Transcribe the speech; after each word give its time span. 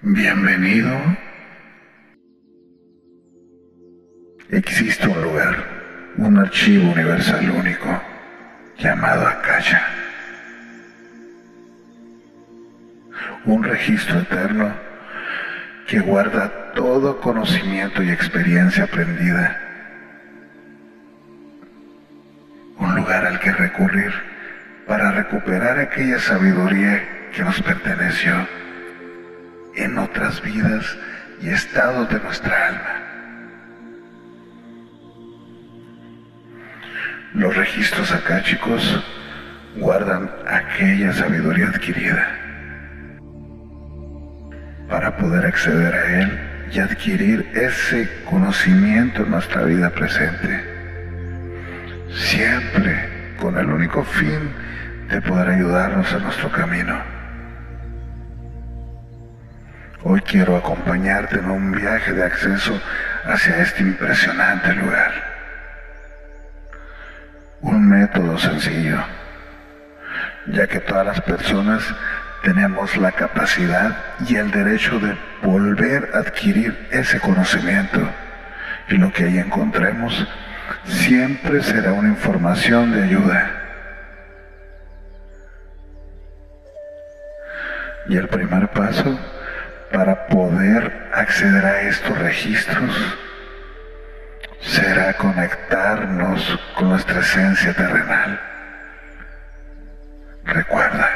Bienvenido. 0.00 0.96
Existe 4.48 5.08
un 5.08 5.20
lugar, 5.20 5.56
un 6.18 6.38
archivo 6.38 6.92
universal 6.92 7.50
único, 7.50 8.00
llamado 8.78 9.26
Akasha. 9.26 9.82
Un 13.44 13.64
registro 13.64 14.20
eterno 14.20 14.72
que 15.88 15.98
guarda 15.98 16.72
todo 16.74 17.20
conocimiento 17.20 18.00
y 18.00 18.10
experiencia 18.10 18.84
aprendida. 18.84 19.60
Un 22.78 22.94
lugar 22.94 23.26
al 23.26 23.40
que 23.40 23.50
recurrir 23.50 24.12
para 24.86 25.10
recuperar 25.10 25.80
aquella 25.80 26.20
sabiduría 26.20 27.30
que 27.34 27.42
nos 27.42 27.60
perteneció 27.60 28.46
en 29.78 29.98
otras 29.98 30.42
vidas 30.42 30.96
y 31.40 31.48
estados 31.48 32.08
de 32.10 32.18
nuestra 32.20 32.68
alma. 32.68 32.98
Los 37.34 37.56
registros 37.56 38.12
chicos, 38.42 39.04
guardan 39.76 40.30
aquella 40.46 41.12
sabiduría 41.12 41.68
adquirida 41.68 42.26
para 44.88 45.16
poder 45.16 45.46
acceder 45.46 45.94
a 45.94 46.20
él 46.22 46.40
y 46.72 46.80
adquirir 46.80 47.48
ese 47.54 48.08
conocimiento 48.24 49.22
en 49.22 49.30
nuestra 49.30 49.62
vida 49.64 49.90
presente, 49.90 50.64
siempre 52.10 53.34
con 53.38 53.56
el 53.58 53.66
único 53.66 54.02
fin 54.02 54.50
de 55.08 55.20
poder 55.22 55.50
ayudarnos 55.50 56.12
en 56.12 56.22
nuestro 56.22 56.50
camino. 56.50 57.17
Hoy 60.04 60.20
quiero 60.20 60.56
acompañarte 60.56 61.40
en 61.40 61.50
un 61.50 61.72
viaje 61.72 62.12
de 62.12 62.22
acceso 62.22 62.80
hacia 63.24 63.58
este 63.58 63.82
impresionante 63.82 64.72
lugar. 64.74 65.12
Un 67.62 67.88
método 67.88 68.38
sencillo, 68.38 69.04
ya 70.46 70.68
que 70.68 70.78
todas 70.78 71.04
las 71.04 71.20
personas 71.22 71.82
tenemos 72.44 72.96
la 72.96 73.10
capacidad 73.10 73.96
y 74.28 74.36
el 74.36 74.52
derecho 74.52 75.00
de 75.00 75.16
volver 75.42 76.10
a 76.14 76.18
adquirir 76.18 76.86
ese 76.92 77.18
conocimiento. 77.18 77.98
Y 78.88 78.98
lo 78.98 79.12
que 79.12 79.24
ahí 79.24 79.38
encontremos 79.38 80.28
siempre 80.84 81.60
será 81.60 81.92
una 81.92 82.10
información 82.10 82.92
de 82.92 83.02
ayuda. 83.02 83.50
Y 88.08 88.16
el 88.16 88.28
primer 88.28 88.68
paso 88.68 89.18
para 89.92 90.26
poder 90.26 91.10
acceder 91.14 91.64
a 91.64 91.80
estos 91.82 92.18
registros 92.18 93.16
será 94.60 95.14
conectarnos 95.14 96.58
con 96.76 96.90
nuestra 96.90 97.20
esencia 97.20 97.72
terrenal. 97.74 98.40
Recuerda 100.44 101.08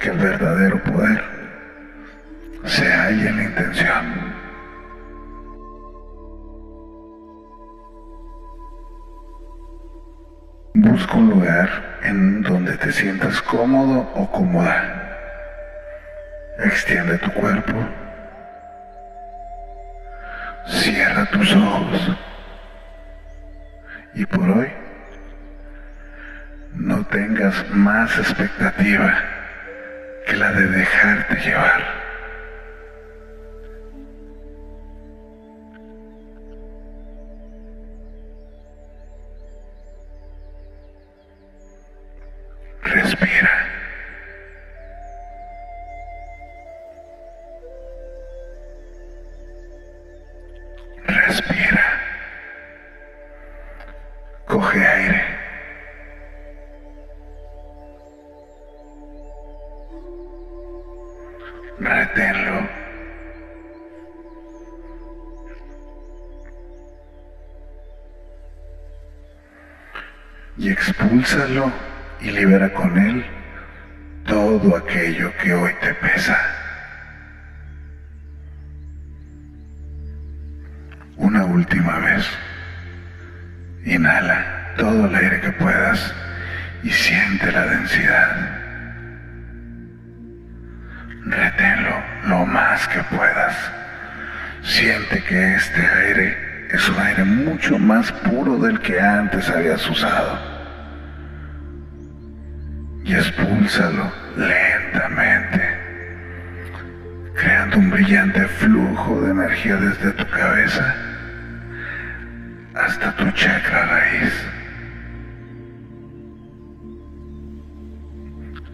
que 0.00 0.10
el 0.10 0.18
verdadero 0.18 0.82
poder 0.82 1.22
se 2.64 2.86
halla 2.86 3.28
en 3.28 3.36
la 3.36 3.42
intención. 3.42 4.32
Busca 10.74 11.14
un 11.14 11.30
lugar 11.30 11.98
en 12.02 12.42
donde 12.42 12.76
te 12.78 12.92
sientas 12.92 13.42
cómodo 13.42 14.10
o 14.14 14.30
cómoda 14.30 15.01
Extiende 16.58 17.18
tu 17.18 17.32
cuerpo. 17.32 17.72
Cierra 20.66 21.24
tus 21.26 21.54
ojos. 21.54 22.18
Y 24.14 24.26
por 24.26 24.50
hoy, 24.50 24.70
no 26.74 27.04
tengas 27.06 27.68
más 27.70 28.18
expectativa 28.18 29.18
que 30.26 30.36
la 30.36 30.52
de 30.52 30.66
dejarte 30.66 31.36
llevar. 31.36 32.02
Reténlo. 61.82 62.68
Y 70.58 70.70
expúlsalo 70.70 71.72
y 72.20 72.30
libera 72.30 72.72
con 72.72 72.98
él 72.98 73.24
todo 74.26 74.76
aquello 74.76 75.32
que 75.42 75.54
hoy 75.54 75.72
te 75.80 75.94
pesa. 75.94 76.51
Inhala 83.84 84.74
todo 84.76 85.06
el 85.06 85.14
aire 85.14 85.40
que 85.40 85.52
puedas 85.52 86.14
y 86.84 86.90
siente 86.90 87.50
la 87.50 87.66
densidad. 87.66 88.60
Reténlo 91.24 92.02
lo 92.26 92.46
más 92.46 92.86
que 92.88 93.02
puedas. 93.04 93.56
Siente 94.62 95.22
que 95.24 95.54
este 95.54 95.80
aire 95.80 96.68
es 96.70 96.88
un 96.88 96.98
aire 97.00 97.24
mucho 97.24 97.78
más 97.78 98.12
puro 98.12 98.56
del 98.58 98.80
que 98.80 99.00
antes 99.00 99.50
habías 99.50 99.88
usado. 99.90 100.38
Y 103.04 103.14
expúlsalo 103.14 104.12
lentamente, 104.36 105.60
creando 107.34 107.78
un 107.78 107.90
brillante 107.90 108.46
flujo 108.46 109.22
de 109.22 109.32
energía 109.32 109.76
desde 109.76 110.12
tu 110.12 110.28
cabeza 110.30 111.11
hasta 112.92 113.10
tu 113.16 113.30
chakra 113.32 113.86
raíz. 113.86 114.34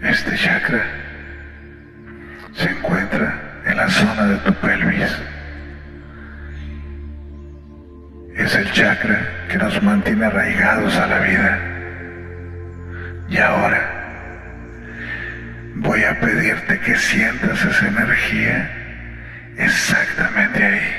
Este 0.03 0.37
chakra 0.37 0.83
se 2.53 2.69
encuentra 2.71 3.29
en 3.65 3.77
la 3.77 3.89
zona 3.89 4.25
de 4.27 4.37
tu 4.39 4.53
pelvis. 4.55 5.13
Es 8.37 8.55
el 8.57 8.73
chakra 8.73 9.21
que 9.49 9.59
nos 9.59 9.81
mantiene 9.83 10.27
arraigados 10.27 10.97
a 10.97 11.07
la 11.07 11.19
vida. 11.21 11.59
Y 13.29 13.37
ahora 13.39 13.83
voy 15.77 16.03
a 16.03 16.19
pedirte 16.19 16.81
que 16.81 16.97
sientas 16.97 17.65
esa 17.65 17.87
energía 17.87 18.69
exactamente 19.59 20.65
ahí, 20.65 20.98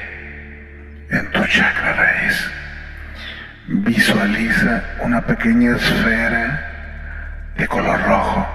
Visualiza 3.81 4.83
una 4.99 5.21
pequeña 5.21 5.75
esfera 5.77 7.51
de 7.57 7.65
color 7.65 8.01
rojo 8.03 8.45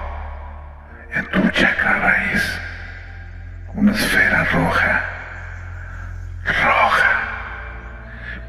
en 1.15 1.25
tu 1.31 1.49
chakra 1.49 1.93
raíz 1.99 2.59
una 3.73 3.91
esfera 3.91 4.43
roja, 4.45 5.03
roja. 6.45 7.11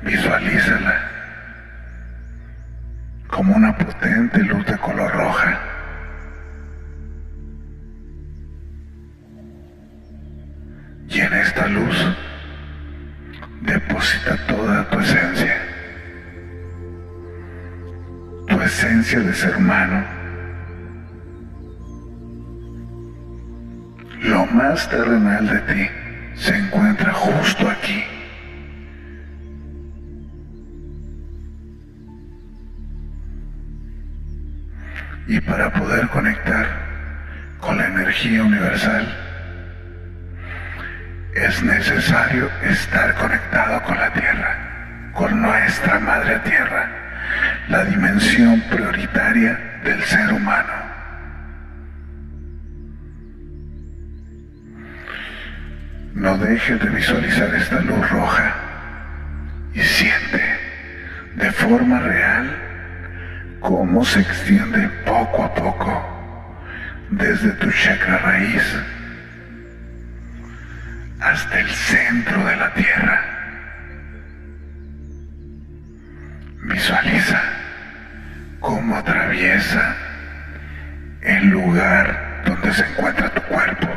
Visualízala 0.03 1.01
como 3.29 3.57
una 3.57 3.77
potente 3.77 4.39
luz 4.41 4.67
de 19.21 19.35
ser 19.35 19.57
humano 19.57 20.17
lo 24.23 24.47
más 24.47 24.89
terrenal 24.89 25.47
de 25.47 25.61
ti 25.73 25.91
se 26.35 26.57
encuentra 26.57 27.13
justo 27.13 27.71
aquí. 27.71 28.05
Y 35.29 35.41
para 35.41 35.73
poder 35.73 36.09
conectar 36.09 36.67
con 37.61 37.79
la 37.79 37.87
energía 37.87 38.43
universal, 38.43 39.07
es 41.35 41.63
necesario 41.63 42.49
estar 42.63 43.15
conectado 43.15 43.83
con 43.83 43.97
la 43.97 44.13
tierra, 44.13 45.11
con 45.15 45.41
nuestra 45.41 45.99
madre 46.01 46.39
tierra, 46.41 47.06
la 47.69 47.85
dimensión 47.85 48.61
prioritaria 48.71 49.81
del 49.85 50.03
ser 50.05 50.33
humano. 50.33 50.73
No 56.15 56.39
dejes 56.39 56.81
de 56.81 56.89
visualizar 56.89 57.55
esta 57.55 57.81
luz 57.81 58.11
roja 58.11 58.55
y 59.75 59.81
siente 59.81 60.43
de 61.37 61.53
forma 61.53 62.01
real 62.01 62.57
cómo 63.61 64.05
se 64.05 64.21
extiende 64.21 64.89
poco 65.05 65.45
a 65.45 65.55
poco 65.55 66.17
desde 67.11 67.51
tu 67.53 67.71
chakra 67.71 68.19
raíz 68.19 68.63
hasta 71.21 71.61
el 71.61 71.69
centro 71.69 72.45
de 72.45 72.57
la 72.57 72.75
tierra. 72.75 73.37
Visualiza 76.63 77.06
atraviesa 79.37 79.97
el 81.21 81.49
lugar 81.51 82.43
donde 82.47 82.73
se 82.73 82.87
encuentra 82.87 83.29
tu 83.31 83.43
cuerpo. 83.43 83.89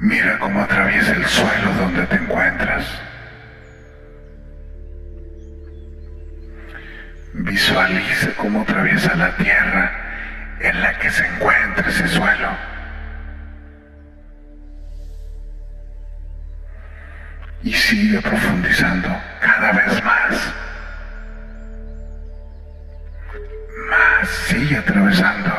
Mira 0.00 0.38
cómo 0.38 0.62
atraviesa 0.62 1.12
el 1.12 1.26
suelo 1.26 1.72
donde 1.78 2.06
te 2.06 2.16
encuentras. 2.16 2.86
Visualice 7.34 8.32
cómo 8.34 8.62
atraviesa 8.62 9.14
la 9.14 9.36
tierra 9.36 9.92
en 10.60 10.80
la 10.80 10.98
que 10.98 11.10
se 11.10 11.26
encuentra 11.26 11.86
ese 11.86 12.08
suelo. 12.08 12.77
Sigue 17.88 18.20
profundizando 18.20 19.08
cada 19.40 19.72
vez 19.72 20.04
más. 20.04 20.54
Más 23.90 24.28
sigue 24.28 24.76
atravesando. 24.76 25.52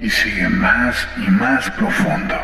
y 0.00 0.08
sigue 0.08 0.48
más 0.48 1.08
y 1.16 1.28
más 1.28 1.68
profundo. 1.72 2.36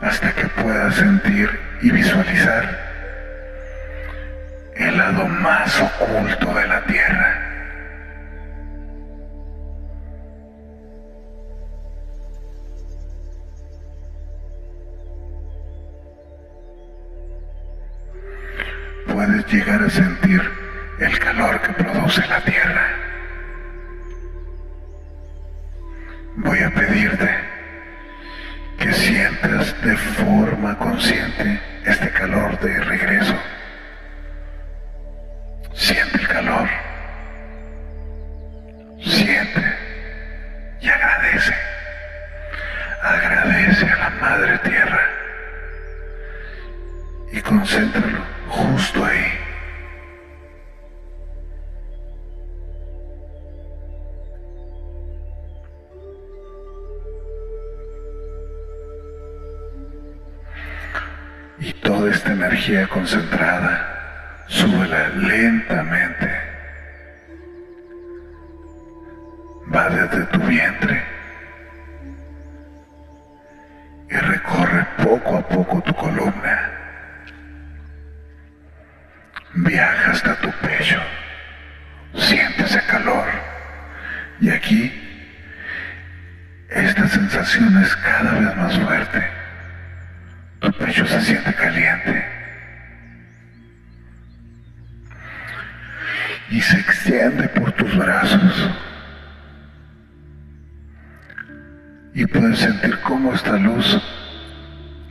Hasta 0.00 0.32
que 0.32 0.48
puedas 0.62 0.94
sentir 0.94 1.50
y 1.82 1.90
visualizar 1.90 2.87
más 5.12 5.80
oculto 5.80 6.54
de 6.54 6.68
la 6.68 6.84
tierra. 6.84 7.44
Puedes 19.06 19.46
llegar 19.46 19.82
a 19.82 19.90
sentir 19.90 20.42
el 20.98 21.18
calor 21.18 21.60
que 21.62 21.72
produce 21.72 22.26
la 22.26 22.40
tierra. 22.42 22.88
Voy 26.36 26.58
a 26.60 26.70
pedirte 26.70 27.30
que 28.78 28.92
sientas 28.92 29.74
de 29.82 29.96
forma 29.96 30.76
consciente 30.78 31.60
este 31.84 32.10
calor 32.10 32.58
de 32.60 32.78
regreso. 32.80 33.34
Concentrada, 62.88 64.44
súbela 64.46 65.08
lentamente. 65.16 66.17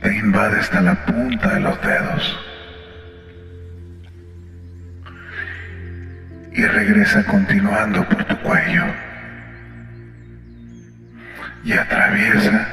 Te 0.00 0.16
invade 0.16 0.60
hasta 0.60 0.80
la 0.80 0.94
punta 1.06 1.54
de 1.54 1.60
los 1.60 1.80
dedos. 1.82 2.38
Y 6.52 6.64
regresa 6.64 7.24
continuando 7.24 8.08
por 8.08 8.24
tu 8.24 8.36
cuello. 8.38 8.84
Y 11.64 11.72
atraviesa 11.72 12.68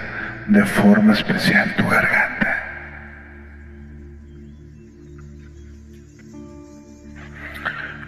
de 0.48 0.66
forma 0.66 1.14
especial 1.14 1.76
tu 1.76 1.88
garganta. 1.88 2.36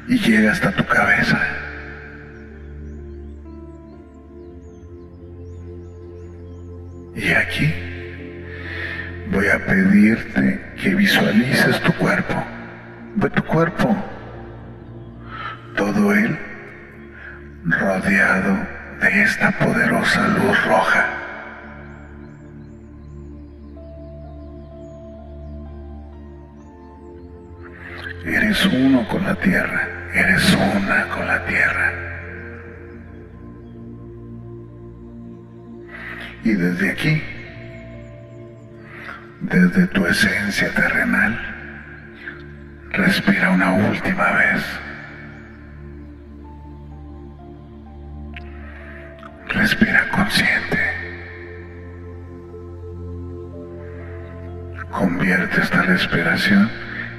y 0.07 0.17
llega 0.19 0.51
hasta 0.51 0.71
tu 0.71 0.85
cabeza. 0.85 1.39
Y 7.15 7.31
aquí 7.31 7.86
voy 9.31 9.47
a 9.47 9.65
pedirte 9.65 10.59
que 10.81 10.95
visualices 10.95 11.79
tu 11.81 11.93
cuerpo. 11.93 12.35
Ve 13.15 13.29
tu 13.29 13.43
cuerpo. 13.43 13.95
Todo 15.75 16.13
él 16.13 16.37
rodeado 17.65 18.57
de 19.01 19.21
esta 19.21 19.51
poderosa 19.51 20.27
luz 20.27 20.65
roja. 20.65 21.05
Eres 28.25 28.65
uno 28.65 29.07
con 29.07 29.23
la 29.23 29.35
tierra. 29.35 29.87
Eres 30.13 30.55
una 30.55 31.07
con 31.09 31.27
la 31.27 31.45
tierra. 31.45 31.93
Y 36.43 36.53
desde 36.53 36.91
aquí, 36.91 37.21
desde 39.41 39.87
tu 39.87 40.05
esencia 40.05 40.73
terrenal, 40.73 41.39
respira 42.91 43.51
una 43.51 43.71
última 43.71 44.31
vez. 44.31 44.63
Respira 49.49 50.09
consciente. 50.09 50.77
Convierte 54.91 55.61
esta 55.61 55.83
respiración 55.83 56.69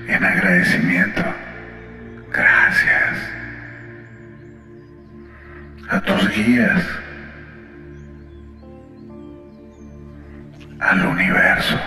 en 0.08 0.24
agradecimiento. 0.24 1.22
Gracias 2.32 3.30
a 5.88 6.00
tus 6.00 6.28
guías, 6.34 6.84
al 10.80 11.06
universo. 11.06 11.78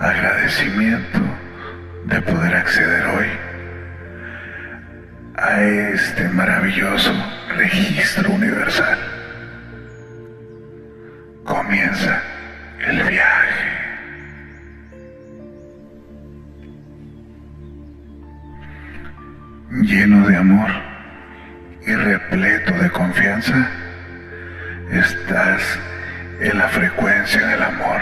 Agradecimiento 0.00 1.20
de 2.06 2.22
poder 2.22 2.54
acceder 2.54 3.04
hoy 3.04 3.26
a 5.36 5.62
este 5.62 6.26
maravilloso 6.30 7.12
registro 7.54 8.30
universal. 8.30 8.98
Comienza 11.44 12.22
el 12.78 13.02
viaje. 13.02 13.70
Lleno 19.82 20.26
de 20.26 20.36
amor 20.36 20.70
y 21.86 21.94
repleto 21.94 22.72
de 22.72 22.90
confianza, 22.90 23.68
estás 24.90 25.78
en 26.40 26.56
la 26.56 26.68
frecuencia 26.68 27.46
del 27.46 27.62
amor. 27.62 28.00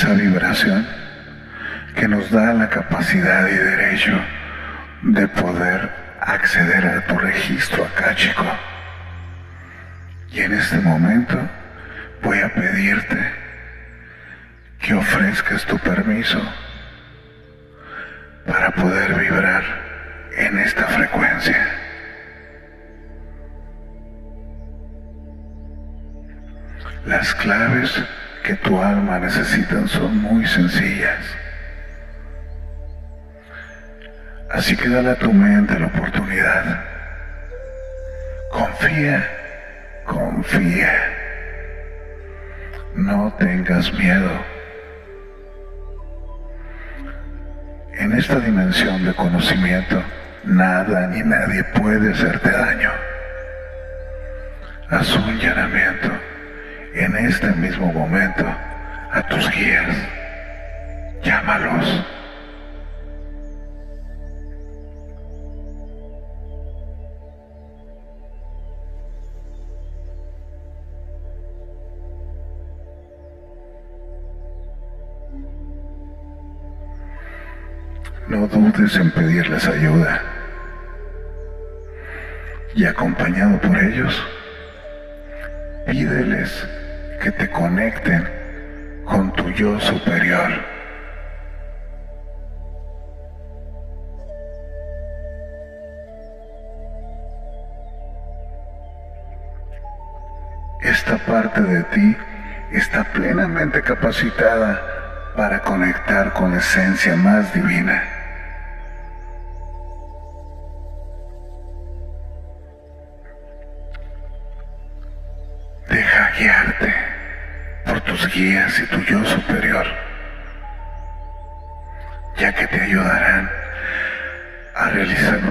Esa 0.00 0.14
vibración 0.14 0.86
que 1.94 2.08
nos 2.08 2.30
da 2.30 2.54
la 2.54 2.70
capacidad 2.70 3.46
y 3.46 3.54
derecho 3.54 4.18
de 5.02 5.28
poder 5.28 5.90
acceder 6.22 6.86
a 6.86 7.06
tu 7.06 7.18
registro 7.18 7.84
acá, 7.84 8.14
chico. 8.14 8.46
Y 10.32 10.40
en 10.40 10.54
este 10.54 10.78
momento 10.78 11.38
voy 12.22 12.38
a 12.38 12.48
pedirte 12.48 13.30
que 14.78 14.94
ofrezcas 14.94 15.66
tu 15.66 15.76
permiso 15.76 16.40
para 18.46 18.70
poder 18.70 19.12
vibrar 19.16 19.64
en 20.34 20.60
esta 20.60 20.86
frecuencia. 20.86 21.68
Las 27.04 27.34
claves 27.34 28.02
que 28.42 28.54
tu 28.56 28.80
alma 28.80 29.18
necesita 29.18 29.86
son 29.86 30.16
muy 30.18 30.46
sencillas. 30.46 31.24
Así 34.50 34.76
que 34.76 34.88
dale 34.88 35.10
a 35.10 35.18
tu 35.18 35.32
mente 35.32 35.78
la 35.78 35.86
oportunidad. 35.86 36.84
Confía, 38.50 39.28
confía. 40.04 40.92
No 42.94 43.32
tengas 43.38 43.92
miedo. 43.92 44.30
En 47.94 48.12
esta 48.12 48.40
dimensión 48.40 49.04
de 49.04 49.14
conocimiento, 49.14 50.02
nada 50.44 51.06
ni 51.08 51.22
nadie 51.22 51.62
puede 51.64 52.12
hacerte 52.12 52.50
daño. 52.50 52.90
Haz 54.88 55.14
un 55.14 55.38
llenamiento 55.38 56.19
en 56.94 57.16
este 57.16 57.48
mismo 57.52 57.92
momento 57.92 58.44
a 59.12 59.22
tus 59.28 59.48
guías. 59.50 59.96
Llámalos. 61.22 62.04
No 78.28 78.46
dudes 78.46 78.96
en 78.96 79.10
pedirles 79.10 79.66
ayuda. 79.66 80.22
Y 82.74 82.84
acompañado 82.84 83.60
por 83.60 83.76
ellos, 83.76 84.22
pídeles 85.86 86.66
que 87.20 87.30
te 87.30 87.50
conecten 87.50 88.28
con 89.04 89.30
tu 89.32 89.50
yo 89.50 89.78
superior. 89.78 90.50
Esta 100.82 101.18
parte 101.18 101.60
de 101.60 101.82
ti 101.84 102.16
está 102.72 103.04
plenamente 103.04 103.82
capacitada 103.82 104.80
para 105.36 105.60
conectar 105.60 106.32
con 106.32 106.52
la 106.52 106.58
esencia 106.58 107.16
más 107.16 107.52
divina. 107.52 108.19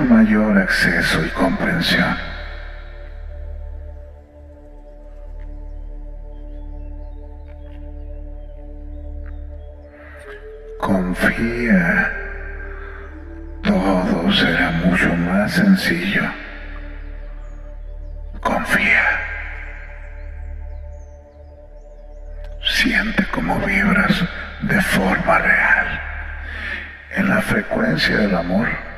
Mayor 0.10 0.58
acceso 0.58 1.24
y 1.24 1.30
comprensión. 1.30 2.18
Confía, 10.80 12.12
todo 13.62 14.32
será 14.34 14.72
mucho 14.84 15.14
más 15.16 15.52
sencillo. 15.52 16.24
Confía. 18.42 19.04
Siente 22.64 23.24
cómo 23.32 23.60
vibras 23.60 24.26
de 24.62 24.82
forma 24.82 25.38
real 25.38 26.02
en 27.12 27.30
la 27.30 27.42
frecuencia 27.42 28.18
del 28.18 28.36
amor. 28.36 28.89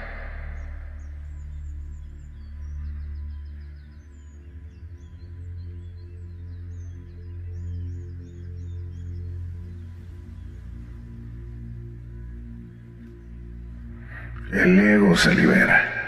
Se 15.15 15.36
libera. 15.36 16.01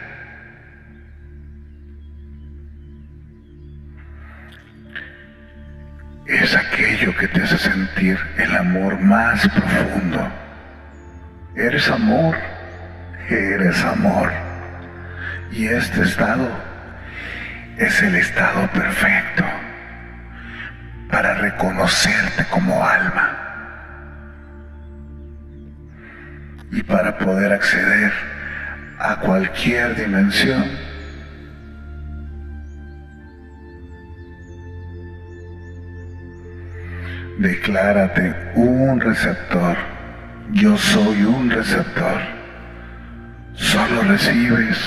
es 6.25 6.55
aquello 6.55 7.15
que 7.17 7.27
te 7.27 7.43
hace 7.43 7.57
sentir 7.57 8.17
el 8.37 8.55
amor 8.55 8.99
más 8.99 9.47
profundo. 9.49 10.31
Eres 11.55 11.89
amor, 11.89 12.35
eres 13.29 13.83
amor. 13.83 14.31
Y 15.51 15.67
este 15.67 16.01
estado 16.01 16.49
es 17.77 18.01
el 18.01 18.15
estado 18.15 18.67
perfecto 18.71 19.43
para 21.11 21.35
reconocerte 21.35 22.45
como 22.49 22.83
alma 22.83 23.37
y 26.71 26.81
para 26.81 27.17
poder 27.17 27.51
acceder 27.51 28.11
a 28.99 29.19
cualquier 29.19 29.95
dimensión 29.95 30.63
Declárate 37.37 38.35
un 38.55 39.01
receptor. 39.01 39.75
Yo 40.51 40.77
soy 40.77 41.23
un 41.23 41.49
receptor. 41.49 42.21
Solo 43.55 44.03
recibes 44.03 44.77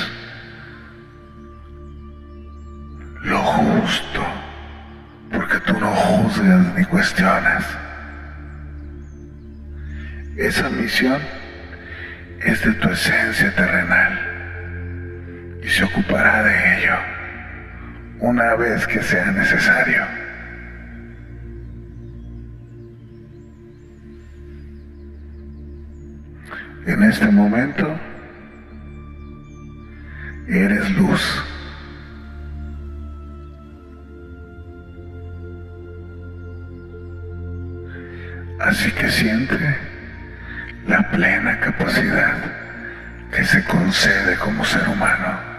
lo 3.24 3.38
justo, 3.38 4.24
porque 5.32 5.58
tú 5.66 5.78
no 5.80 5.88
juzgas 5.88 6.74
ni 6.76 6.84
cuestionas. 6.84 7.64
Esa 10.36 10.68
misión 10.68 11.20
es 12.46 12.62
de 12.62 12.72
tu 12.74 12.88
esencia 12.88 13.52
terrenal 13.56 14.20
y 15.62 15.68
se 15.68 15.82
ocupará 15.82 16.44
de 16.44 16.78
ello 16.78 16.94
una 18.20 18.54
vez 18.54 18.86
que 18.86 19.02
sea 19.02 19.32
necesario. 19.32 20.04
En 26.86 27.02
este 27.02 27.26
momento 27.26 27.98
eres 30.46 30.88
luz. 30.96 31.44
Así 38.60 38.92
que 38.92 39.10
siente 39.10 39.95
plena 41.10 41.58
capacidad 41.60 42.36
que 43.30 43.44
se 43.44 43.64
concede 43.64 44.36
como 44.36 44.64
ser 44.64 44.88
humano. 44.88 45.56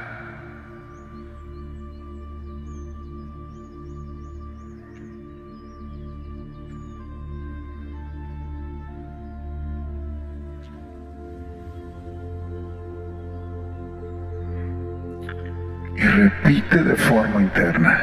Y 15.96 16.02
repite 16.02 16.84
de 16.84 16.96
forma 16.96 17.42
interna, 17.42 18.00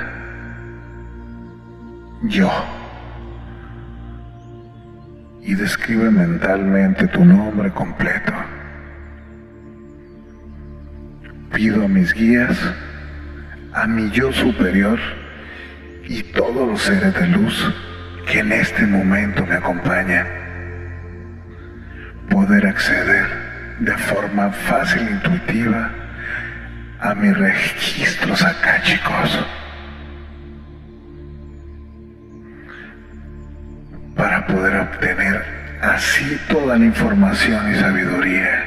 yo. 2.22 2.83
Y 5.44 5.54
describe 5.54 6.10
mentalmente 6.10 7.06
tu 7.08 7.24
nombre 7.24 7.70
completo. 7.70 8.32
Pido 11.52 11.84
a 11.84 11.88
mis 11.88 12.12
guías, 12.14 12.58
a 13.74 13.86
mi 13.86 14.10
yo 14.10 14.32
superior 14.32 14.98
y 16.08 16.22
todos 16.22 16.68
los 16.68 16.82
seres 16.82 17.14
de 17.14 17.26
luz 17.28 17.72
que 18.26 18.40
en 18.40 18.52
este 18.52 18.86
momento 18.86 19.44
me 19.46 19.56
acompañan, 19.56 20.26
poder 22.30 22.66
acceder 22.66 23.26
de 23.80 23.92
forma 23.98 24.50
fácil 24.50 25.06
e 25.06 25.10
intuitiva 25.12 25.90
a 27.00 27.14
mis 27.14 27.36
registros 27.36 28.44
chicos 28.82 29.38
poder 34.46 34.76
obtener 34.76 35.44
así 35.82 36.40
toda 36.48 36.76
la 36.78 36.84
información 36.84 37.72
y 37.72 37.76
sabiduría 37.76 38.64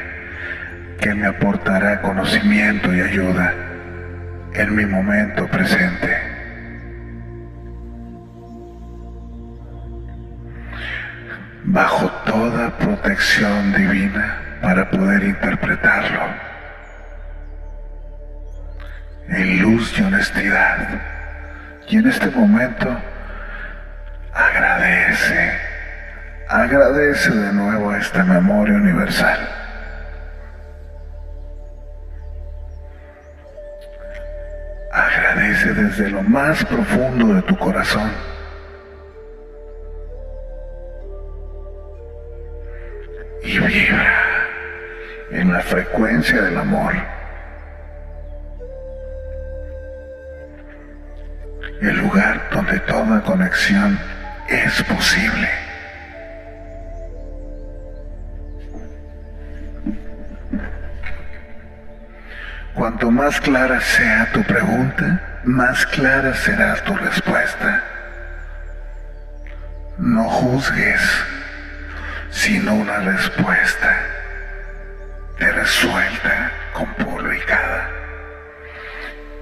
que 1.00 1.13
me 1.13 1.27
aportará 1.27 2.01
conocimiento 2.01 2.93
y 2.93 3.01
ayuda 3.01 3.53
en 4.53 4.75
mi 4.75 4.86
momento 4.86 5.48
presente. 5.48 6.17
Bajo 11.63 12.10
toda 12.25 12.77
protección 12.77 13.74
divina 13.74 14.39
para 14.62 14.89
poder 14.89 15.24
interpretarlo 15.24 16.48
en 19.29 19.62
luz 19.62 19.98
y 20.00 20.03
honestidad. 20.03 21.01
Y 21.89 21.98
en 21.98 22.07
este 22.07 22.29
momento 22.31 22.98
agradece, 24.34 25.51
agradece 26.49 27.31
de 27.31 27.53
nuevo 27.53 27.93
esta 27.93 28.23
memoria 28.23 28.75
universal. 28.75 29.39
Agradece 34.91 35.73
desde 35.73 36.09
lo 36.09 36.23
más 36.23 36.63
profundo 36.65 37.33
de 37.35 37.41
tu 37.43 37.57
corazón. 37.57 38.11
Y 43.43 43.59
vibra 43.59 44.13
en 45.31 45.53
la 45.53 45.61
frecuencia 45.61 46.41
del 46.41 46.57
amor. 46.57 46.93
el 51.81 51.95
lugar 51.95 52.41
donde 52.51 52.79
toda 52.79 53.21
conexión 53.21 53.99
es 54.49 54.81
posible. 54.83 55.66
Cuanto 62.77 63.10
más 63.10 63.41
clara 63.41 63.81
sea 63.81 64.31
tu 64.31 64.43
pregunta, 64.43 65.39
más 65.43 65.84
clara 65.88 66.36
será 66.36 66.75
tu 66.84 66.93
respuesta. 66.93 67.84
No 69.98 70.29
juzgues, 70.29 71.01
sino 72.30 72.75
una 72.75 72.99
respuesta 72.99 73.97
te 75.39 75.51
resuelta 75.51 76.51
con 76.73 76.93
puro 76.93 77.34
y 77.34 77.39
cada. 77.39 77.89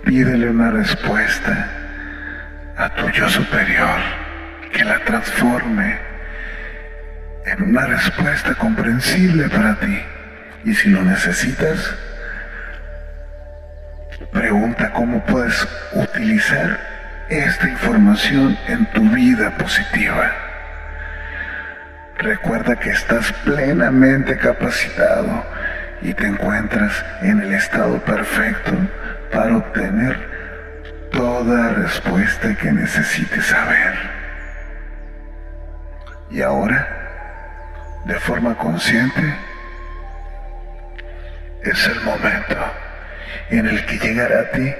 Pídele 0.05 0.51
una 0.51 0.71
respuesta 0.71 1.67
a 2.77 2.88
tu 2.95 3.09
yo 3.09 3.27
superior, 3.27 3.99
que 4.71 4.86
la 4.86 5.03
transforme 5.03 5.99
en 7.47 7.63
una 7.63 7.86
respuesta 7.86 8.55
comprensible 8.55 9.49
para 9.49 9.75
ti. 9.75 10.01
Y 10.63 10.73
si 10.73 10.88
lo 10.88 11.01
necesitas, 11.01 11.97
pregunta 14.35 14.91
cómo 14.91 15.23
puedes 15.23 15.65
utilizar 15.93 16.77
esta 17.29 17.69
información 17.69 18.57
en 18.67 18.85
tu 18.87 19.01
vida 19.09 19.49
positiva. 19.51 20.29
Recuerda 22.17 22.75
que 22.75 22.89
estás 22.89 23.31
plenamente 23.45 24.37
capacitado 24.37 25.45
y 26.01 26.13
te 26.13 26.27
encuentras 26.27 27.05
en 27.21 27.39
el 27.39 27.53
estado 27.53 27.97
perfecto 28.03 28.73
para 29.31 29.55
obtener 29.55 30.19
toda 31.11 31.69
respuesta 31.69 32.55
que 32.55 32.73
necesites 32.73 33.45
saber. 33.45 33.93
Y 36.29 36.41
ahora, 36.41 36.87
de 38.05 38.15
forma 38.15 38.53
consciente, 38.55 39.33
es 41.63 41.87
el 41.87 42.01
momento 42.01 42.84
en 43.49 43.67
el 43.67 43.85
que 43.85 43.97
llegará 43.97 44.41
a 44.41 44.51
ti 44.51 44.73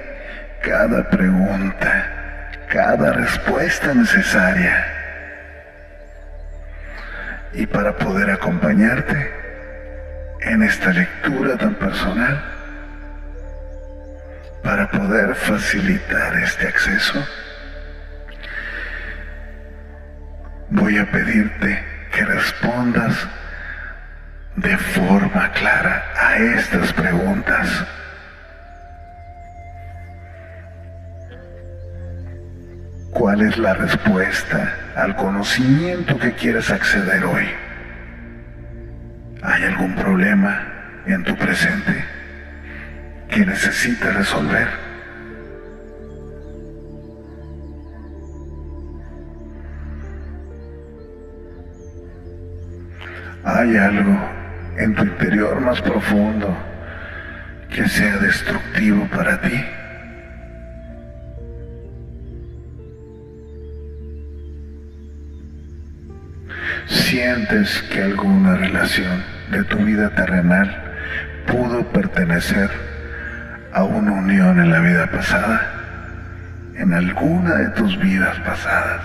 cada 0.62 1.08
pregunta, 1.10 2.50
cada 2.68 3.12
respuesta 3.12 3.94
necesaria. 3.94 4.92
Y 7.52 7.66
para 7.66 7.96
poder 7.96 8.30
acompañarte 8.30 9.32
en 10.40 10.62
esta 10.62 10.92
lectura 10.92 11.56
tan 11.56 11.74
personal, 11.74 12.42
para 14.62 14.90
poder 14.90 15.34
facilitar 15.34 16.36
este 16.38 16.68
acceso, 16.68 17.24
voy 20.70 20.98
a 20.98 21.10
pedirte 21.10 21.84
que 22.12 22.24
respondas 22.24 23.28
de 24.56 24.76
forma 24.76 25.52
clara 25.52 26.04
a 26.20 26.36
estas 26.38 26.92
preguntas. 26.92 27.86
¿Cuál 33.18 33.40
es 33.40 33.56
la 33.56 33.74
respuesta 33.74 34.74
al 34.94 35.16
conocimiento 35.16 36.18
que 36.18 36.32
quieres 36.32 36.70
acceder 36.70 37.24
hoy? 37.24 37.46
¿Hay 39.42 39.64
algún 39.64 39.94
problema 39.94 41.02
en 41.06 41.24
tu 41.24 41.34
presente? 41.36 42.16
que 43.28 43.44
necesita 43.44 44.10
resolver. 44.12 44.68
Hay 53.44 53.76
algo 53.76 54.18
en 54.78 54.94
tu 54.94 55.04
interior 55.04 55.60
más 55.60 55.80
profundo 55.80 56.56
que 57.70 57.88
sea 57.88 58.16
destructivo 58.18 59.06
para 59.14 59.40
ti. 59.40 59.64
Sientes 66.86 67.82
que 67.90 68.02
alguna 68.02 68.56
relación 68.56 69.24
de 69.50 69.64
tu 69.64 69.78
vida 69.78 70.10
terrenal 70.10 70.84
pudo 71.46 71.84
pertenecer 71.88 72.70
a 73.72 73.82
una 73.82 74.12
unión 74.12 74.60
en 74.60 74.70
la 74.70 74.78
vida 74.78 75.10
pasada, 75.10 75.60
en 76.76 76.92
alguna 76.94 77.56
de 77.56 77.68
tus 77.70 77.98
vidas 77.98 78.38
pasadas. 78.40 79.02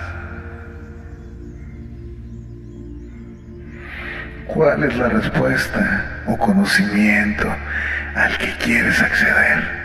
¿Cuál 4.46 4.84
es 4.84 4.96
la 4.96 5.08
respuesta 5.08 6.22
o 6.26 6.38
conocimiento 6.38 7.52
al 8.14 8.38
que 8.38 8.52
quieres 8.58 9.00
acceder? 9.02 9.81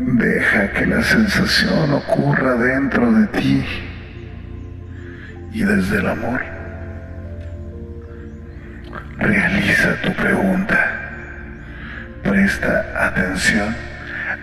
Deja 0.00 0.70
que 0.72 0.86
la 0.86 1.02
sensación 1.02 1.92
ocurra 1.92 2.54
dentro 2.54 3.10
de 3.12 3.26
ti 3.28 3.64
y 5.52 5.64
desde 5.64 5.98
el 5.98 6.08
amor 6.08 6.58
Realiza 9.18 10.00
tu 10.02 10.12
pregunta. 10.12 10.78
Presta 12.22 12.86
atención 13.08 13.74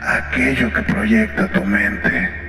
a 0.01 0.17
aquello 0.17 0.71
que 0.73 0.81
proyecta 0.81 1.47
tu 1.47 1.63
mente. 1.63 2.44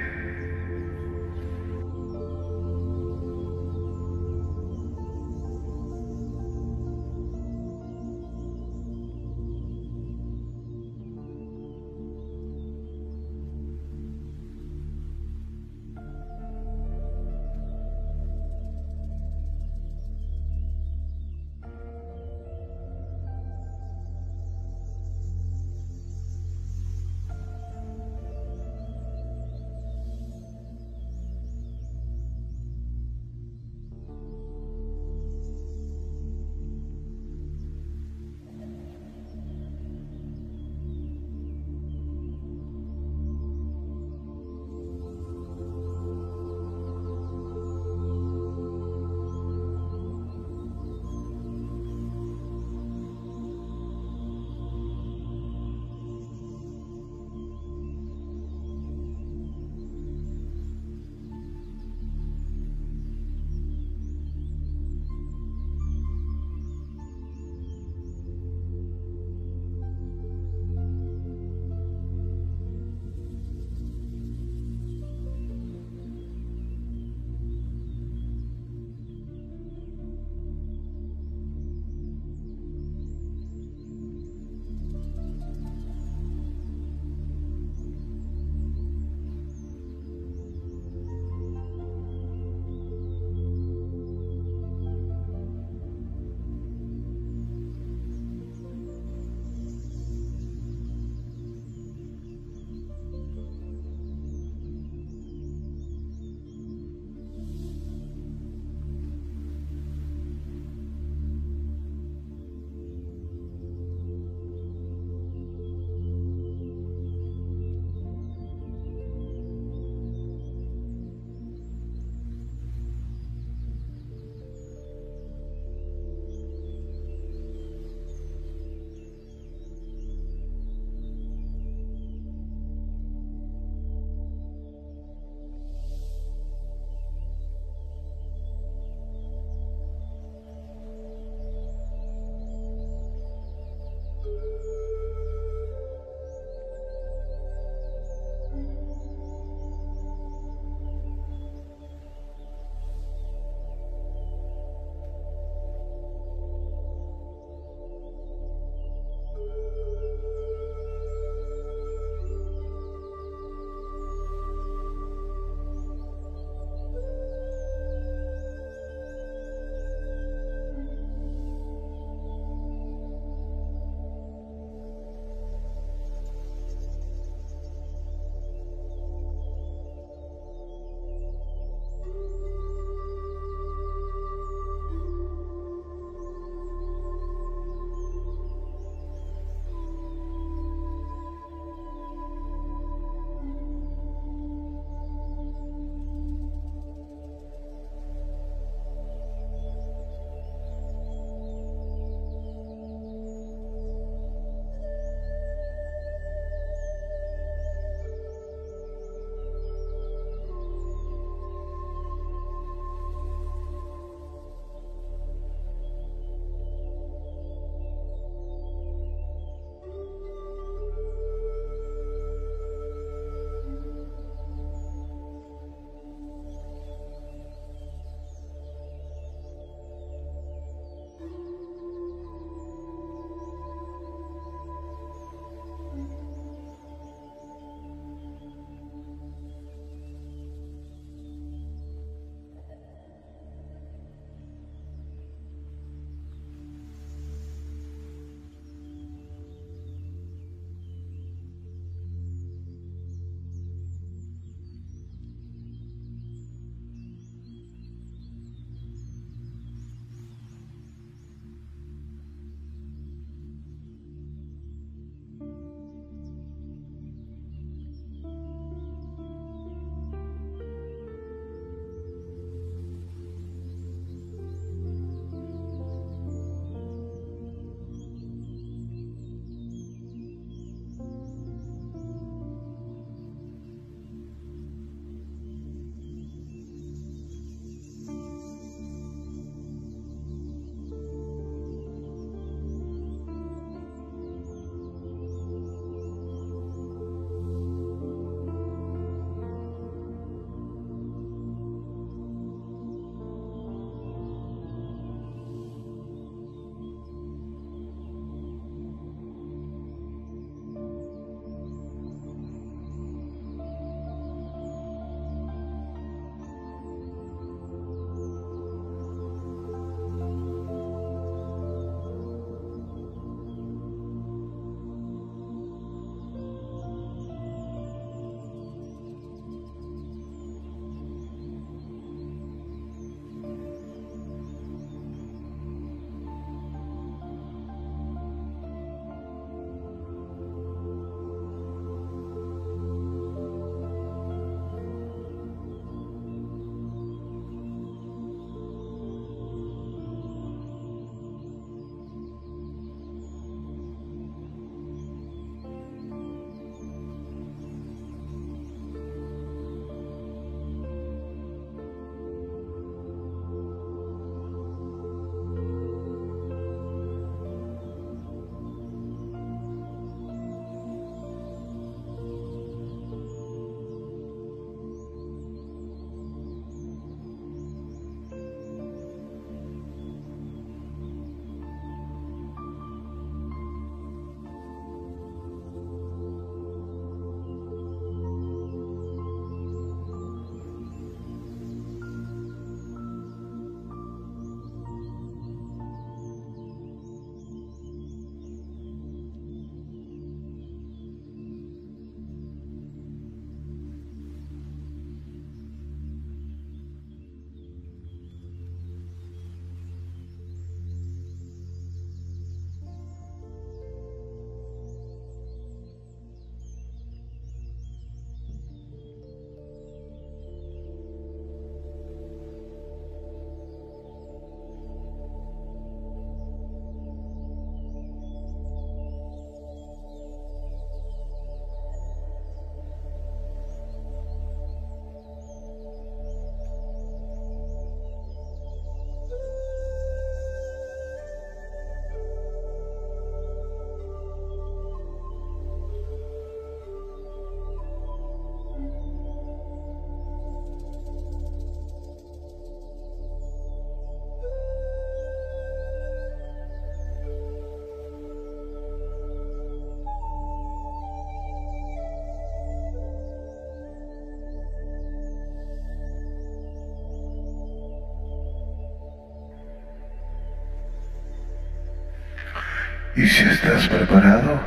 Y 473.17 473.27
si 473.27 473.49
estás 473.49 473.89
preparado, 473.89 474.61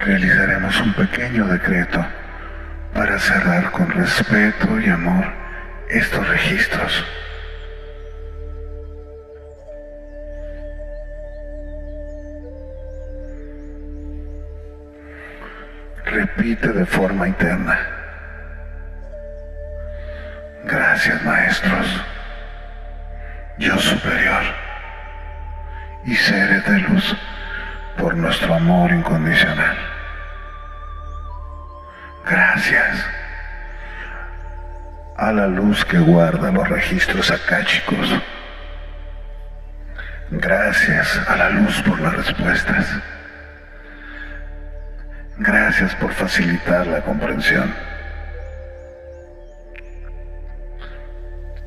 realizaremos 0.00 0.78
un 0.82 0.92
pequeño 0.92 1.46
decreto 1.46 2.04
para 2.92 3.18
cerrar 3.18 3.70
con 3.70 3.90
respeto 3.90 4.78
y 4.78 4.90
amor 4.90 5.24
estos 5.88 6.28
registros. 6.28 7.06
Repite 16.04 16.68
de 16.68 16.84
forma 16.84 17.28
interna. 17.28 17.78
Gracias 20.66 21.22
maestros, 21.24 21.86
yo 23.58 23.78
superior 23.78 23.99
amor 28.60 28.92
incondicional. 28.92 29.76
Gracias 32.28 33.06
a 35.16 35.32
la 35.32 35.46
luz 35.46 35.82
que 35.86 35.98
guarda 35.98 36.52
los 36.52 36.68
registros 36.68 37.30
akáshicos. 37.30 38.06
Gracias 40.30 41.20
a 41.26 41.36
la 41.36 41.50
luz 41.50 41.82
por 41.82 41.98
las 42.00 42.14
respuestas. 42.14 42.86
Gracias 45.38 45.94
por 45.94 46.12
facilitar 46.12 46.86
la 46.86 47.00
comprensión. 47.00 47.74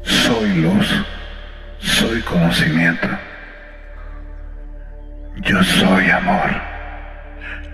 Soy 0.04 0.62
luz, 0.62 1.06
soy 1.80 2.22
conocimiento. 2.22 3.08
Yo 5.38 5.64
soy 5.64 6.12
amor. 6.12 6.73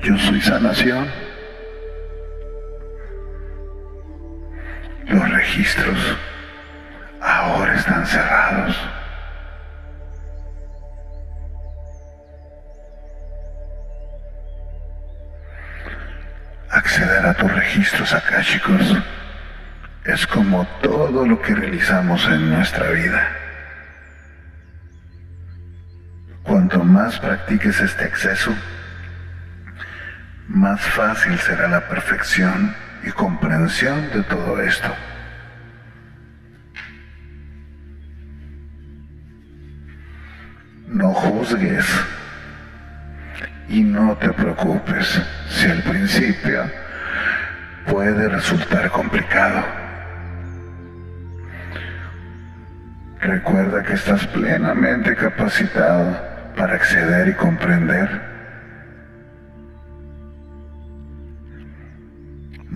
Yo 0.04 0.18
soy 0.18 0.42
sanación. 0.42 1.08
Los 5.08 5.30
registros 5.32 6.18
ahora 7.22 7.76
están 7.76 8.06
cerrados. 8.06 8.76
acceder 16.72 17.26
a 17.26 17.34
tus 17.34 17.52
registros 17.54 18.14
akáshicos 18.14 18.98
es 20.06 20.26
como 20.28 20.66
todo 20.82 21.26
lo 21.26 21.42
que 21.42 21.54
realizamos 21.54 22.26
en 22.26 22.50
nuestra 22.50 22.90
vida. 22.92 23.32
Cuanto 26.44 26.84
más 26.84 27.20
practiques 27.20 27.80
este 27.80 28.06
acceso, 28.06 28.56
más 30.50 30.82
fácil 30.82 31.38
será 31.38 31.68
la 31.68 31.88
perfección 31.88 32.76
y 33.04 33.12
comprensión 33.12 34.10
de 34.12 34.24
todo 34.24 34.60
esto. 34.60 34.90
No 40.88 41.14
juzgues 41.14 41.86
y 43.70 43.84
no 43.84 44.18
te 44.18 44.30
preocupes 44.34 45.22
si 45.50 45.68
al 45.68 45.84
principio 45.84 46.64
puede 47.86 48.28
resultar 48.28 48.90
complicado. 48.90 49.64
Recuerda 53.22 53.84
que 53.84 53.94
estás 53.94 54.26
plenamente 54.28 55.16
capacitado 55.16 56.20
para 56.56 56.74
acceder 56.74 57.28
y 57.28 57.34
comprender. 57.34 58.29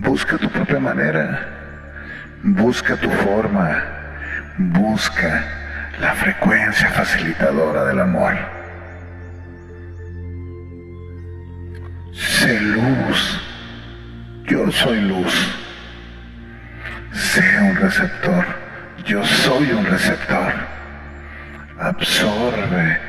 Busca 0.04 0.36
tu 0.36 0.50
propia 0.50 0.78
manera, 0.78 1.48
busca 2.42 2.94
tu 2.94 3.08
forma, 3.10 3.82
busca 4.58 5.42
la 5.98 6.12
frecuencia 6.12 6.90
facilitadora 6.90 7.86
del 7.86 8.00
amor. 8.00 8.34
Sé 12.12 12.60
luz. 12.60 13.40
Yo 14.46 14.70
soy 14.70 15.00
luz. 15.00 15.34
Sé 17.12 17.42
un 17.62 17.76
receptor. 17.76 18.44
Yo 19.06 19.24
soy 19.24 19.72
un 19.72 19.86
receptor. 19.86 20.52
Absorbe 21.80 23.00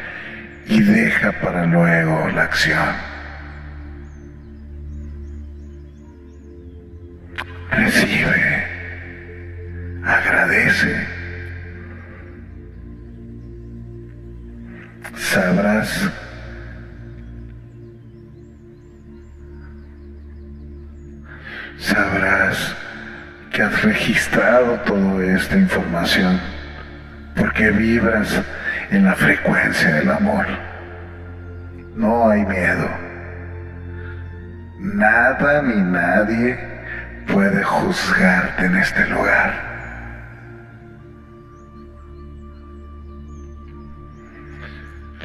y 0.67 0.81
deja 0.81 1.33
para 1.41 1.65
luego 1.65 2.29
la 2.29 2.43
acción. 2.43 3.14
Recibe. 7.71 8.63
Agradece. 10.03 11.07
Sabrás 15.15 16.09
sabrás 21.77 22.75
que 23.51 23.61
has 23.61 23.83
registrado 23.83 24.79
toda 24.85 25.23
esta 25.25 25.57
información 25.57 26.39
porque 27.35 27.71
vibras 27.71 28.41
en 28.91 29.05
la 29.05 29.15
frecuencia 29.15 29.95
del 29.95 30.11
amor. 30.11 30.45
No 31.95 32.29
hay 32.29 32.45
miedo. 32.45 32.89
Nada 34.79 35.61
ni 35.61 35.81
nadie 35.81 36.74
puede 37.35 37.65
juzgarte 37.65 38.65
en 38.65 38.77
este 38.77 39.05
lugar. 39.07 39.51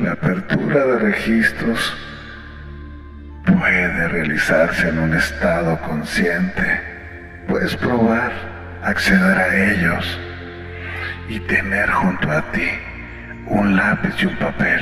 La 0.01 0.13
apertura 0.15 0.87
de 0.87 0.99
registros 0.99 1.97
puede 3.47 4.09
realizarse 4.09 4.89
en 4.89 4.99
un 4.99 5.15
estado 5.15 5.81
consciente. 5.83 6.81
Puedes 7.47 7.77
probar 7.77 8.33
acceder 8.83 9.39
a 9.39 9.71
ellos 9.71 10.19
y 11.29 11.39
tener 11.39 11.89
junto 11.91 12.29
a 12.29 12.43
ti 12.51 12.71
un 13.47 13.77
lápiz 13.77 14.21
y 14.21 14.27
un 14.27 14.37
papel. 14.37 14.81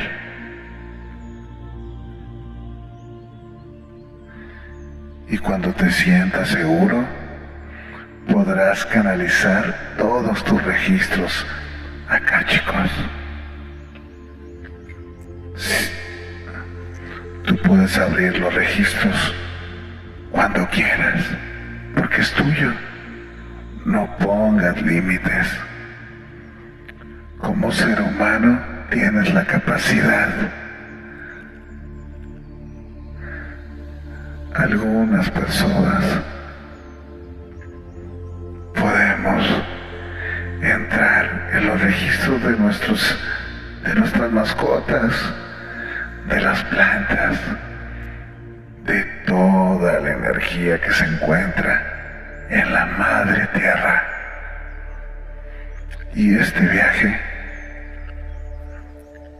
Y 5.28 5.36
cuando 5.36 5.74
te 5.74 5.90
sientas 5.90 6.48
seguro, 6.48 7.17
podrás 8.28 8.84
canalizar 8.86 9.74
todos 9.96 10.44
tus 10.44 10.62
registros 10.62 11.46
acá, 12.08 12.44
chicos. 12.46 12.90
Tú 17.44 17.56
puedes 17.56 17.98
abrir 17.98 18.38
los 18.38 18.54
registros 18.54 19.34
cuando 20.30 20.68
quieras, 20.68 21.24
porque 21.94 22.20
es 22.20 22.32
tuyo. 22.32 22.72
No 23.84 24.06
pongas 24.18 24.80
límites. 24.82 25.48
Como 27.38 27.72
ser 27.72 28.00
humano 28.00 28.60
tienes 28.90 29.32
la 29.32 29.44
capacidad. 29.46 30.28
Algunas 34.54 35.30
personas 35.30 36.04
podemos 38.80 39.64
entrar 40.62 41.50
en 41.52 41.66
los 41.66 41.80
registros 41.80 42.42
de 42.42 42.56
nuestros 42.56 43.18
de 43.84 43.94
nuestras 43.94 44.30
mascotas 44.30 45.12
de 46.28 46.40
las 46.40 46.62
plantas, 46.64 47.38
de 48.84 49.04
toda 49.26 50.00
la 50.00 50.12
energía 50.12 50.80
que 50.80 50.92
se 50.92 51.04
encuentra 51.04 52.46
en 52.50 52.72
la 52.72 52.86
madre 52.86 53.48
tierra. 53.54 54.04
Y 56.14 56.36
este 56.36 56.60
viaje 56.60 57.20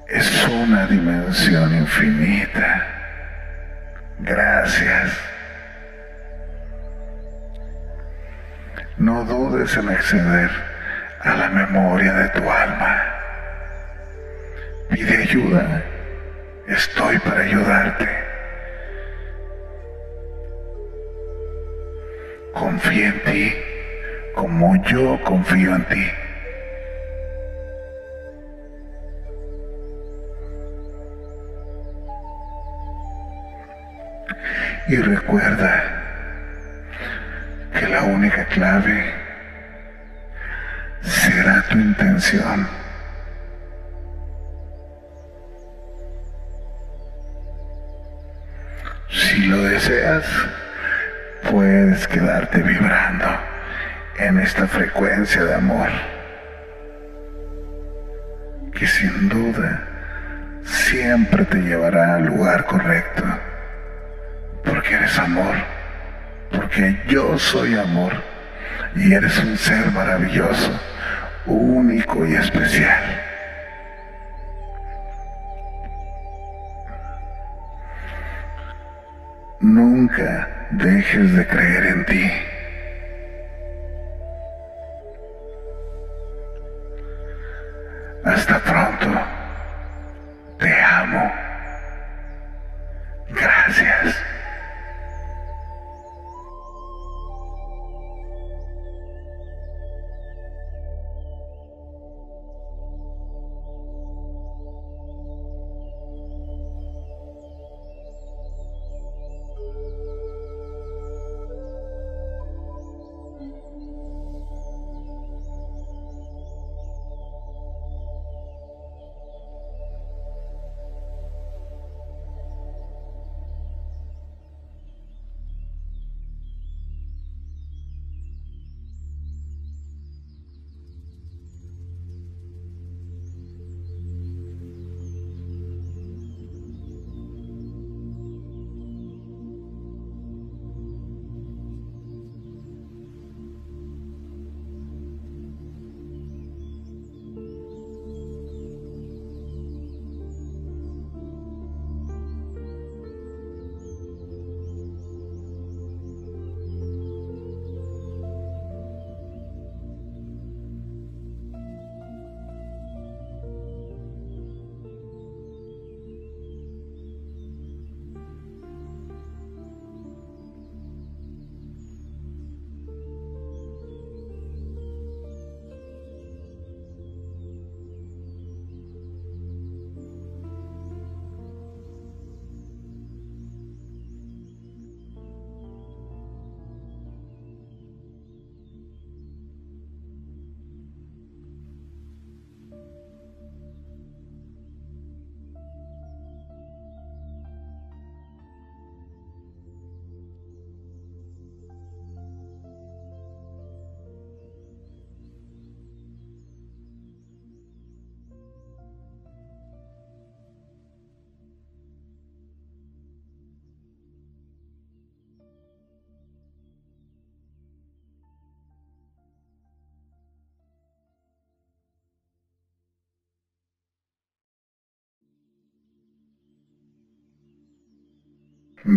es 0.09 0.49
una 0.49 0.87
dimensión 0.87 1.75
infinita. 1.75 2.87
Gracias. 4.21 5.28
no 8.99 9.25
dudes 9.25 9.77
en 9.77 9.89
acceder 9.89 10.51
a 11.21 11.35
la 11.35 11.49
memoria 11.49 12.13
de 12.15 12.29
tu 12.31 12.51
alma. 12.51 13.03
Pide 14.91 15.23
ayuda, 15.23 15.83
estoy 16.67 17.19
para 17.21 17.43
ayudarte. 17.43 18.09
Confía 22.55 23.09
en 23.09 23.23
ti 23.23 23.55
como 24.35 24.75
yo 24.85 25.19
confío 25.25 25.77
en 25.77 25.85
ti. 25.85 26.11
Y 34.89 34.97
recuerda, 34.97 35.98
que 37.73 37.89
la 37.89 38.03
única 38.03 38.45
clave 38.47 39.15
será 41.03 41.63
tu 41.69 41.79
intención. 41.79 42.69
Si 49.11 49.47
lo 49.47 49.63
deseas, 49.63 50.25
puedes 51.51 52.07
quedarte 52.09 52.63
vibrando 52.63 53.27
en 54.19 54.39
esta 54.39 54.67
frecuencia 54.67 55.45
de 55.45 55.55
amor 55.55 55.89
que 58.79 58.87
sin 58.87 59.29
duda 59.29 59.83
siempre 60.65 61.45
te 61.45 61.59
llevará 61.59 62.15
al 62.15 62.27
lugar 62.27 62.65
correcto, 62.65 63.25
porque 64.65 64.95
eres 64.95 65.19
amor, 65.19 65.57
porque 66.51 67.01
yo 67.09 67.39
soy 67.39 67.75
amor 67.77 68.13
y 68.95 69.13
eres 69.13 69.39
un 69.39 69.57
ser 69.57 69.91
maravilloso, 69.93 70.71
único 71.47 72.27
y 72.27 72.35
especial. 72.35 73.25
Nunca 79.61 80.69
dejes 80.71 81.35
de 81.35 81.47
creer 81.47 81.87
en 81.87 82.07
ti. 82.07 82.31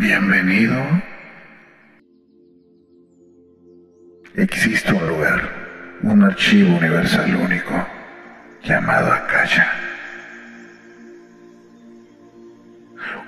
Bienvenido. 0.01 0.81
Existe 4.33 4.91
un 4.91 5.07
lugar, 5.07 5.41
un 6.01 6.23
archivo 6.23 6.75
universal 6.75 7.35
único, 7.35 7.87
llamado 8.63 9.13
Akasha. 9.13 9.71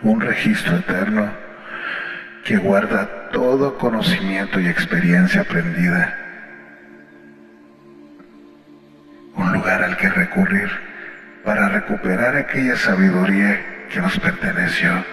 Un 0.01 0.19
registro 0.19 0.78
eterno 0.78 1.32
que 2.43 2.57
guarda 2.57 3.30
todo 3.30 3.78
conocimiento 3.78 4.59
y 4.59 4.65
experiencia 4.65 5.41
aprendida. 5.41 6.17
Un 9.36 9.53
lugar 9.53 9.84
al 9.84 9.95
que 9.95 10.09
recurrir 10.09 10.71
para 11.45 11.69
recuperar 11.69 12.36
aquella 12.36 12.76
sabiduría 12.78 13.61
que 13.91 14.01
nos 14.01 14.19
perteneció 14.19 15.05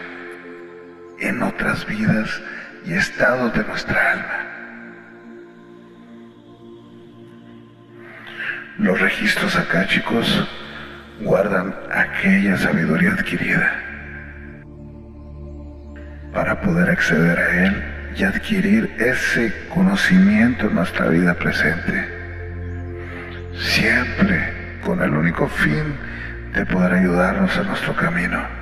en 1.21 1.43
otras 1.43 1.87
vidas 1.87 2.41
y 2.85 2.95
estados 2.95 3.53
de 3.55 3.65
nuestra 3.65 4.13
alma. 4.13 4.51
Los 8.79 8.99
registros 8.99 9.59
chicos, 9.89 10.49
guardan 11.21 11.75
aquella 11.93 12.57
sabiduría 12.57 13.13
adquirida 13.13 13.71
para 16.33 16.61
poder 16.61 16.89
acceder 16.89 17.39
a 17.39 17.67
él 17.67 17.85
y 18.17 18.25
adquirir 18.25 18.91
ese 18.99 19.53
conocimiento 19.69 20.67
en 20.67 20.75
nuestra 20.75 21.09
vida 21.09 21.35
presente, 21.35 22.09
siempre 23.55 24.79
con 24.85 25.03
el 25.03 25.11
único 25.11 25.47
fin 25.49 25.95
de 26.55 26.65
poder 26.67 26.95
ayudarnos 26.95 27.57
en 27.57 27.67
nuestro 27.67 27.95
camino. 27.95 28.60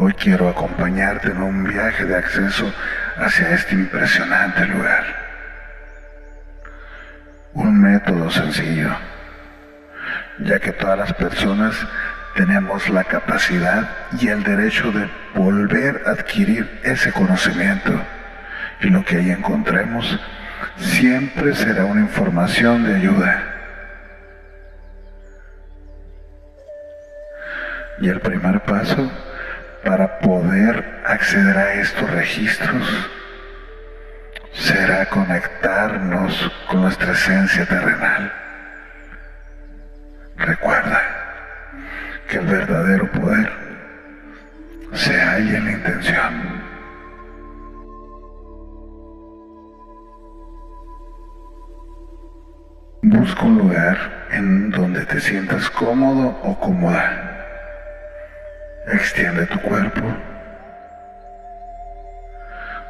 Hoy 0.00 0.12
quiero 0.12 0.48
acompañarte 0.48 1.32
en 1.32 1.42
un 1.42 1.64
viaje 1.64 2.04
de 2.04 2.14
acceso 2.14 2.72
hacia 3.16 3.50
este 3.50 3.74
impresionante 3.74 4.64
lugar. 4.66 5.04
Un 7.52 7.80
método 7.82 8.30
sencillo, 8.30 8.96
ya 10.38 10.60
que 10.60 10.70
todas 10.70 10.96
las 10.96 11.12
personas 11.14 11.74
tenemos 12.36 12.88
la 12.90 13.02
capacidad 13.02 13.88
y 14.20 14.28
el 14.28 14.44
derecho 14.44 14.92
de 14.92 15.10
volver 15.34 16.00
a 16.06 16.12
adquirir 16.12 16.78
ese 16.84 17.10
conocimiento. 17.10 18.00
Y 18.80 18.90
lo 18.90 19.04
que 19.04 19.16
ahí 19.16 19.32
encontremos 19.32 20.16
siempre 20.76 21.56
será 21.56 21.86
una 21.86 22.02
información 22.02 22.84
de 22.84 22.94
ayuda. 22.94 23.42
Y 28.00 28.08
el 28.08 28.20
primer 28.20 28.60
paso 28.60 29.10
para 29.88 30.18
poder 30.18 31.00
acceder 31.06 31.56
a 31.56 31.72
estos 31.80 32.10
registros 32.10 33.08
será 34.52 35.06
conectarnos 35.06 36.52
con 36.68 36.82
nuestra 36.82 37.12
esencia 37.12 37.64
terrenal. 37.64 38.30
Recuerda 40.36 41.00
que 42.28 42.36
el 42.36 42.44
verdadero 42.44 43.10
poder 43.12 43.50
se 44.92 45.14
y 45.14 45.54
en 45.56 45.64
la 45.64 45.72
intención. 45.72 46.62
Busca 53.04 53.42
un 53.42 53.56
lugar 53.56 54.26
en 54.32 54.70
donde 54.70 55.06
te 55.06 55.18
sientas 55.18 55.70
cómodo 55.70 56.38
o 56.42 56.60
cómoda. 56.60 57.37
Extiende 58.90 59.46
tu 59.46 59.60
cuerpo. 59.60 60.00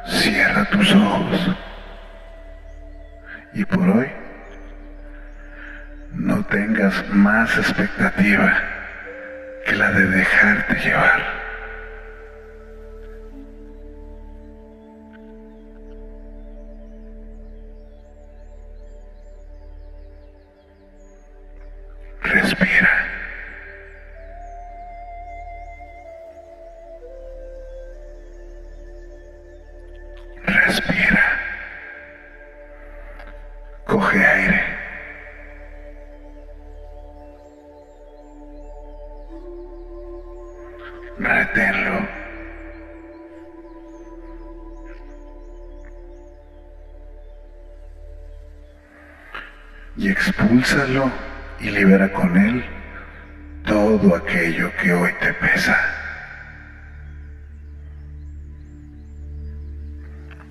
Cierra 0.05 0.65
tus 0.65 0.95
ojos. 0.95 1.55
Y 3.53 3.65
por 3.65 3.89
hoy, 3.89 4.09
no 6.13 6.43
tengas 6.45 7.07
más 7.09 7.57
expectativa 7.57 8.61
que 9.65 9.75
la 9.75 9.91
de 9.91 10.05
dejarte 10.07 10.75
llevar. 10.75 11.39
y 22.31 23.08
expúlsalo 50.69 51.11
y 51.59 51.71
libera 51.71 52.11
con 52.13 52.37
él 52.37 52.63
todo 53.65 54.15
aquello 54.15 54.71
que 54.81 54.93
hoy 54.93 55.11
te 55.19 55.33
pesa. 55.33 55.75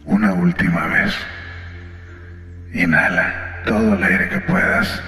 Una 0.05 0.33
última 0.33 0.87
vez. 0.89 1.14
Inhala 2.73 3.62
todo 3.64 3.95
el 3.95 4.03
aire 4.03 4.29
que 4.29 4.41
puedas 4.41 5.03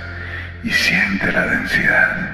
y 0.63 0.71
siente 0.71 1.33
la 1.33 1.47
densidad. 1.47 2.31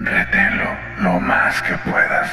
Reténlo 0.00 0.76
lo 1.00 1.20
más 1.20 1.62
que 1.62 1.76
puedas. 1.78 2.30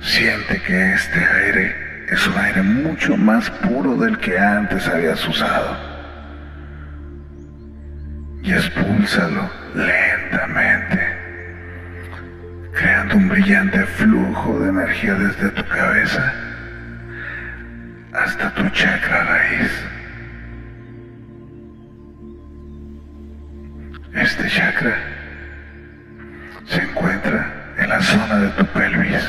Siente 0.00 0.60
que 0.62 0.92
este 0.92 1.24
aire 1.24 2.06
es 2.10 2.26
un 2.26 2.38
aire 2.38 2.62
mucho 2.62 3.16
más 3.16 3.50
puro 3.50 3.96
del 3.96 4.18
que 4.18 4.38
antes 4.38 4.86
habías 4.86 5.26
usado 5.26 5.87
y 8.48 8.52
expúlsalo 8.52 9.50
lentamente, 9.74 10.98
creando 12.72 13.16
un 13.16 13.28
brillante 13.28 13.84
flujo 13.84 14.58
de 14.60 14.70
energía 14.70 15.14
desde 15.16 15.50
tu 15.50 15.68
cabeza 15.68 16.32
hasta 18.14 18.54
tu 18.54 18.66
chakra 18.70 19.24
raíz. 19.24 19.70
Este 24.14 24.48
chakra 24.48 24.96
se 26.64 26.82
encuentra 26.84 27.74
en 27.76 27.88
la 27.90 28.00
zona 28.00 28.38
de 28.38 28.48
tu 28.48 28.64
pelvis. 28.68 29.28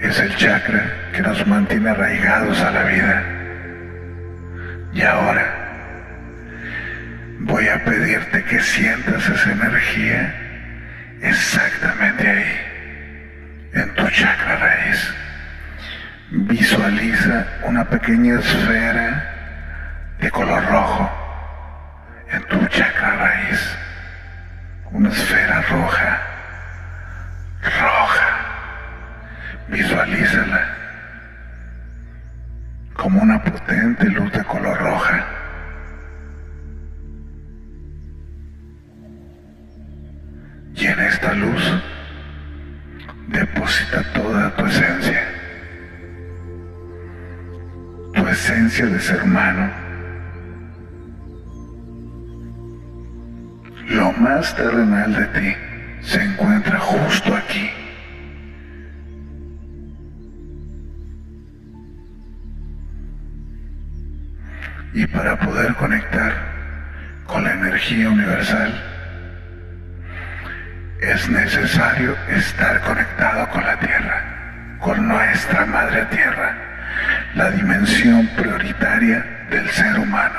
Es 0.00 0.18
el 0.18 0.34
chakra 0.36 0.82
que 1.12 1.20
nos 1.20 1.46
mantiene 1.46 1.90
arraigados 1.90 2.58
a 2.62 2.70
la 2.70 2.84
vida. 2.84 3.22
Y 4.94 5.02
ahora 5.02 5.59
voy 7.50 7.68
a 7.68 7.84
pedirte 7.84 8.44
que 8.44 8.60
sientas 8.60 9.28
esa 9.28 9.50
energía 9.50 10.34
exactamente 11.20 12.28
ahí, 12.28 13.70
en 13.74 13.94
tu 13.94 14.08
chakra 14.08 14.56
raíz. 14.56 15.14
Visualiza 16.30 17.46
una 17.64 17.84
pequeña 17.84 18.38
esfera 18.38 20.14
de 20.20 20.30
color 20.30 20.64
rojo 20.66 21.10
en 22.30 22.42
tu 22.44 22.66
chakra 22.68 23.16
raíz. 23.16 23.76
Una 24.92 25.08
esfera 25.08 25.62
roja, 25.62 26.20
roja. 27.62 28.28
Visualízala 29.68 30.76
como 32.94 33.22
una 33.22 33.42
potente 33.42 34.04
luz 34.06 34.30
de 34.32 34.44
color 34.44 34.78
roja 34.78 35.39
Y 40.80 40.86
en 40.86 40.98
esta 40.98 41.34
luz 41.34 41.62
deposita 43.28 44.02
toda 44.14 44.56
tu 44.56 44.64
esencia, 44.64 45.28
tu 48.14 48.26
esencia 48.26 48.86
de 48.86 48.98
ser 48.98 49.22
humano, 49.22 49.70
lo 53.90 54.10
más 54.12 54.56
terrenal 54.56 55.12
de 55.12 55.26
ti 55.38 55.56
se 56.00 56.22
encuentra 56.22 56.80
justo 56.80 57.36
aquí. 57.36 57.70
Y 64.94 65.06
para 65.08 65.38
poder 65.38 65.74
conectar 65.74 66.32
con 67.26 67.44
la 67.44 67.52
energía 67.52 68.08
universal, 68.08 68.89
es 71.00 71.28
necesario 71.30 72.16
estar 72.28 72.80
conectado 72.80 73.48
con 73.50 73.64
la 73.64 73.78
Tierra, 73.78 74.76
con 74.78 75.08
nuestra 75.08 75.64
Madre 75.64 76.04
Tierra, 76.06 76.54
la 77.34 77.50
dimensión 77.50 78.26
prioritaria 78.36 79.46
del 79.50 79.68
ser 79.70 79.98
humano. 79.98 80.38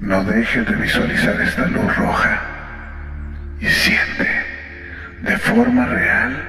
No 0.00 0.24
dejes 0.24 0.66
de 0.66 0.74
visualizar 0.76 1.38
esta 1.42 1.66
luz 1.66 1.96
roja 1.96 2.40
y 3.60 3.66
siente 3.66 4.28
de 5.20 5.36
forma 5.36 5.84
real 5.86 6.42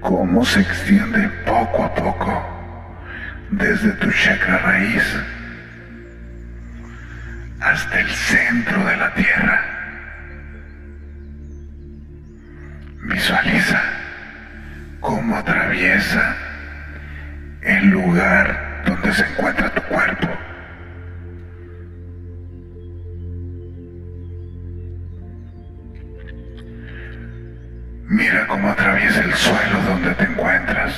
cómo 0.00 0.44
se 0.44 0.60
extiende 0.60 1.28
poco 1.44 1.84
a 1.84 1.94
poco 1.94 2.50
desde 3.50 3.90
tu 3.92 4.10
chakra 4.12 4.58
raíz 4.58 5.02
hasta 7.64 8.00
el 8.00 8.10
centro 8.10 8.84
de 8.84 8.96
la 8.96 9.14
tierra. 9.14 9.64
Visualiza 13.04 13.82
cómo 15.00 15.36
atraviesa 15.36 16.36
el 17.62 17.88
lugar 17.88 18.82
donde 18.86 19.14
se 19.14 19.24
encuentra 19.24 19.70
tu 19.70 19.82
cuerpo. 19.82 20.28
Mira 28.08 28.46
cómo 28.46 28.68
atraviesa 28.68 29.20
el 29.22 29.34
suelo 29.34 29.80
donde 29.88 30.14
te 30.14 30.24
encuentras. 30.24 30.92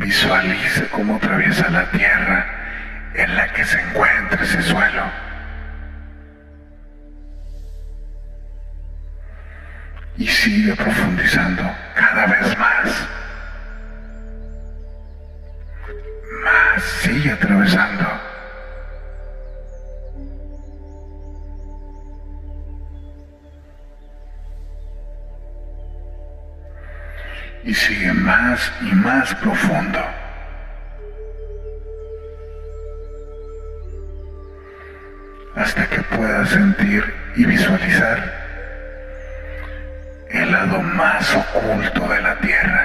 Visualice 0.00 0.88
cómo 0.88 1.16
atraviesa 1.16 1.68
la 1.68 1.90
tierra 1.90 2.46
en 3.12 3.36
la 3.36 3.52
que 3.52 3.62
se 3.66 3.78
encuentra 3.78 4.42
ese 4.42 4.62
suelo. 4.62 5.04
Y 10.16 10.26
sigue 10.26 10.74
profundizando 10.74 11.62
cada 11.94 12.26
vez 12.28 12.58
más. 12.58 13.08
Más 16.44 16.82
sigue 16.82 17.32
atravesando. 17.32 18.30
y 27.64 27.74
sigue 27.74 28.09
más 28.30 28.72
y 28.80 28.94
más 28.94 29.34
profundo. 29.36 29.98
Hasta 35.56 35.88
que 35.88 36.00
puedas 36.16 36.48
sentir 36.50 37.02
y 37.34 37.44
visualizar 37.44 38.18
el 40.30 40.52
lado 40.52 40.80
más 40.80 41.34
oculto 41.34 42.06
de 42.08 42.22
la 42.22 42.38
Tierra. 42.38 42.84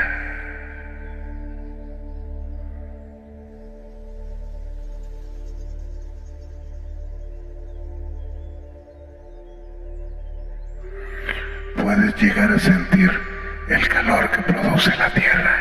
Puedes 11.76 12.16
llegar 12.16 12.52
a 12.52 12.58
sentir 12.58 13.35
el 13.68 13.88
calor 13.88 14.30
que 14.30 14.42
produce 14.44 14.96
la 14.96 15.10
tierra. 15.10 15.58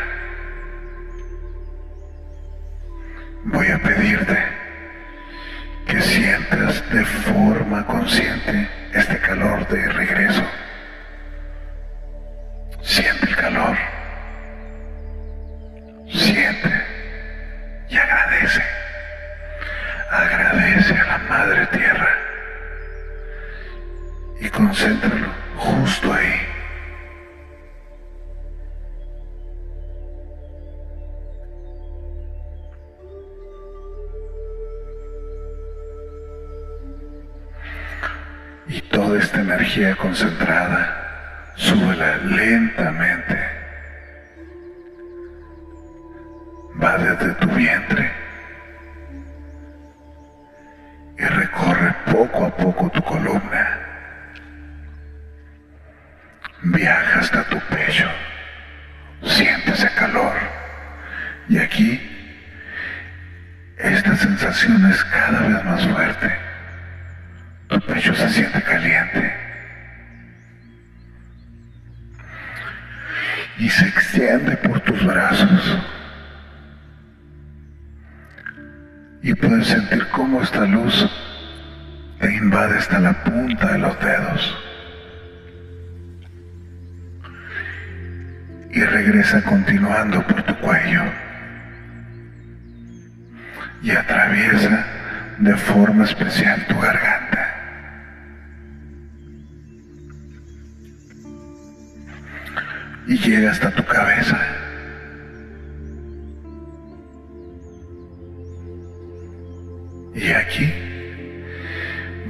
Voy 3.45 3.69
a 3.69 3.79
pedirte 3.79 4.39
que 5.87 6.01
sientas 6.01 6.89
de 6.91 7.05
forma 7.05 7.87
consciente 7.87 8.69
este 8.93 9.19
calor 9.19 9.67
de 9.69 9.89
regreso. 9.93 10.45
Energía 39.75 39.97
concentrada, 39.97 41.53
súbela 41.57 42.17
lentamente. 42.19 43.37
Va 46.81 46.97
desde 46.99 47.35
tu 47.35 47.49
vientre 47.49 48.24
forma 95.75 96.05
especial 96.05 96.65
tu 96.69 96.79
garganta. 96.81 97.25
y 103.07 103.19
llega 103.19 103.51
hasta 103.51 103.71
tu 103.71 103.85
cabeza. 103.85 104.39
Y 110.15 110.31
aquí 110.31 110.73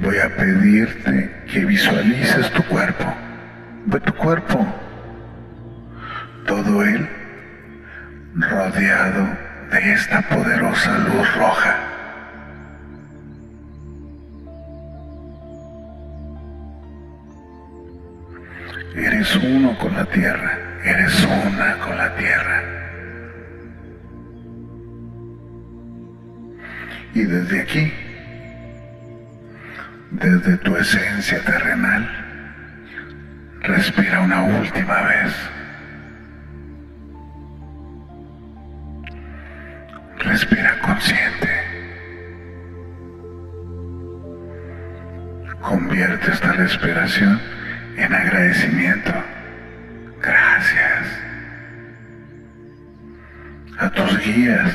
voy 0.01 0.17
a 0.17 0.35
pedirte 0.35 1.31
que 1.51 1.65
visualices 1.65 2.51
tu 2.51 2.63
cuerpo. 2.63 3.05
Ve 3.85 3.99
tu 3.99 4.13
cuerpo. 4.15 4.65
Todo 6.47 6.83
él 6.83 7.07
rodeado 8.35 9.29
de 9.71 9.93
esta 9.93 10.21
poderosa 10.23 10.97
luz 10.97 11.35
roja. 11.35 11.84
Uno 19.43 19.77
con 19.77 19.93
la 19.93 20.05
tierra, 20.05 20.57
eres 20.83 21.27
una 21.45 21.77
con 21.79 21.97
la 21.97 22.15
tierra. 22.15 22.63
Y 27.13 27.23
desde 27.23 27.61
aquí, 27.61 27.93
desde 30.11 30.57
tu 30.57 30.75
esencia 30.77 31.39
terrenal, 31.43 32.09
respira 33.61 34.21
una 34.21 34.41
última 34.43 35.01
vez. 35.01 35.33
Respira 40.19 40.79
consciente. 40.79 41.49
Convierte 45.61 46.31
esta 46.31 46.51
respiración 46.53 47.54
en 47.97 48.13
agradecimiento. 48.13 49.11
Gracias 50.21 51.07
a 53.77 53.89
tus 53.89 54.19
guías, 54.19 54.73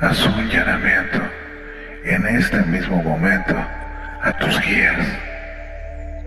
Haz 0.00 0.24
un 0.26 0.48
llenamiento 0.48 1.18
en 2.04 2.26
este 2.28 2.58
mismo 2.62 3.02
momento 3.02 3.56
a 4.22 4.32
tus 4.38 4.60
guías. 4.60 5.06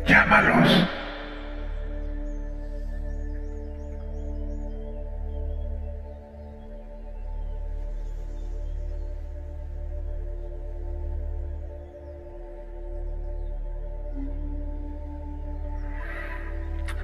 Llámalos. 0.05 0.87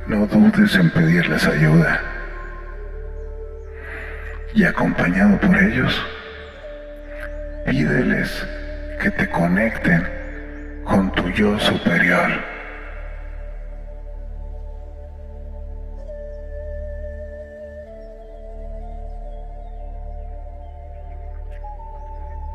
No 0.07 0.26
dudes 0.28 0.76
en 0.76 0.89
pedirles 0.89 1.47
ayuda. 1.47 2.01
y 4.53 4.63
acompañado 4.63 5.39
por 5.39 5.55
ellos, 5.55 5.93
pídeles 7.68 8.47
que 9.01 9.11
te 9.11 9.30
conecten 9.30 10.07
con 10.86 11.11
tu 11.11 11.30
yo 11.32 11.59
superior. 11.59 12.32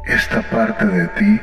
Esta 0.07 0.41
parte 0.51 0.87
de 0.87 1.07
ti 1.09 1.41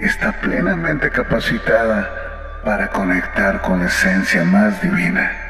está 0.00 0.32
plenamente 0.32 1.10
capacitada 1.10 2.60
para 2.66 2.88
conectar 2.90 3.62
con 3.62 3.80
la 3.80 3.86
esencia 3.86 4.44
más 4.44 4.82
divina. 4.82 5.45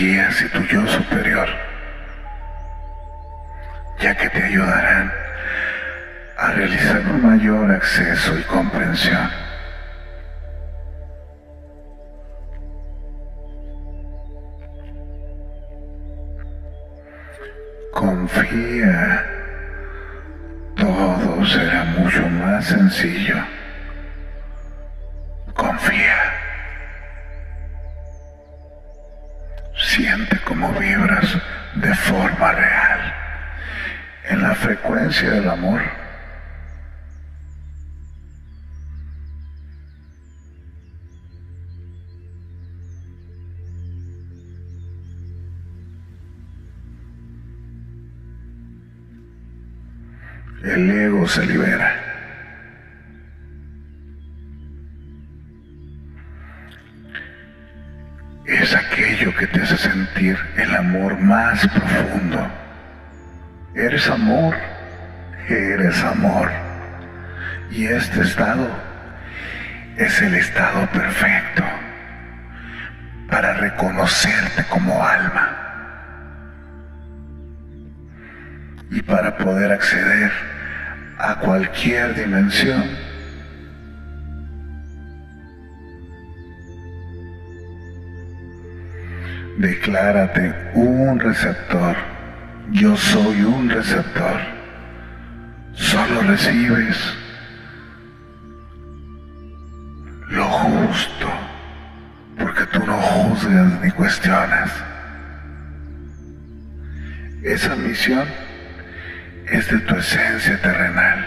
Guías 0.00 0.40
y 0.40 0.48
tu 0.48 0.60
yo 0.64 0.86
superior, 0.86 1.46
ya 4.00 4.16
que 4.16 4.30
te 4.30 4.42
ayudarán 4.42 5.12
a 6.38 6.52
realizar 6.52 7.00
un 7.00 7.22
mayor 7.22 7.70
acceso 7.70 8.38
y 8.38 8.42
comprensión. 8.44 9.30
Confía, 17.92 19.26
todo 20.76 21.44
será 21.44 21.84
mucho 21.84 22.26
más 22.26 22.64
sencillo. 22.64 23.36
Confía. 25.54 26.39
Siente 29.82 30.38
cómo 30.44 30.72
vibras 30.74 31.36
de 31.74 31.94
forma 31.94 32.52
real 32.52 33.14
en 34.28 34.42
la 34.42 34.54
frecuencia 34.54 35.30
del 35.30 35.48
amor. 35.48 35.80
el 50.62 50.90
ego 50.90 51.26
se 51.26 51.46
libera. 51.46 51.96
Es 58.44 58.74
que 59.40 59.46
te 59.46 59.62
hace 59.62 59.78
sentir 59.78 60.36
el 60.58 60.76
amor 60.76 61.18
más 61.18 61.66
profundo. 61.68 62.46
Eres 63.74 64.06
amor, 64.10 64.54
eres 65.48 66.04
amor. 66.04 66.50
Y 67.70 67.86
este 67.86 68.20
estado 68.20 68.68
es 69.96 70.20
el 70.20 70.34
estado 70.34 70.86
perfecto 70.88 71.64
para 73.30 73.54
reconocerte 73.54 74.62
como 74.68 75.02
alma. 75.02 75.56
y 78.92 79.02
para 79.02 79.36
poder 79.36 79.70
acceder 79.70 80.32
a 81.16 81.36
cualquier 81.36 82.12
dimensión. 82.12 82.82
Declárate 89.58 90.54
un 90.74 91.18
receptor. 91.20 91.96
Yo 92.70 92.96
soy 92.96 93.42
un 93.42 93.68
receptor. 93.68 94.40
Solo 95.72 96.22
recibes 96.22 96.96
lo 100.30 100.44
justo, 100.44 101.28
porque 102.38 102.64
tú 102.66 102.86
no 102.86 102.96
juzgas 102.96 103.80
ni 103.82 103.90
cuestionas. 103.90 104.70
Esa 107.42 107.74
misión 107.74 108.28
es 109.46 109.68
de 109.70 109.78
tu 109.80 109.96
esencia 109.96 110.60
terrenal 110.60 111.26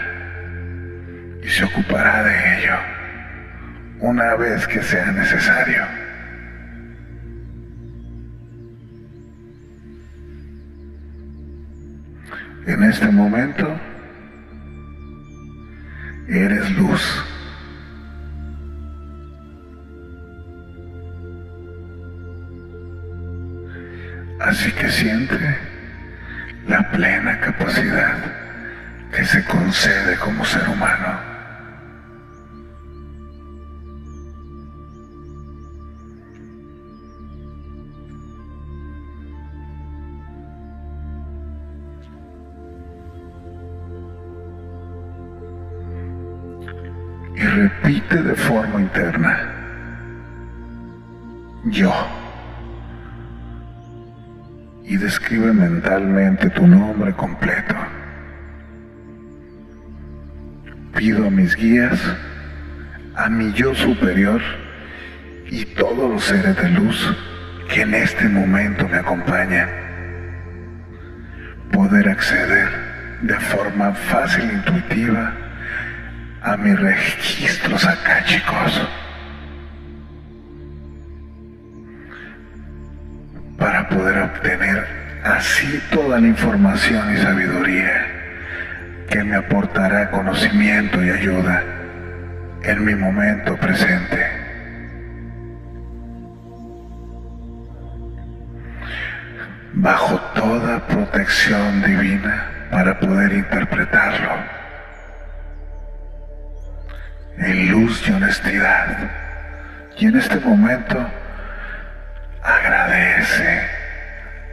y 1.42 1.48
se 1.48 1.64
ocupará 1.64 2.22
de 2.22 2.58
ello 2.58 2.76
una 4.00 4.34
vez 4.36 4.66
que 4.66 4.82
sea 4.82 5.12
necesario. 5.12 6.03
En 12.66 12.82
este 12.82 13.06
momento 13.08 13.78
eres 16.28 16.70
luz. 16.78 17.24
Así 24.40 24.72
que 24.72 24.90
siente 24.90 25.58
la 26.66 26.90
plena 26.90 27.38
capacidad 27.40 28.16
que 29.12 29.24
se 29.24 29.44
concede 29.44 30.16
como 30.16 30.44
ser 30.44 30.66
humano. 30.68 31.33
Repite 47.84 48.22
de 48.22 48.34
forma 48.34 48.80
interna, 48.80 49.38
yo 51.64 51.92
y 54.84 54.96
describe 54.96 55.52
mentalmente 55.52 56.48
tu 56.50 56.66
nombre 56.66 57.12
completo. 57.12 57.74
Pido 60.96 61.26
a 61.26 61.30
mis 61.30 61.54
guías, 61.56 62.00
a 63.16 63.28
mi 63.28 63.52
yo 63.52 63.74
superior 63.74 64.40
y 65.50 65.66
todos 65.66 66.10
los 66.10 66.24
seres 66.24 66.56
de 66.56 66.70
luz 66.70 67.14
que 67.68 67.82
en 67.82 67.94
este 67.94 68.28
momento 68.28 68.88
me 68.88 68.98
acompañan, 68.98 69.68
poder 71.70 72.08
acceder 72.08 72.68
de 73.22 73.34
forma 73.34 73.92
fácil 73.92 74.48
e 74.48 74.54
intuitiva 74.54 75.43
a 76.44 76.56
mis 76.58 76.78
registros 76.78 77.88
chicos. 78.26 78.88
para 83.58 83.88
poder 83.88 84.18
obtener 84.18 84.84
así 85.24 85.80
toda 85.90 86.20
la 86.20 86.26
información 86.26 87.14
y 87.14 87.18
sabiduría 87.18 88.06
que 89.08 89.24
me 89.24 89.36
aportará 89.36 90.10
conocimiento 90.10 91.02
y 91.02 91.10
ayuda 91.10 91.62
en 92.62 92.84
mi 92.84 92.94
momento 92.94 93.56
presente. 93.56 94.26
Bajo 99.72 100.20
toda 100.34 100.86
protección 100.88 101.82
divina 101.82 102.68
para 102.70 102.98
poder 102.98 103.32
interpretarlo. 103.32 104.63
En 107.38 107.70
luz 107.70 108.08
y 108.08 108.12
honestidad. 108.12 109.10
Y 109.96 110.06
en 110.06 110.16
este 110.16 110.38
momento 110.40 111.04
agradece, 112.42 113.68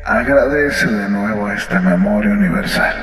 agradece 0.05 0.87
de 0.87 1.09
nuevo 1.09 1.51
esta 1.51 1.79
memoria 1.79 2.31
universal. 2.31 2.95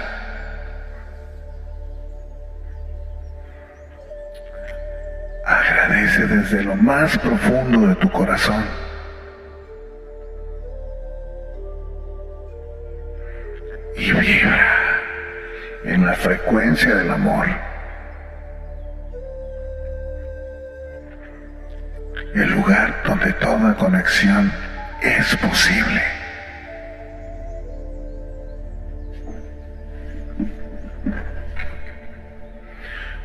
Agradece 5.45 6.27
desde 6.27 6.63
lo 6.63 6.75
más 6.77 7.17
profundo 7.19 7.87
de 7.89 7.95
tu 7.97 8.11
corazón. 8.11 8.65
Y 13.97 14.13
vibra 14.13 14.79
en 15.85 16.07
la 16.07 16.15
frecuencia 16.15 16.95
del 16.95 17.11
amor. 17.11 17.47
El 22.35 22.51
lugar 22.53 23.03
donde 23.05 23.33
toda 23.35 23.75
conexión 23.75 24.53
es 25.03 25.37
posible. 25.37 26.03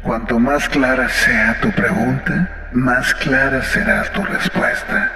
Cuanto 0.01 0.39
más 0.39 0.68
clara 0.70 1.08
sea 1.10 1.60
tu 1.62 1.72
pregunta, 1.72 2.70
más 2.74 3.14
clara 3.16 3.62
será 3.62 4.04
tu 4.12 4.24
respuesta. 4.24 5.12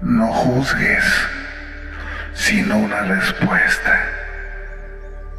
No 0.00 0.32
juzgues, 0.32 1.04
sino 2.34 2.78
una 2.78 3.02
respuesta 3.02 4.18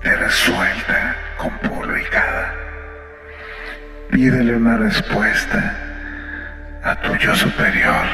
te 0.01 0.15
resuelta 0.15 1.15
con 1.37 1.51
cada. 2.09 2.53
Pídele 4.11 4.55
una 4.55 4.77
respuesta 4.77 5.88
a 6.83 6.95
tu 7.01 7.15
yo 7.15 7.35
superior 7.35 8.05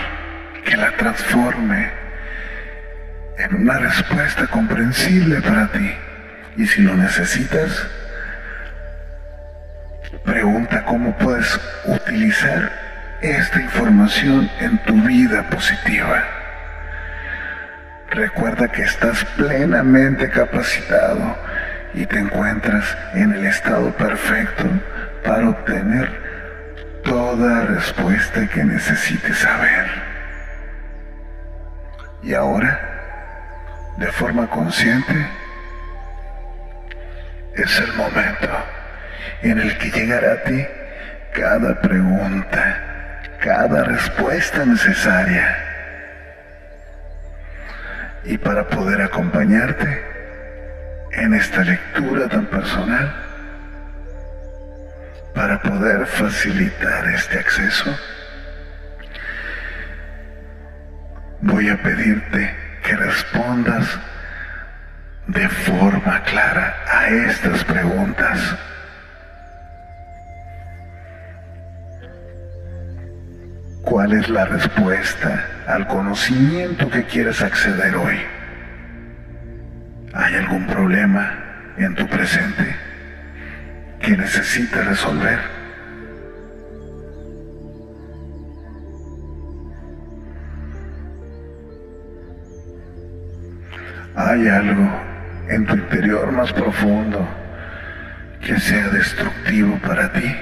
que 0.64 0.76
la 0.76 0.92
transforme 0.98 1.92
en 3.38 3.56
una 3.56 3.78
respuesta 3.78 4.48
comprensible 4.48 5.42
para 5.42 5.68
ti. 5.68 5.94
Y 6.58 6.66
si 6.66 6.82
lo 6.82 6.96
necesitas, 6.96 7.88
pregunta 10.24 10.84
cómo 10.86 11.16
puedes 11.18 11.60
utilizar 11.86 12.72
esta 13.22 13.62
información 13.62 14.50
en 14.60 14.78
tu 14.80 15.02
vida 15.02 15.44
positiva. 15.50 16.24
Recuerda 18.12 18.70
que 18.70 18.84
estás 18.84 19.26
plenamente 19.36 20.30
capacitado 20.30 21.38
y 21.94 22.06
te 22.06 22.20
encuentras 22.20 22.98
en 23.14 23.34
el 23.34 23.46
estado 23.46 23.92
perfecto 23.92 24.66
para 25.24 25.50
obtener 25.50 26.25
toda 27.06 27.62
respuesta 27.68 28.48
que 28.48 28.64
necesites 28.64 29.38
saber. 29.38 29.86
Y 32.24 32.34
ahora, 32.34 33.94
de 33.98 34.08
forma 34.08 34.50
consciente, 34.50 35.28
es 37.56 37.80
el 37.80 37.94
momento 37.94 38.50
en 39.44 39.60
el 39.60 39.78
que 39.78 39.92
llegará 39.92 40.34
a 40.34 40.44
ti 40.44 40.68
cada 41.34 41.80
pregunta, 41.80 43.22
cada 43.40 43.84
respuesta 43.84 44.66
necesaria. 44.66 45.58
Y 48.24 48.38
para 48.38 48.68
poder 48.68 49.02
acompañarte 49.02 50.04
en 51.12 51.34
esta 51.36 51.64
lectura 51.64 52.28
tan 52.28 52.48
personal, 52.48 53.25
para 55.36 55.62
poder 55.62 56.06
facilitar 56.06 57.10
este 57.10 57.38
acceso, 57.38 57.94
voy 61.42 61.68
a 61.70 61.78
pedirte 61.84 62.56
que 62.82 62.96
respondas 62.96 64.00
de 65.28 65.50
forma 65.50 66.24
clara 66.24 66.74
a 66.90 67.10
estas 67.10 67.64
preguntas. 67.66 68.56
¿Cuál 73.84 74.14
es 74.14 74.30
la 74.30 74.46
respuesta 74.46 75.46
al 75.68 75.86
conocimiento 75.88 76.90
que 76.90 77.04
quieres 77.04 77.42
acceder 77.42 77.94
hoy? 77.96 78.20
¿Hay 80.14 80.36
algún 80.36 80.66
problema 80.66 81.74
en 81.78 81.94
tu 81.94 82.08
presente 82.08 82.85
que 84.06 84.16
necesites 84.16 84.86
resolver? 84.86 85.40
¿Hay 94.16 94.48
algo 94.48 94.88
en 95.50 95.66
tu 95.66 95.74
interior 95.74 96.32
más 96.32 96.54
profundo 96.54 97.28
que 98.42 98.60
sea 98.60 98.90
destructivo 98.90 99.80
para 99.80 100.14
ti? 100.14 100.36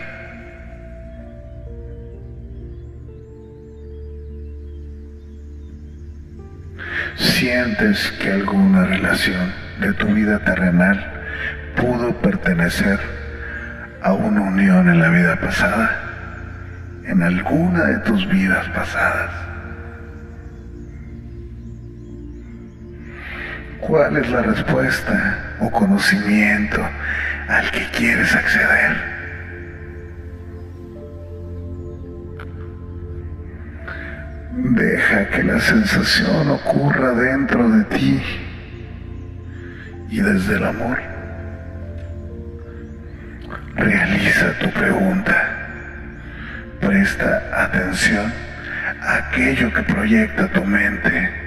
¿Sientes 7.16 8.11
que 8.20 8.30
alguna 8.30 8.86
relación 8.88 9.53
de 9.80 9.93
tu 9.93 10.07
vida 10.07 10.39
terrenal 10.39 11.24
pudo 11.78 12.14
pertenecer 12.22 13.23
a 14.04 14.12
una 14.12 14.41
unión 14.41 14.89
en 14.89 14.99
la 14.99 15.10
vida 15.10 15.39
pasada? 15.39 15.89
En 17.06 17.24
alguna 17.24 17.86
de 17.86 17.97
tus 17.99 18.28
vidas 18.30 18.68
pasadas. 18.70 19.32
¿Cuál 23.80 24.18
es 24.18 24.30
la 24.30 24.41
respuesta 24.41 25.56
o 25.60 25.72
conocimiento 25.72 26.82
al 27.47 27.72
que 27.72 27.86
quieres 27.97 28.34
acceder? 28.36 29.14
Deja 34.56 35.30
que 35.30 35.43
la 35.43 35.60
sensación 35.60 36.51
ocurra 36.51 37.12
dentro 37.14 37.70
de 37.70 37.84
ti 37.86 38.24
y 40.10 40.22
desde 40.22 40.56
el 40.56 40.64
amor. 40.66 41.12
Realiza 43.76 44.54
tu 44.60 44.70
pregunta. 44.72 45.36
Presta 46.80 47.42
atención 47.54 48.32
a 49.02 49.16
aquello 49.16 49.74
que 49.74 49.84
proyecta 49.84 50.48
tu 50.50 50.64
mente. 50.64 51.43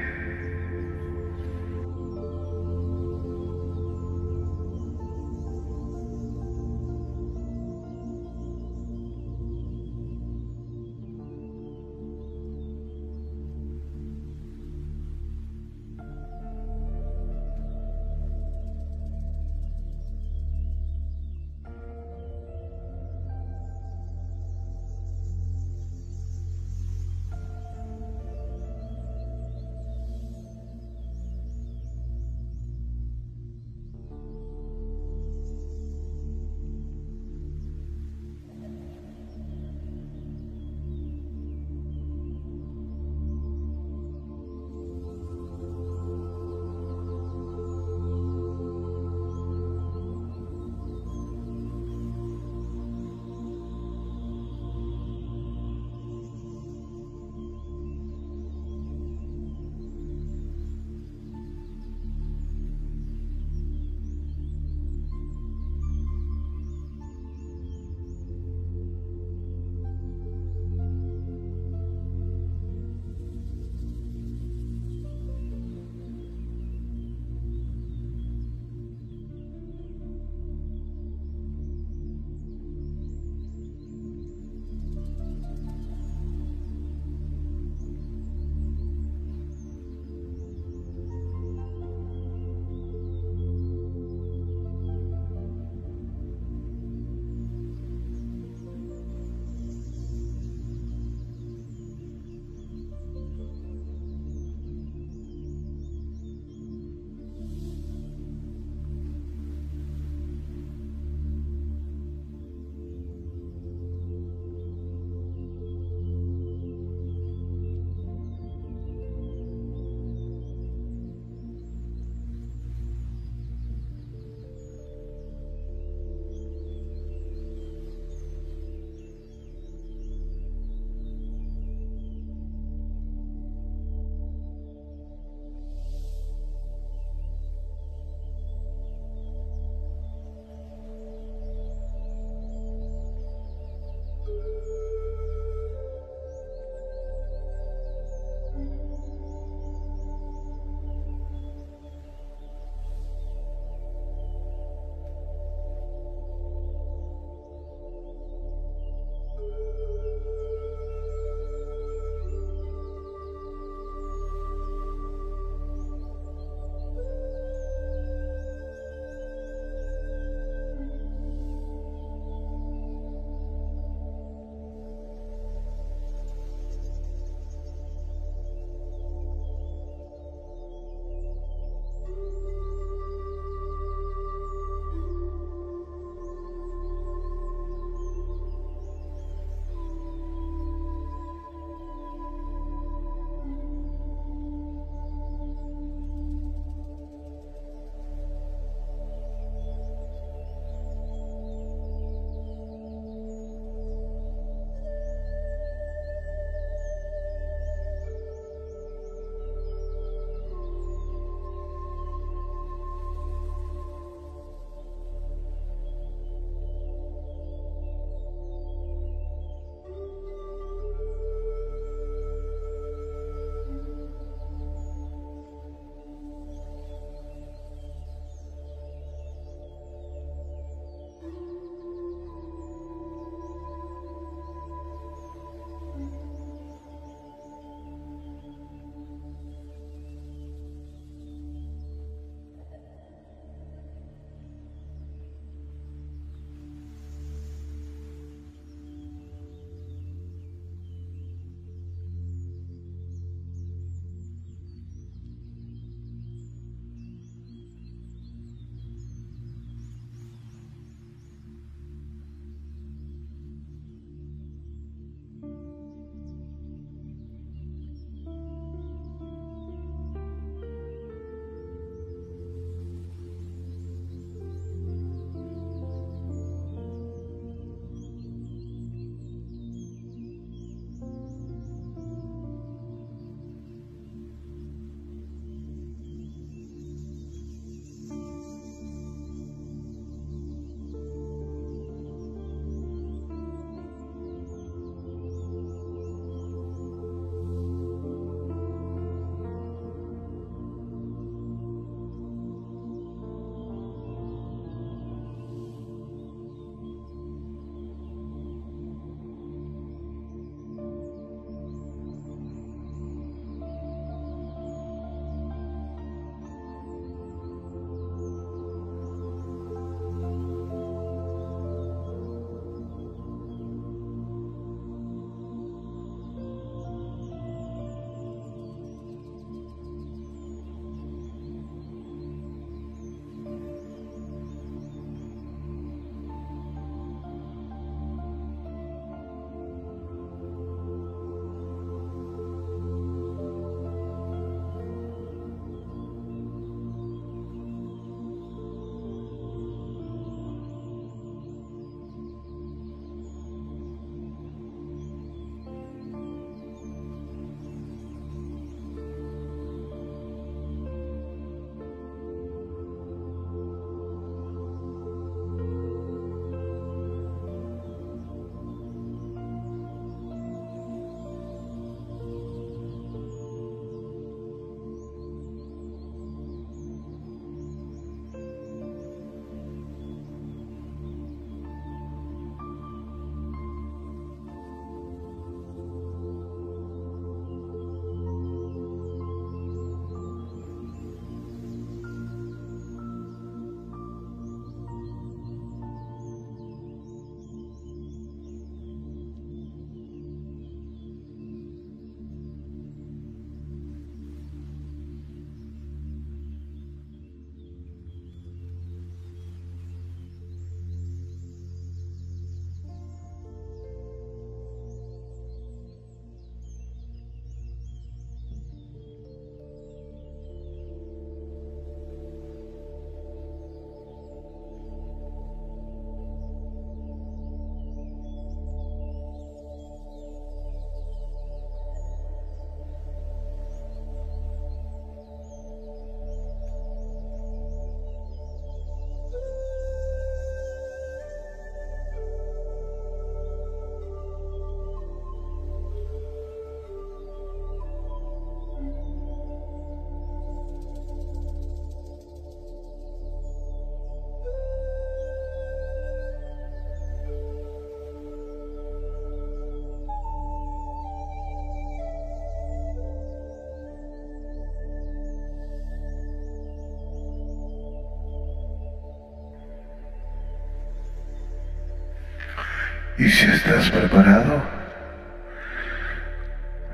Y 473.18 473.30
si 473.30 473.46
estás 473.50 473.90
preparado, 473.90 474.62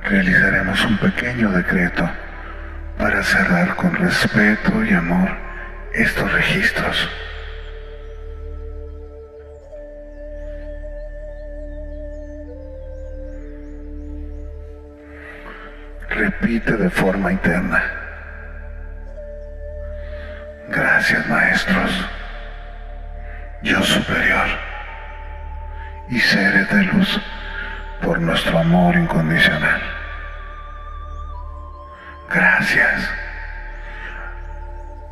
realizaremos 0.04 0.84
un 0.84 0.98
pequeño 0.98 1.50
decreto 1.50 2.08
para 2.96 3.24
cerrar 3.24 3.74
con 3.74 3.92
respeto 3.96 4.84
y 4.84 4.92
amor 4.92 5.30
estos 5.92 6.32
registros. 6.32 7.08
Repite 16.08 16.76
de 16.76 16.90
forma 16.90 17.32
interna. 17.32 18.01
Por 28.02 28.20
nuestro 28.20 28.58
amor 28.58 28.96
incondicional. 28.96 29.80
Gracias 32.28 33.10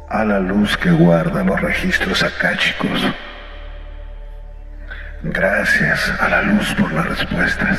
a 0.08 0.24
la 0.24 0.40
luz 0.40 0.76
que 0.76 0.90
guarda 0.90 1.44
los 1.44 1.60
registros 1.60 2.22
akáshicos. 2.22 3.06
Gracias 5.22 6.12
a 6.20 6.28
la 6.28 6.42
luz 6.42 6.74
por 6.74 6.92
las 6.92 7.06
respuestas. 7.06 7.78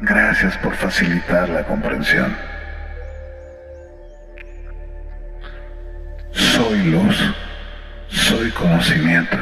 Gracias 0.00 0.56
por 0.58 0.74
facilitar 0.74 1.48
la 1.48 1.62
comprensión. 1.62 2.36
Soy 6.32 6.84
luz, 6.84 7.34
soy 8.08 8.50
conocimiento. 8.50 9.36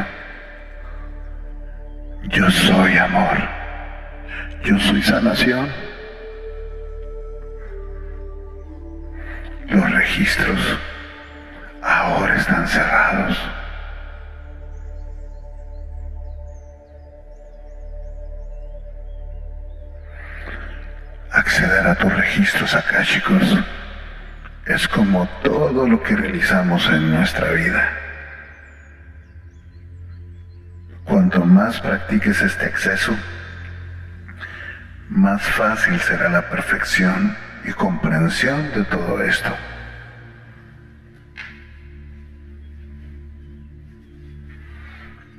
Yo 2.38 2.48
soy 2.52 2.96
amor. 2.96 3.36
Yo 4.62 4.78
soy 4.78 5.02
sanación. 5.02 5.68
Los 9.66 9.90
registros 9.90 10.78
ahora 11.82 12.36
están 12.36 12.68
cerrados. 12.68 13.36
acceder 21.32 21.86
a 21.88 21.94
tus 21.96 22.14
registros 22.14 22.74
akáshicos 22.74 23.58
es 24.66 24.86
como 24.88 25.26
todo 25.42 25.88
lo 25.88 26.02
que 26.02 26.14
realizamos 26.14 26.86
en 26.86 27.16
nuestra 27.16 27.50
vida. 27.50 28.07
Cuanto 31.38 31.54
más 31.54 31.80
practiques 31.80 32.42
este 32.42 32.66
exceso, 32.66 33.16
más 35.08 35.40
fácil 35.40 36.00
será 36.00 36.28
la 36.28 36.50
perfección 36.50 37.36
y 37.64 37.70
comprensión 37.70 38.68
de 38.74 38.82
todo 38.82 39.22
esto. 39.22 39.50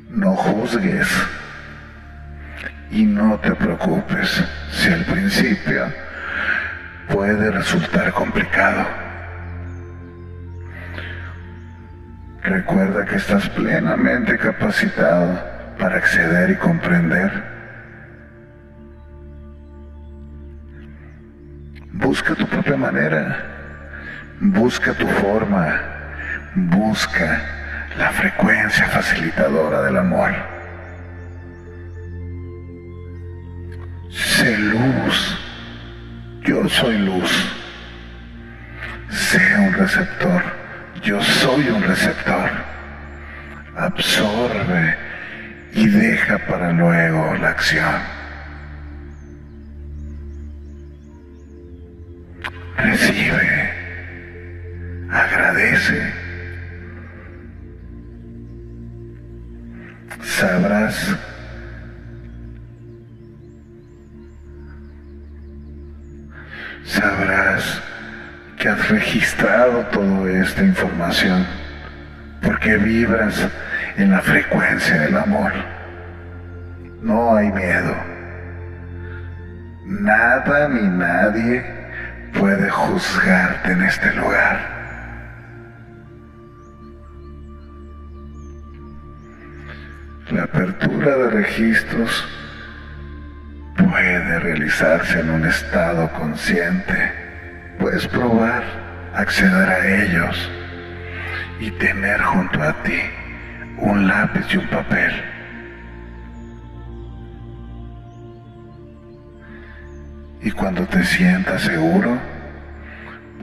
No 0.10 0.38
juzgues 0.38 1.10
y 2.92 3.04
no 3.04 3.38
te 3.40 3.54
preocupes 3.56 4.42
si 4.72 4.94
al 4.94 5.04
principio 5.04 5.92
puede 7.10 7.52
resultar 7.52 8.14
complicado. 8.14 8.88
Recuerda 12.42 13.06
que 13.06 13.18
estás 13.18 13.50
plenamente 13.50 14.38
capacitado 14.38 15.59
para 15.80 15.96
acceder 15.96 16.52
y 16.52 16.56
comprender. 16.58 17.32
Busca 21.94 22.36
tu 22.36 22.46
propia 22.46 22.76
manera, 22.76 23.38
busca 24.42 24.94
tu 24.94 25.08
forma, 25.08 25.80
busca 26.54 27.42
la 27.98 28.12
frecuencia 28.12 28.88
facilitadora 28.88 29.82
del 29.84 29.98
amor. 29.98 30.32
Sé 34.10 34.58
luz. 34.58 35.38
Yo 36.42 36.68
soy 36.68 36.98
luz. 36.98 37.32
Sé 39.10 39.40
un 39.58 39.74
receptor. 39.74 40.42
Yo 41.02 41.22
soy 41.22 41.70
un 41.70 41.84
receptor. 41.84 42.50
Absorbe 43.76 45.09
y 45.74 45.88
deja 45.88 46.38
para 46.48 46.72
luego 46.72 47.36
la 47.36 47.50
acción. 47.50 47.96
Recibe. 52.78 53.74
Agradece. 55.12 56.14
Sabrás 60.22 61.16
sabrás 66.90 67.82
que 68.58 68.68
has 68.68 68.90
registrado 68.90 69.86
toda 69.92 70.32
esta 70.42 70.64
información 70.64 71.46
porque 72.42 72.78
vibras 72.78 73.48
en 74.00 74.12
la 74.12 74.22
frecuencia 74.22 74.98
del 75.02 75.18
amor. 75.18 75.52
No 77.02 77.36
hay 77.36 77.52
miedo. 77.52 77.96
Nada 79.86 80.70
ni 80.70 80.88
nadie 80.88 81.66
puede 82.34 82.70
juzgarte 82.70 83.74
en 83.74 83.84
este 83.84 84.14
lugar. 84.14 84.80
La 90.32 90.44
apertura 90.44 91.18
de 91.18 91.30
registros 91.32 92.26
puede 93.76 94.40
realizarse 94.40 95.20
en 95.20 95.30
un 95.30 95.46
estado 95.46 96.10
consciente. 96.14 97.12
Puedes 97.80 98.08
probar 98.08 98.64
acceder 99.14 99.70
a 99.70 100.04
ellos 100.04 100.52
y 101.60 101.72
tener 101.72 102.22
junto 102.22 102.64
a 102.64 102.72
ti 102.84 103.02
un 103.82 104.08
lápiz 104.08 104.46
y 104.54 104.58
un 104.58 104.68
papel. 104.68 105.12
Y 110.42 110.52
cuando 110.52 110.86
te 110.86 111.04
sientas 111.04 111.64
seguro, 111.64 112.18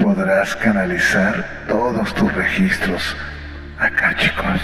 podrás 0.00 0.56
canalizar 0.56 1.44
todos 1.68 2.14
tus 2.14 2.32
registros 2.34 3.16
acá, 3.78 4.14
chicos. 4.16 4.60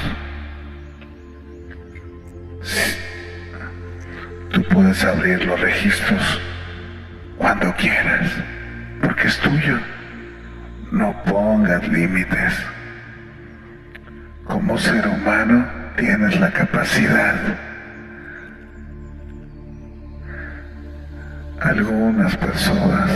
Tú 4.50 4.62
puedes 4.64 5.04
abrir 5.04 5.44
los 5.44 5.60
registros 5.60 6.40
cuando 7.38 7.74
quieras, 7.76 8.30
porque 9.02 9.28
es 9.28 9.38
tuyo. 9.38 9.78
No 10.90 11.14
pongas 11.24 11.86
límites. 11.88 12.54
Como 14.46 14.78
ser 14.78 15.06
humano 15.06 15.66
tienes 15.96 16.38
la 16.40 16.50
capacidad. 16.50 17.34
Algunas 21.60 22.36
personas 22.36 23.10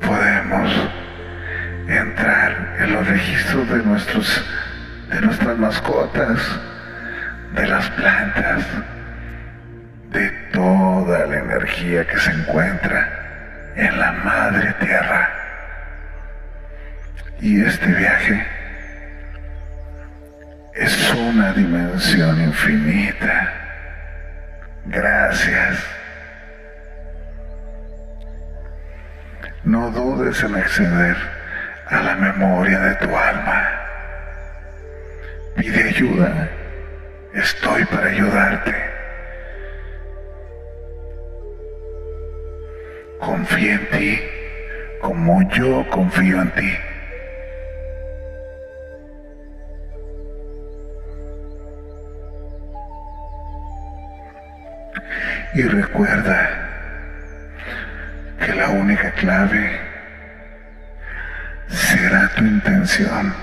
podemos 0.00 0.90
entrar 1.88 2.76
en 2.78 2.92
los 2.92 3.06
registros 3.06 3.68
de 3.68 3.82
nuestros 3.82 4.44
de 5.10 5.20
nuestras 5.20 5.58
mascotas 5.58 6.38
de 7.54 7.66
las 7.66 7.88
plantas, 7.90 8.64
de 10.10 10.30
toda 10.52 11.26
la 11.26 11.38
energía 11.38 12.06
que 12.06 12.18
se 12.18 12.30
encuentra 12.30 13.72
en 13.76 13.98
la 13.98 14.12
madre 14.12 14.74
tierra. 14.80 15.41
Y 17.42 17.60
este 17.60 17.86
viaje 17.86 18.46
es 20.74 21.14
una 21.14 21.52
dimensión 21.52 22.40
infinita. 22.40 23.52
Gracias. 24.86 25.84
No 29.64 29.90
dudes 29.90 30.42
en 30.42 30.54
acceder 30.54 31.16
a 31.88 32.02
la 32.02 32.14
memoria 32.14 32.78
de 32.78 32.94
tu 32.94 33.16
alma. 33.16 33.68
Pide 35.56 35.88
ayuda 35.88 36.48
Estoy 37.34 37.82
para 37.86 38.08
ayudarte. 38.08 38.74
Confía 43.18 43.74
en 43.74 43.88
ti 43.88 44.20
como 45.00 45.42
yo 45.50 45.86
confío 45.90 46.42
en 46.42 46.50
ti. 46.50 46.91
Y 55.54 55.62
recuerda 55.62 56.48
que 58.38 58.54
la 58.54 58.70
única 58.70 59.12
clave 59.12 59.80
será 61.68 62.28
tu 62.34 62.44
intención. 62.44 63.34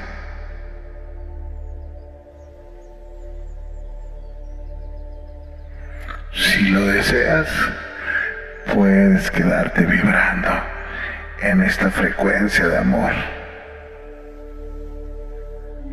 Si 6.33 6.69
lo 6.69 6.85
deseas, 6.87 7.47
puedes 8.73 9.29
quedarte 9.31 9.85
vibrando 9.85 10.49
en 11.41 11.61
esta 11.61 11.89
frecuencia 11.89 12.67
de 12.67 12.77
amor 12.77 13.13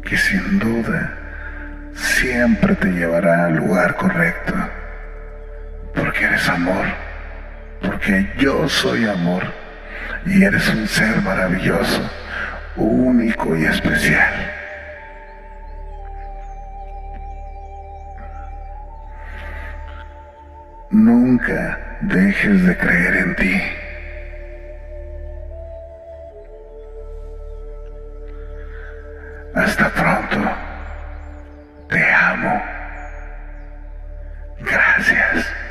que 0.07 0.17
sin 0.17 0.59
duda 0.59 1.13
siempre 1.95 2.75
te 2.77 2.89
llevará 2.89 3.47
al 3.47 3.57
lugar 3.57 3.97
correcto, 3.97 4.55
porque 5.97 6.25
eres 6.25 6.49
amor, 6.49 6.85
porque 7.81 8.31
yo 8.39 8.69
soy 8.69 9.09
amor 9.09 9.43
y 10.27 10.45
eres 10.45 10.69
un 10.69 10.87
ser 10.87 11.21
maravilloso, 11.23 12.03
único 12.77 13.57
y 13.57 13.65
especial. 13.65 14.53
Nunca 20.91 21.99
dejes 22.03 22.65
de 22.65 22.77
creer 22.77 23.17
en 23.17 23.37
ti. 23.37 23.63
Hasta 29.55 29.89
pronto. 29.91 30.51
Te 31.89 32.13
amo. 32.13 32.63
Gracias. 34.61 35.66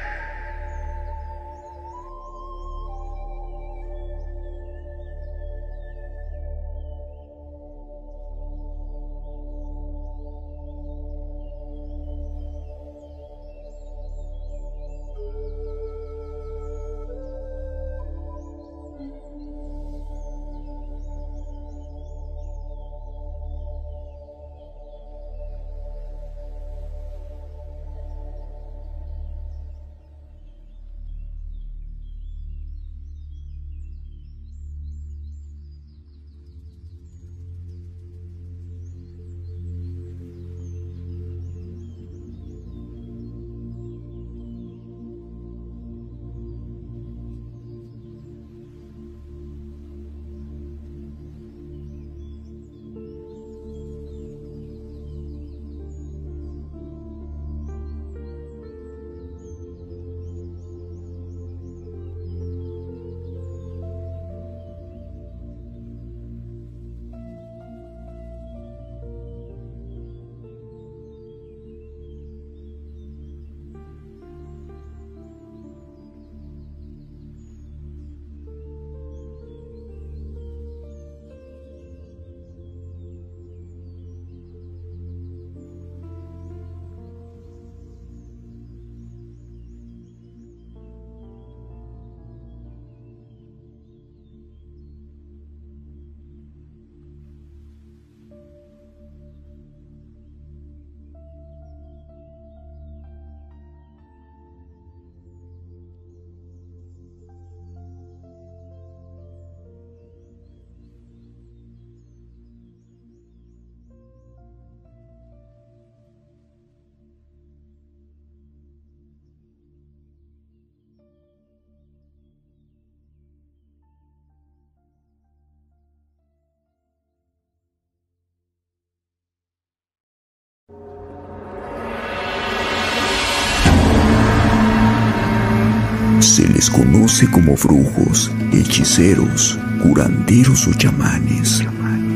Se 136.35 136.45
les 136.49 136.69
conoce 136.69 137.31
como 137.31 137.55
brujos, 137.55 138.29
hechiceros, 138.51 139.57
curanderos 139.81 140.67
o 140.67 140.73
chamanes. 140.73 141.63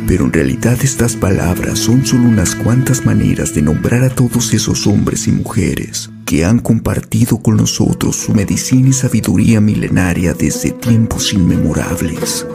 Pero 0.08 0.26
en 0.26 0.34
realidad 0.34 0.78
estas 0.84 1.16
palabras 1.16 1.80
son 1.80 2.06
solo 2.06 2.28
unas 2.28 2.54
cuantas 2.54 3.06
maneras 3.06 3.56
de 3.56 3.62
nombrar 3.62 4.04
a 4.04 4.10
todos 4.10 4.54
esos 4.54 4.88
hombres 4.88 5.30
y 5.30 5.32
mujeres 5.32 6.10
que 6.26 6.44
han 6.44 6.60
compartido 6.60 7.38
con 7.38 7.56
nosotros 7.56 8.18
su 8.18 8.34
medicina 8.34 8.90
y 8.90 8.92
sabiduría 8.92 9.62
milenaria 9.62 10.34
desde 10.34 10.72
tiempos 10.72 11.34
inmemorables. 11.34 12.46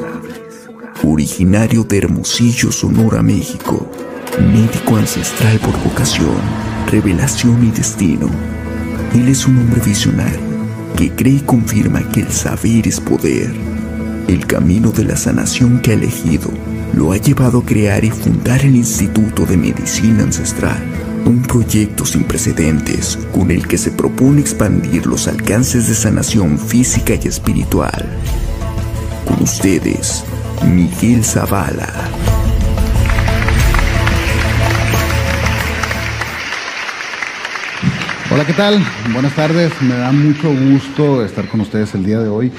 Originario 1.03 1.85
de 1.85 1.97
Hermosillo, 1.97 2.71
Sonora, 2.73 3.23
México, 3.23 3.91
médico 4.53 4.99
ancestral 4.99 5.59
por 5.61 5.83
vocación, 5.83 6.37
revelación 6.91 7.67
y 7.67 7.71
destino. 7.71 8.29
Él 9.15 9.29
es 9.29 9.47
un 9.47 9.57
hombre 9.57 9.81
visionario 9.81 10.54
que 10.97 11.11
cree 11.11 11.35
y 11.35 11.41
confirma 11.41 12.09
que 12.11 12.21
el 12.21 12.33
saber 12.33 12.87
es 12.89 13.01
poder. 13.01 13.53
El 14.29 14.47
camino 14.47 14.91
de 14.91 15.05
la 15.05 15.17
sanación 15.17 15.81
que 15.81 15.91
ha 15.91 15.95
elegido 15.95 16.51
lo 16.95 17.13
ha 17.13 17.17
llevado 17.17 17.59
a 17.59 17.65
crear 17.65 18.05
y 18.05 18.11
fundar 18.11 18.65
el 18.65 18.77
Instituto 18.77 19.45
de 19.45 19.57
Medicina 19.57 20.23
Ancestral, 20.23 20.83
un 21.27 21.43
proyecto 21.43 22.07
sin 22.07 22.25
precedentes 22.25 23.19
con 23.33 23.51
el 23.51 23.67
que 23.67 23.79
se 23.79 23.91
propone 23.91 24.41
expandir 24.41 25.07
los 25.07 25.27
alcances 25.27 25.89
de 25.89 25.95
sanación 25.95 26.59
física 26.59 27.15
y 27.15 27.29
espiritual. 27.29 28.09
Con 29.27 29.43
ustedes, 29.43 30.25
Miguel 30.63 31.25
Zavala. 31.25 32.44
Hola, 38.35 38.45
¿qué 38.45 38.53
tal? 38.53 38.83
Buenas 39.13 39.33
tardes. 39.37 39.71
Me 39.81 39.95
da 39.95 40.11
mucho 40.11 40.53
gusto 40.53 41.25
estar 41.25 41.47
con 41.47 41.61
ustedes 41.61 41.95
el 41.95 42.05
día 42.05 42.19
de 42.19 42.29
hoy, 42.29 42.51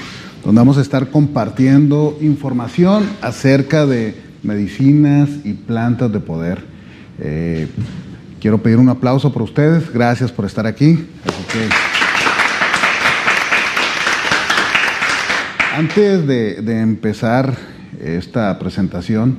donde 0.42 0.58
vamos 0.58 0.78
a 0.78 0.80
estar 0.80 1.10
compartiendo 1.10 2.16
información 2.22 3.06
acerca 3.20 3.84
de 3.84 4.14
medicinas 4.42 5.28
y 5.44 5.52
plantas 5.52 6.10
de 6.10 6.20
poder. 6.20 6.64
Eh, 7.18 7.68
quiero 8.40 8.62
pedir 8.62 8.78
un 8.78 8.88
aplauso 8.88 9.30
por 9.34 9.42
ustedes. 9.42 9.92
Gracias 9.92 10.32
por 10.32 10.46
estar 10.46 10.66
aquí. 10.66 11.06
Antes 15.76 16.26
de, 16.26 16.80
empezar 16.80 17.54
esta 18.02 18.58
presentación, 18.58 19.36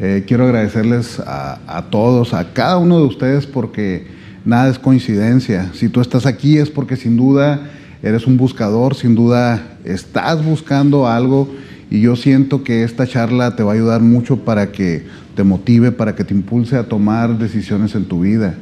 eh, 0.00 0.24
quiero 0.26 0.44
agradecerles 0.44 1.20
a 1.20 1.84
todos, 1.90 2.32
a 2.32 2.54
cada 2.54 2.78
uno 2.78 3.00
de 3.00 3.04
ustedes, 3.04 3.46
porque 3.46 4.23
nada 4.44 4.68
es 4.70 4.78
coincidencia. 4.78 5.70
Si 5.74 5.88
tú 5.88 6.00
estás 6.00 6.26
aquí 6.26 6.58
es 6.58 6.70
porque 6.70 6.96
sin 6.96 7.16
duda 7.16 7.70
eres 8.02 8.26
un 8.26 8.36
buscador, 8.36 8.94
sin 8.94 9.14
duda 9.14 9.76
estás 9.84 10.44
buscando 10.44 11.06
algo 11.08 11.52
y 11.90 12.00
yo 12.00 12.16
siento 12.16 12.62
que 12.64 12.84
esta 12.84 13.06
charla 13.06 13.56
te 13.56 13.62
va 13.62 13.72
a 13.72 13.74
ayudar 13.74 14.00
mucho 14.00 14.44
para 14.44 14.72
que 14.72 15.04
te 15.34 15.44
motive, 15.44 15.92
para 15.92 16.14
que 16.14 16.24
te 16.24 16.34
impulse 16.34 16.76
a 16.76 16.88
tomar 16.88 17.38
decisiones 17.38 17.94
en 17.94 18.04
tu 18.04 18.20
vida. 18.20 18.54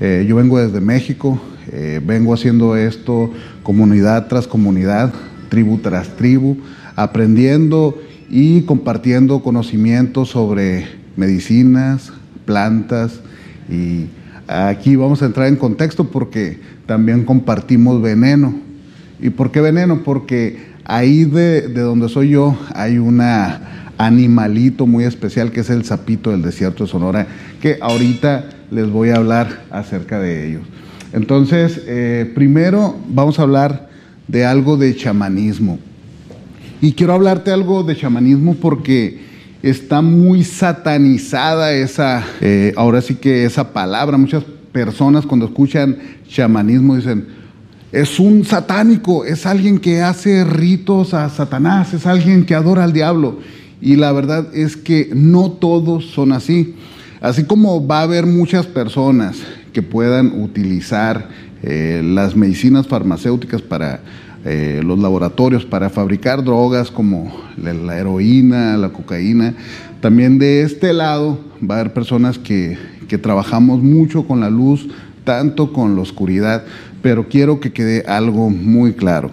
Eh, 0.00 0.26
yo 0.28 0.36
vengo 0.36 0.58
desde 0.58 0.80
México, 0.80 1.40
Eh, 1.72 1.98
vengo 2.04 2.34
haciendo 2.34 2.76
esto 2.76 3.32
comunidad 3.62 4.26
tras 4.28 4.46
comunidad, 4.46 5.14
tribu 5.48 5.78
tras 5.78 6.14
tribu, 6.14 6.58
aprendiendo 6.94 7.96
y 8.28 8.62
compartiendo 8.66 9.40
conocimientos 9.40 10.28
sobre 10.28 10.84
medicinas, 11.16 12.12
plantas 12.44 13.20
y 13.70 14.08
aquí 14.46 14.96
vamos 14.96 15.22
a 15.22 15.26
entrar 15.26 15.48
en 15.48 15.56
contexto 15.56 16.10
porque 16.10 16.60
también 16.86 17.24
compartimos 17.24 18.00
veneno. 18.00 18.54
¿Y 19.20 19.30
por 19.30 19.50
qué 19.50 19.60
veneno? 19.60 20.02
Porque 20.04 20.74
ahí 20.84 21.24
de, 21.24 21.68
de 21.68 21.80
donde 21.80 22.08
soy 22.08 22.30
yo 22.30 22.58
hay 22.74 22.98
una 22.98 23.92
animalito 23.98 24.86
muy 24.86 25.04
especial 25.04 25.52
que 25.52 25.60
es 25.60 25.70
el 25.70 25.84
sapito 25.84 26.30
del 26.30 26.42
desierto 26.42 26.84
de 26.84 26.90
Sonora, 26.90 27.26
que 27.60 27.78
ahorita 27.80 28.48
les 28.70 28.90
voy 28.90 29.10
a 29.10 29.16
hablar 29.16 29.64
acerca 29.70 30.18
de 30.18 30.48
ellos. 30.48 30.62
Entonces, 31.12 31.80
eh, 31.86 32.30
primero 32.34 32.96
vamos 33.08 33.38
a 33.38 33.42
hablar 33.42 33.88
de 34.26 34.44
algo 34.44 34.76
de 34.76 34.96
chamanismo. 34.96 35.78
Y 36.80 36.92
quiero 36.92 37.12
hablarte 37.12 37.52
algo 37.52 37.82
de 37.84 37.96
chamanismo 37.96 38.56
porque 38.56 39.20
está 39.70 40.02
muy 40.02 40.44
satanizada 40.44 41.72
esa, 41.72 42.22
eh, 42.42 42.74
ahora 42.76 43.00
sí 43.00 43.14
que 43.14 43.46
esa 43.46 43.72
palabra. 43.72 44.18
Muchas 44.18 44.44
personas 44.72 45.24
cuando 45.24 45.46
escuchan 45.46 45.96
chamanismo 46.28 46.96
dicen, 46.96 47.28
es 47.90 48.20
un 48.20 48.44
satánico, 48.44 49.24
es 49.24 49.46
alguien 49.46 49.78
que 49.78 50.02
hace 50.02 50.44
ritos 50.44 51.14
a 51.14 51.30
Satanás, 51.30 51.94
es 51.94 52.06
alguien 52.06 52.44
que 52.44 52.54
adora 52.54 52.84
al 52.84 52.92
diablo. 52.92 53.38
Y 53.80 53.96
la 53.96 54.12
verdad 54.12 54.54
es 54.54 54.76
que 54.76 55.08
no 55.14 55.52
todos 55.52 56.06
son 56.10 56.32
así. 56.32 56.74
Así 57.22 57.44
como 57.44 57.86
va 57.86 58.00
a 58.00 58.02
haber 58.02 58.26
muchas 58.26 58.66
personas 58.66 59.38
que 59.72 59.80
puedan 59.80 60.42
utilizar 60.42 61.30
eh, 61.62 62.02
las 62.04 62.36
medicinas 62.36 62.86
farmacéuticas 62.86 63.62
para 63.62 64.00
eh, 64.44 64.80
los 64.84 64.98
laboratorios, 64.98 65.64
para 65.64 65.90
fabricar 65.90 66.44
drogas 66.44 66.90
como 66.90 67.32
la, 67.56 67.98
heroína, 67.98 68.76
la 68.76 68.90
cocaína, 68.90 69.54
también 70.00 70.38
de 70.38 70.62
este 70.62 70.92
lado 70.92 71.38
va 71.68 71.76
a 71.76 71.80
haber 71.80 71.92
personas 71.92 72.38
que, 72.38 72.76
que 73.08 73.18
trabajamos 73.18 73.82
mucho 73.82 74.26
con 74.26 74.40
la 74.40 74.50
luz, 74.50 74.88
tanto 75.24 75.72
con 75.72 75.96
la 75.96 76.02
oscuridad, 76.02 76.64
pero 77.02 77.28
quiero 77.28 77.60
que 77.60 77.72
quede 77.72 78.04
algo 78.06 78.50
muy 78.50 78.92
claro. 78.92 79.30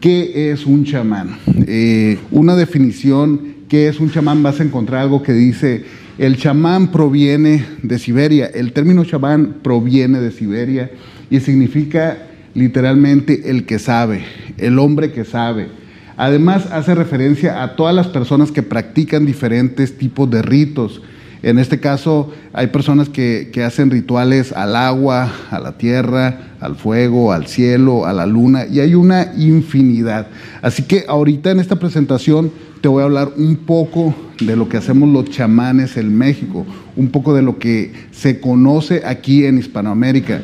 ¿Qué 0.00 0.50
es 0.50 0.64
un 0.64 0.84
chamán? 0.84 1.36
Eh, 1.66 2.18
una 2.30 2.56
definición, 2.56 3.40
¿qué 3.68 3.88
es 3.88 4.00
un 4.00 4.10
chamán? 4.10 4.42
Vas 4.42 4.60
a 4.60 4.64
encontrar 4.64 5.02
algo 5.02 5.22
que 5.22 5.34
dice 5.34 5.84
el 6.20 6.36
chamán 6.36 6.88
proviene 6.88 7.64
de 7.82 7.98
Siberia. 7.98 8.44
El 8.46 8.74
término 8.74 9.04
chamán 9.04 9.56
proviene 9.62 10.20
de 10.20 10.30
Siberia 10.30 10.90
y 11.30 11.40
significa 11.40 12.29
literalmente 12.54 13.50
el 13.50 13.66
que 13.66 13.78
sabe, 13.78 14.24
el 14.58 14.78
hombre 14.78 15.12
que 15.12 15.24
sabe. 15.24 15.68
Además 16.16 16.66
hace 16.70 16.94
referencia 16.94 17.62
a 17.62 17.76
todas 17.76 17.94
las 17.94 18.08
personas 18.08 18.52
que 18.52 18.62
practican 18.62 19.24
diferentes 19.24 19.96
tipos 19.96 20.30
de 20.30 20.42
ritos. 20.42 21.00
En 21.42 21.58
este 21.58 21.80
caso 21.80 22.30
hay 22.52 22.66
personas 22.66 23.08
que, 23.08 23.50
hacen 23.64 23.90
rituales 23.90 24.52
al 24.52 24.76
agua, 24.76 25.32
a 25.50 25.58
la 25.58 25.78
tierra, 25.78 26.56
al 26.60 26.76
fuego, 26.76 27.32
al 27.32 27.46
cielo, 27.46 28.04
a 28.04 28.12
la 28.12 28.26
luna, 28.26 28.66
y 28.66 28.80
hay 28.80 28.94
una 28.94 29.32
infinidad. 29.38 30.26
Así 30.60 30.82
que 30.82 31.06
ahorita 31.08 31.50
en 31.50 31.60
esta 31.60 31.76
presentación 31.76 32.52
te 32.82 32.88
voy 32.88 33.00
a 33.00 33.06
hablar 33.06 33.30
un 33.38 33.56
poco 33.56 34.14
de 34.40 34.56
lo 34.56 34.68
que 34.68 34.76
hacemos 34.76 35.08
los 35.08 35.30
chamanes 35.30 35.96
en 35.96 36.16
México, 36.16 36.66
un 36.96 37.08
poco 37.08 37.34
de 37.34 37.42
lo 37.42 37.58
que 37.58 37.92
se 38.10 38.40
conoce 38.40 39.02
aquí 39.06 39.46
en 39.46 39.56
Hispanoamérica. 39.56 40.42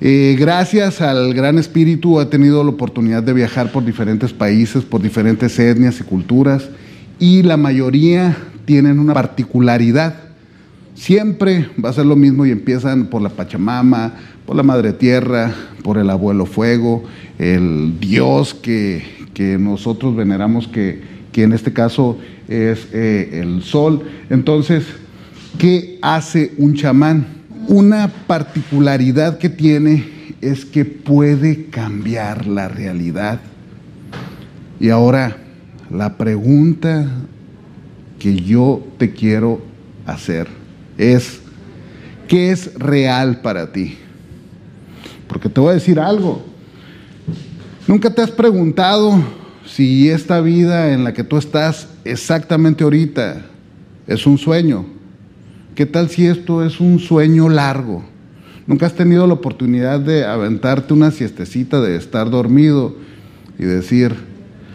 Eh, 0.00 0.36
gracias 0.38 1.00
al 1.00 1.34
Gran 1.34 1.58
Espíritu 1.58 2.20
he 2.20 2.26
tenido 2.26 2.62
la 2.62 2.70
oportunidad 2.70 3.22
de 3.22 3.32
viajar 3.32 3.72
por 3.72 3.84
diferentes 3.84 4.32
países, 4.32 4.84
por 4.84 5.02
diferentes 5.02 5.58
etnias 5.58 6.00
y 6.00 6.04
culturas, 6.04 6.68
y 7.18 7.42
la 7.42 7.56
mayoría 7.56 8.36
tienen 8.64 8.98
una 8.98 9.14
particularidad. 9.14 10.14
Siempre 10.94 11.68
va 11.82 11.90
a 11.90 11.92
ser 11.92 12.06
lo 12.06 12.16
mismo 12.16 12.46
y 12.46 12.50
empiezan 12.50 13.06
por 13.06 13.22
la 13.22 13.28
Pachamama, 13.28 14.14
por 14.46 14.56
la 14.56 14.62
Madre 14.62 14.92
Tierra, 14.92 15.52
por 15.82 15.98
el 15.98 16.10
Abuelo 16.10 16.46
Fuego, 16.46 17.04
el 17.38 17.98
Dios 18.00 18.54
que, 18.54 19.04
que 19.34 19.58
nosotros 19.58 20.14
veneramos 20.14 20.68
que 20.68 21.18
que 21.32 21.42
en 21.42 21.52
este 21.52 21.72
caso 21.72 22.18
es 22.48 22.88
eh, 22.92 23.40
el 23.40 23.62
sol. 23.62 24.02
Entonces, 24.30 24.84
¿qué 25.58 25.98
hace 26.02 26.52
un 26.58 26.74
chamán? 26.74 27.37
Una 27.68 28.08
particularidad 28.08 29.36
que 29.36 29.50
tiene 29.50 30.34
es 30.40 30.64
que 30.64 30.86
puede 30.86 31.66
cambiar 31.66 32.46
la 32.46 32.66
realidad. 32.66 33.40
Y 34.80 34.88
ahora, 34.88 35.36
la 35.90 36.16
pregunta 36.16 37.06
que 38.18 38.36
yo 38.36 38.82
te 38.96 39.12
quiero 39.12 39.60
hacer 40.06 40.48
es, 40.96 41.40
¿qué 42.26 42.52
es 42.52 42.72
real 42.74 43.42
para 43.42 43.70
ti? 43.70 43.98
Porque 45.26 45.50
te 45.50 45.60
voy 45.60 45.72
a 45.72 45.74
decir 45.74 46.00
algo. 46.00 46.42
¿Nunca 47.86 48.08
te 48.08 48.22
has 48.22 48.30
preguntado 48.30 49.22
si 49.66 50.08
esta 50.08 50.40
vida 50.40 50.94
en 50.94 51.04
la 51.04 51.12
que 51.12 51.22
tú 51.22 51.36
estás 51.36 51.86
exactamente 52.04 52.82
ahorita 52.82 53.42
es 54.06 54.26
un 54.26 54.38
sueño, 54.38 54.97
¿qué 55.78 55.86
tal 55.86 56.10
si 56.10 56.26
esto 56.26 56.66
es 56.66 56.80
un 56.80 56.98
sueño 56.98 57.48
largo? 57.48 58.02
¿Nunca 58.66 58.86
has 58.86 58.94
tenido 58.94 59.28
la 59.28 59.34
oportunidad 59.34 60.00
de 60.00 60.24
aventarte 60.24 60.92
una 60.92 61.12
siestecita, 61.12 61.80
de 61.80 61.94
estar 61.94 62.30
dormido 62.30 62.96
y 63.60 63.62
decir, 63.62 64.12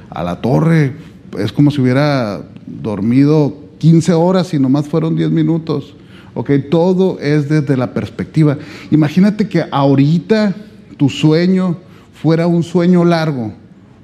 a 0.09 0.23
la 0.23 0.39
torre, 0.39 0.93
es 1.37 1.51
como 1.51 1.71
si 1.71 1.81
hubiera 1.81 2.43
dormido 2.65 3.53
15 3.79 4.13
horas 4.13 4.53
y 4.53 4.59
nomás 4.59 4.87
fueron 4.87 5.17
10 5.17 5.29
minutos? 5.31 5.93
Ok, 6.35 6.51
todo 6.71 7.19
es 7.19 7.49
desde 7.49 7.75
la 7.75 7.93
perspectiva. 7.93 8.57
Imagínate 8.89 9.49
que 9.49 9.65
ahorita 9.69 10.55
tu 10.95 11.09
sueño 11.09 11.79
fuera 12.13 12.47
un 12.47 12.63
sueño 12.63 13.03
largo 13.03 13.51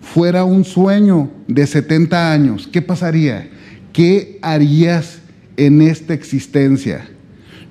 fuera 0.01 0.43
un 0.43 0.65
sueño 0.65 1.29
de 1.47 1.65
70 1.65 2.33
años, 2.33 2.67
¿qué 2.69 2.81
pasaría? 2.81 3.49
¿Qué 3.93 4.39
harías 4.41 5.18
en 5.65 5.81
esta 5.81 6.13
existencia? 6.13 7.07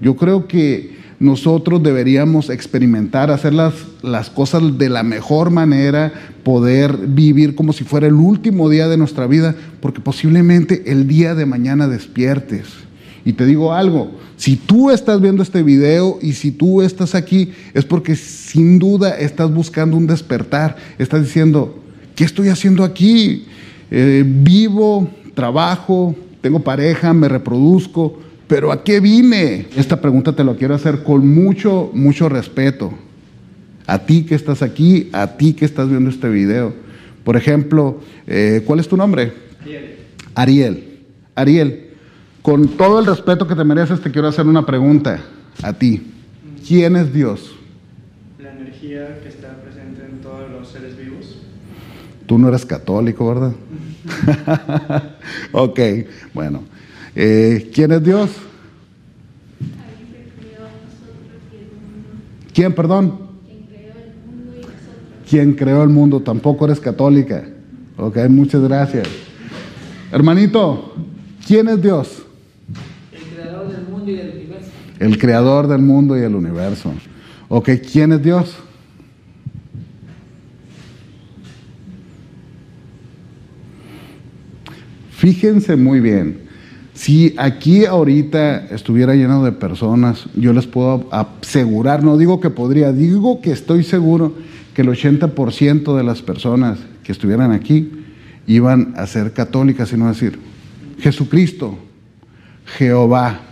Yo 0.01 0.17
creo 0.17 0.47
que 0.47 0.97
nosotros 1.21 1.83
deberíamos 1.83 2.49
experimentar, 2.49 3.31
hacer 3.31 3.53
las, 3.53 3.75
las, 4.03 4.31
cosas 4.31 4.79
de 4.79 4.89
la 4.89 5.03
mejor 5.03 5.51
manera, 5.51 6.13
poder 6.45 6.97
vivir 6.97 7.57
como 7.57 7.73
si 7.73 7.83
fuera 7.83 8.07
el 8.07 8.15
último 8.15 8.69
día 8.69 8.87
de 8.89 8.97
nuestra 8.97 9.27
vida, 9.27 9.57
porque 9.81 10.01
posiblemente 10.01 10.85
el 10.87 11.09
día 11.09 11.35
de 11.35 11.47
mañana 11.47 11.89
despiertes. 11.89 12.67
Y 13.25 13.33
te 13.33 13.45
digo 13.45 13.75
algo, 13.75 14.13
si 14.37 14.55
tú 14.55 14.91
estás 14.91 15.21
viendo 15.21 15.43
este 15.43 15.63
video 15.65 16.19
y 16.23 16.33
si 16.35 16.53
tú 16.53 16.83
estás 16.83 17.17
aquí, 17.17 17.53
es 17.75 17.85
porque 17.85 18.15
sin 18.15 18.79
duda 18.79 19.19
estás 19.19 19.53
buscando 19.53 19.97
un 19.97 20.07
despertar, 20.07 20.77
estás 20.99 21.23
diciendo, 21.23 21.83
¿qué 22.15 22.25
estoy 22.25 22.49
haciendo 22.49 22.85
aquí? 22.85 23.47
Eh, 23.91 24.25
vivo, 24.25 25.11
trabajo, 25.35 26.15
tengo 26.49 26.61
pareja, 26.61 27.13
me 27.13 27.29
reproduzco, 27.29 28.19
pero 28.47 28.73
¿a 28.73 28.83
qué 28.83 29.01
vine? 29.01 29.67
Esta 29.77 30.01
pregunta 30.01 30.33
te 30.33 30.43
la 30.43 30.55
quiero 30.55 30.75
hacer 30.75 31.03
con 31.03 31.29
mucho, 31.29 31.91
mucho 31.93 32.31
respeto. 32.31 32.91
A 33.87 33.99
ti 33.99 34.25
que 34.25 34.35
estás 34.35 34.63
aquí, 34.63 35.11
a 35.13 35.37
ti 35.37 35.53
que 35.53 35.67
estás 35.67 35.91
viendo 35.91 36.09
este 36.09 36.27
video. 36.31 36.73
Por 37.23 37.37
ejemplo, 37.37 38.01
eh, 38.27 38.63
¿cuál 38.65 38.81
es 38.81 38.89
tu 38.89 38.97
nombre? 38.97 39.35
Ariel. 39.61 39.97
Ariel. 40.35 40.99
Ariel, 41.35 41.91
con 42.41 42.67
todo 42.69 43.01
el 43.01 43.05
respeto 43.05 43.47
que 43.47 43.55
te 43.55 43.65
mereces, 43.65 44.01
te 44.01 44.11
quiero 44.11 44.29
hacer 44.29 44.47
una 44.47 44.65
pregunta 44.65 45.23
a 45.63 45.75
ti. 45.75 46.01
¿Quién 46.67 46.97
es 46.97 47.13
Dios? 47.13 47.57
La 48.39 48.53
energía 48.53 49.21
que 49.23 49.29
está 49.29 49.55
presente 49.61 50.01
en 50.11 50.23
todos 50.23 50.51
los 50.51 50.67
seres 50.67 50.97
vivos. 50.97 51.43
Tú 52.25 52.39
no 52.39 52.49
eres 52.49 52.65
católico, 52.65 53.29
¿verdad? 53.29 53.53
ok, 55.53 55.81
bueno. 56.35 56.63
Eh, 57.15 57.71
¿Quién 57.75 57.93
es 57.93 58.03
Dios? 58.03 58.31
¿Quién, 62.55 62.75
perdón? 62.75 63.29
¿Quién 65.29 65.55
creó 65.55 65.83
el 65.83 65.91
mundo? 65.91 66.21
Tampoco 66.21 66.65
eres 66.65 66.81
católica. 66.81 67.45
Ok, 67.97 68.17
muchas 68.29 68.63
gracias. 68.63 69.07
Hermanito, 70.11 70.95
¿quién 71.47 71.69
es 71.69 71.83
Dios? 71.83 72.23
El 73.13 73.35
creador 73.35 73.69
del 73.71 73.85
mundo 73.89 74.11
y 74.11 74.17
del 74.17 74.31
universo. 74.31 74.71
El 74.99 75.19
creador 75.19 75.67
del 75.69 75.83
mundo 75.83 76.19
y 76.19 76.23
el 76.23 76.35
universo. 76.35 76.93
Ok, 77.49 77.71
¿quién 77.93 78.13
es 78.13 78.23
Dios? 78.23 78.57
Fíjense 85.29 85.77
muy 85.77 86.01
bien, 86.01 86.39
Si 86.95 87.35
aquí 87.37 87.85
ahorita 87.85 88.69
estuviera 88.75 89.15
lleno 89.15 89.45
de 89.45 89.53
personas, 89.53 90.25
yo 90.35 90.55
les 90.55 90.67
puedo 90.67 91.07
asegurar, 91.13 92.03
no 92.03 92.17
digo 92.17 92.41
que 92.41 92.49
podría, 92.49 92.93
digo 92.93 93.43
que 93.43 93.53
estoy 93.53 93.85
seguro 93.85 94.33
que 94.75 94.81
el 94.81 94.89
80% 94.89 95.95
de 95.95 96.03
las 96.03 96.23
personas 96.23 96.79
que 97.05 97.13
estuvieran 97.13 97.53
aquí 97.53 97.91
iban 98.47 98.95
a 98.97 99.07
ser 99.07 99.35
católicas, 99.35 99.91
sino 99.91 100.09
decir, 100.09 100.39
Jesucristo, 100.99 101.79
Jehová, 102.65 103.43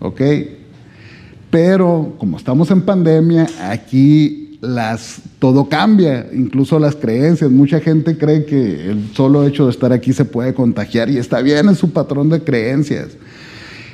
¿ok? 0.00 0.22
Pero 1.50 2.16
como 2.18 2.38
estamos 2.38 2.70
en 2.70 2.80
pandemia, 2.80 3.46
aquí 3.70 4.49
las, 4.60 5.22
todo 5.38 5.68
cambia, 5.68 6.26
incluso 6.32 6.78
las 6.78 6.96
creencias. 6.96 7.50
Mucha 7.50 7.80
gente 7.80 8.18
cree 8.18 8.44
que 8.44 8.90
el 8.90 9.10
solo 9.14 9.46
hecho 9.46 9.64
de 9.64 9.70
estar 9.70 9.92
aquí 9.92 10.12
se 10.12 10.24
puede 10.24 10.54
contagiar 10.54 11.10
y 11.10 11.18
está 11.18 11.40
bien, 11.40 11.68
es 11.68 11.78
su 11.78 11.92
patrón 11.92 12.28
de 12.28 12.42
creencias. 12.42 13.08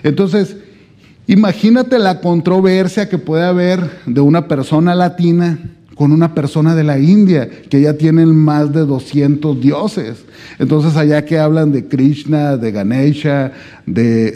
Entonces, 0.03 0.57
imagínate 1.27 1.99
la 1.99 2.21
controversia 2.21 3.09
que 3.09 3.19
puede 3.19 3.45
haber 3.45 3.91
de 4.07 4.21
una 4.21 4.49
persona 4.49 4.95
latina 4.95 5.59
con 5.97 6.13
una 6.13 6.35
persona 6.35 6.75
de 6.75 6.85
la 6.85 6.99
India, 6.99 7.49
que 7.71 7.81
ya 7.81 7.95
tienen 7.95 8.37
más 8.37 8.71
de 8.71 8.81
200 8.81 9.59
dioses. 9.59 10.27
Entonces 10.59 10.95
allá 10.95 11.25
que 11.25 11.39
hablan 11.39 11.73
de 11.73 11.89
Krishna, 11.89 12.59
de 12.59 12.71
Ganesha, 12.71 13.53
de, 13.87 14.33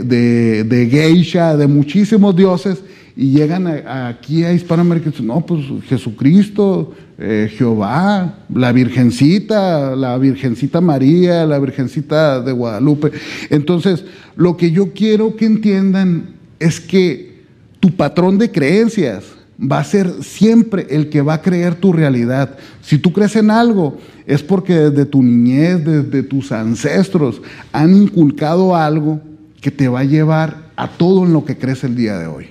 de, 0.65 0.89
Geisha, 0.90 1.59
de 1.59 1.66
muchísimos 1.66 2.35
dioses, 2.35 2.78
y 3.16 3.31
llegan 3.31 3.66
aquí 3.66 4.45
a 4.45 4.53
Hispanoamérica 4.53 5.09
y 5.09 5.12
dicen, 5.12 5.27
no, 5.27 5.45
pues 5.45 5.65
Jesucristo, 5.89 6.95
eh, 7.19 7.51
Jehová, 7.57 8.39
la 8.55 8.73
Virgencita, 8.73 9.95
la 9.97 10.16
Virgencita 10.19 10.81
María, 10.81 11.45
la 11.47 11.59
Virgencita 11.59 12.41
de 12.41 12.53
Guadalupe. 12.53 13.12
Entonces, 13.51 14.05
lo 14.37 14.57
que 14.57 14.70
yo 14.70 14.93
quiero 14.93 15.37
que 15.37 15.47
entiendan 15.47 16.31
es 16.59 16.81
que 16.81 17.41
tu 17.81 17.91
patrón 17.91 18.39
de 18.39 18.51
creencias, 18.51 19.24
va 19.61 19.78
a 19.78 19.85
ser 19.85 20.23
siempre 20.23 20.87
el 20.91 21.11
que 21.11 21.20
va 21.20 21.35
a 21.35 21.43
creer 21.43 21.74
tu 21.74 21.93
realidad. 21.93 22.57
Si 22.81 22.99
tú 22.99 23.12
crees 23.12 23.37
en 23.37 23.51
algo, 23.51 23.99
es 24.27 24.43
porque 24.43 24.74
desde 24.74 25.05
tu 25.05 25.23
niñez, 25.23 25.85
desde 25.85 26.23
tus 26.23 26.51
ancestros, 26.53 27.43
han 27.73 27.95
inculcado 27.95 28.74
algo 28.74 29.20
que 29.61 29.70
te 29.70 29.89
va 29.89 30.01
a 30.01 30.05
llevar 30.05 30.70
a 30.77 30.89
todo 30.89 31.27
en 31.27 31.32
lo 31.32 31.45
que 31.45 31.59
crees 31.59 31.85
el 31.85 31.95
día 31.95 32.19
de 32.19 32.27
hoy. 32.27 32.47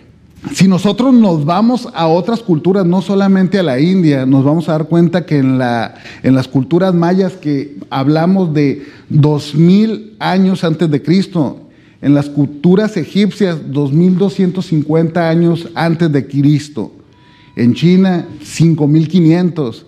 Si 0.53 0.67
nosotros 0.67 1.13
nos 1.13 1.43
vamos 1.43 1.89
a 1.93 2.07
otras 2.07 2.39
culturas, 2.39 2.85
no 2.85 3.01
solamente 3.01 3.59
a 3.59 3.63
la 3.63 3.79
India, 3.79 4.25
nos 4.25 4.45
vamos 4.45 4.69
a 4.69 4.73
dar 4.73 4.85
cuenta 4.85 5.25
que 5.25 5.37
en, 5.37 5.57
la, 5.57 5.95
en 6.23 6.33
las 6.33 6.47
culturas 6.47 6.93
mayas 6.93 7.33
que 7.33 7.77
hablamos 7.89 8.53
de 8.53 8.85
dos 9.09 9.53
mil 9.53 10.15
años 10.17 10.63
antes 10.63 10.89
de 10.89 11.01
Cristo, 11.01 11.59
en 12.01 12.13
las 12.13 12.29
culturas 12.29 12.95
egipcias 12.95 13.57
2250 13.69 15.29
años 15.29 15.67
antes 15.75 16.09
de 16.11 16.25
Cristo, 16.25 16.93
en 17.57 17.73
China 17.73 18.25
5.500. 18.41 19.83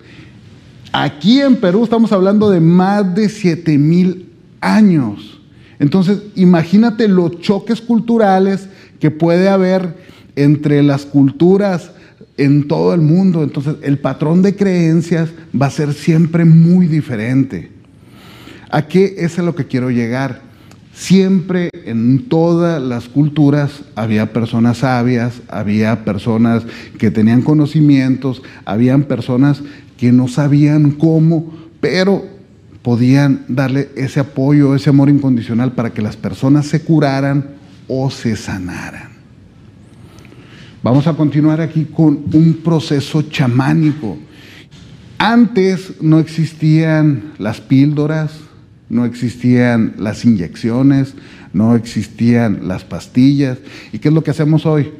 Aquí 0.92 1.40
en 1.40 1.56
Perú 1.56 1.86
estamos 1.86 2.12
hablando 2.12 2.50
de 2.50 2.60
más 2.60 3.16
de 3.16 3.28
7.000 3.28 4.26
años. 4.60 5.40
Entonces, 5.80 6.20
imagínate 6.36 7.08
los 7.08 7.40
choques 7.40 7.80
culturales 7.80 8.68
que 9.00 9.10
puede 9.10 9.48
haber 9.48 9.96
entre 10.44 10.84
las 10.84 11.06
culturas 11.06 11.92
en 12.38 12.68
todo 12.68 12.94
el 12.94 13.02
mundo. 13.02 13.44
Entonces, 13.44 13.76
el 13.84 14.00
patrón 14.00 14.42
de 14.42 14.56
creencias 14.56 15.30
va 15.60 15.68
a 15.68 15.72
ser 15.72 15.94
siempre 15.94 16.46
muy 16.46 16.88
diferente. 16.88 17.72
¿A 18.70 18.88
qué 18.88 19.16
es 19.18 19.38
a 19.38 19.44
lo 19.44 19.56
que 19.56 19.66
quiero 19.66 19.92
llegar? 19.92 20.42
Siempre 20.94 21.70
en 21.86 22.28
todas 22.30 22.82
las 22.82 23.08
culturas 23.08 23.82
había 23.96 24.34
personas 24.34 24.80
sabias, 24.80 25.42
había 25.48 26.04
personas 26.04 26.64
que 26.98 27.12
tenían 27.12 27.42
conocimientos, 27.42 28.42
habían 28.66 29.04
personas 29.04 29.62
que 29.98 30.12
no 30.12 30.28
sabían 30.28 30.92
cómo, 30.92 31.54
pero 31.80 32.26
podían 32.82 33.46
darle 33.48 33.90
ese 33.96 34.20
apoyo, 34.20 34.76
ese 34.76 34.90
amor 34.90 35.10
incondicional 35.10 35.74
para 35.74 35.92
que 35.92 36.02
las 36.02 36.18
personas 36.18 36.66
se 36.66 36.82
curaran 36.82 37.46
o 37.88 38.10
se 38.10 38.36
sanaran. 38.36 39.11
Vamos 40.84 41.06
a 41.06 41.14
continuar 41.14 41.62
aquí 41.62 41.86
con 41.86 42.24
un 42.34 42.60
proceso 42.64 43.22
chamánico. 43.22 44.18
Antes 45.20 46.02
no 46.02 46.18
existían 46.18 47.34
las 47.38 47.62
píldoras, 47.62 48.32
no 48.90 49.06
existían 49.06 49.94
las 50.00 50.26
inyecciones, 50.26 51.14
no 51.54 51.76
existían 51.76 52.68
las 52.68 52.84
pastillas. 52.84 53.60
¿Y 53.94 54.00
qué 54.00 54.08
es 54.08 54.14
lo 54.14 54.24
que 54.24 54.32
hacemos 54.32 54.66
hoy? 54.66 54.92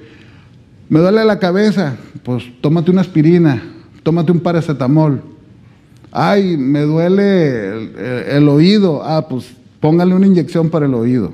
Me 0.88 1.00
duele 1.00 1.26
la 1.26 1.40
cabeza, 1.40 1.96
pues 2.22 2.44
tómate 2.62 2.92
una 2.92 3.02
aspirina, 3.02 3.64
tómate 4.04 4.32
un 4.32 4.40
paracetamol. 4.40 5.24
Ay, 6.12 6.58
me 6.58 6.82
duele 6.82 8.36
el, 8.38 8.48
oído, 8.50 9.02
ah, 9.04 9.28
pues 9.28 9.48
póngale 9.80 10.14
una 10.14 10.28
inyección 10.28 10.70
para 10.70 10.86
el 10.86 10.94
oído. 10.94 11.34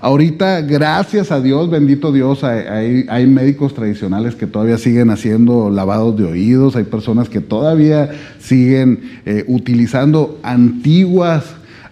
Ahorita, 0.00 0.60
gracias 0.60 1.32
a 1.32 1.40
Dios, 1.40 1.70
bendito 1.70 2.12
Dios, 2.12 2.44
hay, 2.44 3.26
médicos 3.26 3.72
tradicionales 3.72 4.34
que 4.34 4.46
todavía 4.46 4.76
siguen 4.76 5.10
haciendo 5.10 5.70
lavados 5.70 6.16
de 6.18 6.24
oídos, 6.24 6.76
hay 6.76 6.84
personas 6.84 7.30
que 7.30 7.40
todavía 7.40 8.10
siguen 8.38 9.20
eh, 9.24 9.44
utilizando 9.46 10.38
antiguas, 10.42 11.44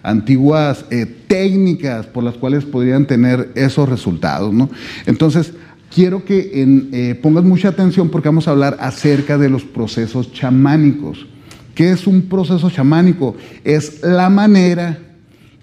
antiguas 0.03 0.85
eh, 0.91 1.07
técnicas 1.27 2.05
por 2.05 2.23
las 2.23 2.35
cuales 2.35 2.63
podrían 2.63 3.07
tener 3.07 3.51
esos 3.55 3.89
resultados. 3.89 4.53
¿no? 4.53 4.69
Entonces, 5.07 5.53
quiero 5.93 6.23
que 6.23 6.51
eh, 6.91 7.15
pongas 7.15 7.43
mucha 7.43 7.69
atención 7.69 8.09
porque 8.09 8.29
vamos 8.29 8.47
a 8.47 8.51
hablar 8.51 8.77
acerca 8.79 9.39
de 9.39 9.49
los 9.49 9.63
procesos 9.63 10.31
chamánicos. 10.31 11.25
¿Qué 11.73 11.91
es 11.91 12.05
un 12.05 12.21
proceso 12.23 12.69
chamánico? 12.69 13.35
Es 13.63 14.03
la 14.03 14.29
manera 14.29 14.99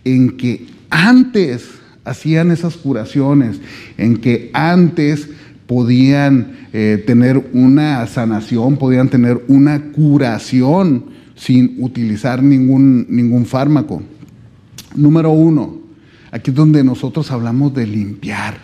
en 0.05 0.37
que 0.37 0.67
antes 0.91 1.82
hacían 2.05 2.51
esas 2.51 2.77
curaciones, 2.77 3.61
en 3.97 4.17
que 4.17 4.51
antes 4.53 5.29
podían 5.67 6.69
eh, 6.73 7.03
tener 7.07 7.51
una 7.53 8.07
sanación, 8.07 8.77
podían 8.77 9.09
tener 9.09 9.43
una 9.49 9.93
curación 9.93 11.05
sin 11.35 11.77
utilizar 11.79 12.43
ningún, 12.43 13.07
ningún 13.09 13.47
fármaco. 13.47 14.03
Número 14.95 15.31
uno, 15.31 15.79
aquí 16.31 16.51
es 16.51 16.57
donde 16.57 16.85
nosotros 16.85 17.31
hablamos 17.31 17.75
de 17.75 17.87
limpiar, 17.87 18.59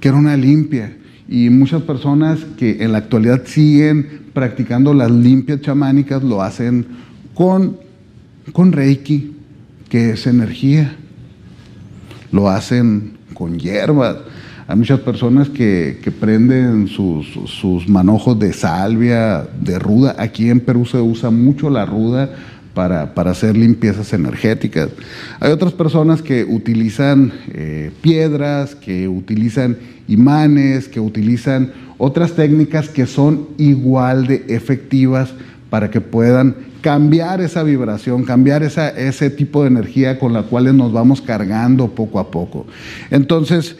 que 0.00 0.08
era 0.08 0.16
una 0.16 0.36
limpia. 0.36 0.96
Y 1.28 1.50
muchas 1.50 1.82
personas 1.82 2.38
que 2.56 2.84
en 2.84 2.92
la 2.92 2.98
actualidad 2.98 3.42
siguen 3.46 4.26
practicando 4.32 4.94
las 4.94 5.10
limpias 5.10 5.60
chamánicas 5.60 6.22
lo 6.22 6.40
hacen 6.40 6.86
con, 7.34 7.78
con 8.52 8.70
Reiki, 8.70 9.32
que 9.88 10.10
es 10.10 10.26
energía 10.28 10.96
lo 12.36 12.48
hacen 12.48 13.16
con 13.34 13.58
hierbas. 13.58 14.18
Hay 14.68 14.76
muchas 14.76 15.00
personas 15.00 15.48
que, 15.48 15.98
prenden 16.20 16.88
sus, 16.88 17.88
manojos 17.88 18.38
de 18.38 18.52
salvia, 18.52 19.48
de 19.60 19.78
ruda. 19.78 20.16
Aquí 20.18 20.50
en 20.50 20.60
Perú 20.60 20.84
se 20.84 21.00
usa 21.00 21.30
mucho 21.30 21.70
la 21.70 21.86
ruda 21.86 22.30
para, 22.74 23.12
hacer 23.14 23.56
limpiezas 23.56 24.12
energéticas. 24.12 24.88
Hay 25.40 25.50
otras 25.52 25.72
personas 25.72 26.20
que 26.20 26.44
utilizan 26.44 27.32
eh, 27.48 27.90
piedras, 28.02 28.74
que 28.74 29.08
utilizan 29.08 29.78
imanes, 30.08 30.88
que 30.88 31.00
utilizan 31.00 31.72
otras 31.96 32.32
técnicas 32.32 32.88
que 32.88 33.06
son 33.06 33.48
igual 33.56 34.26
de 34.26 34.44
efectivas 34.48 35.32
para 35.70 35.90
que 35.90 36.00
puedan 36.00 36.56
cambiar 36.80 37.40
esa 37.40 37.62
vibración, 37.62 38.24
cambiar 38.24 38.62
ese 38.62 39.30
tipo 39.30 39.62
de 39.62 39.68
energía 39.68 40.18
con 40.18 40.32
la 40.32 40.44
cual 40.44 40.76
nos 40.76 40.92
vamos 40.92 41.20
cargando 41.20 41.88
poco 41.88 42.20
a 42.20 42.30
poco. 42.30 42.66
Entonces, 43.10 43.76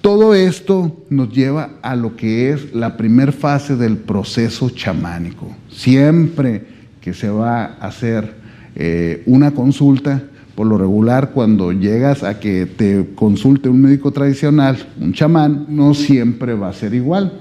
todo 0.00 0.34
esto 0.34 1.04
nos 1.10 1.32
lleva 1.32 1.70
a 1.82 1.96
lo 1.96 2.16
que 2.16 2.52
es 2.52 2.74
la 2.74 2.96
primera 2.96 3.32
fase 3.32 3.76
del 3.76 3.96
proceso 3.96 4.70
chamánico. 4.70 5.54
Siempre 5.68 6.64
que 7.00 7.12
se 7.12 7.28
va 7.28 7.64
a 7.64 7.88
hacer 7.88 8.34
eh, 8.74 9.22
una 9.26 9.50
consulta, 9.50 10.22
por 10.54 10.66
lo 10.66 10.78
regular, 10.78 11.32
cuando 11.32 11.72
llegas 11.72 12.22
a 12.22 12.40
que 12.40 12.66
te 12.66 13.14
consulte 13.14 13.68
un 13.68 13.82
médico 13.82 14.12
tradicional, 14.12 14.78
un 14.98 15.12
chamán, 15.12 15.66
no 15.68 15.92
siempre 15.92 16.54
va 16.54 16.68
a 16.68 16.72
ser 16.72 16.94
igual. 16.94 17.32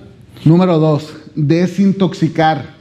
Número 0.44 0.78
dos, 0.80 1.16
desintoxicar. 1.36 2.75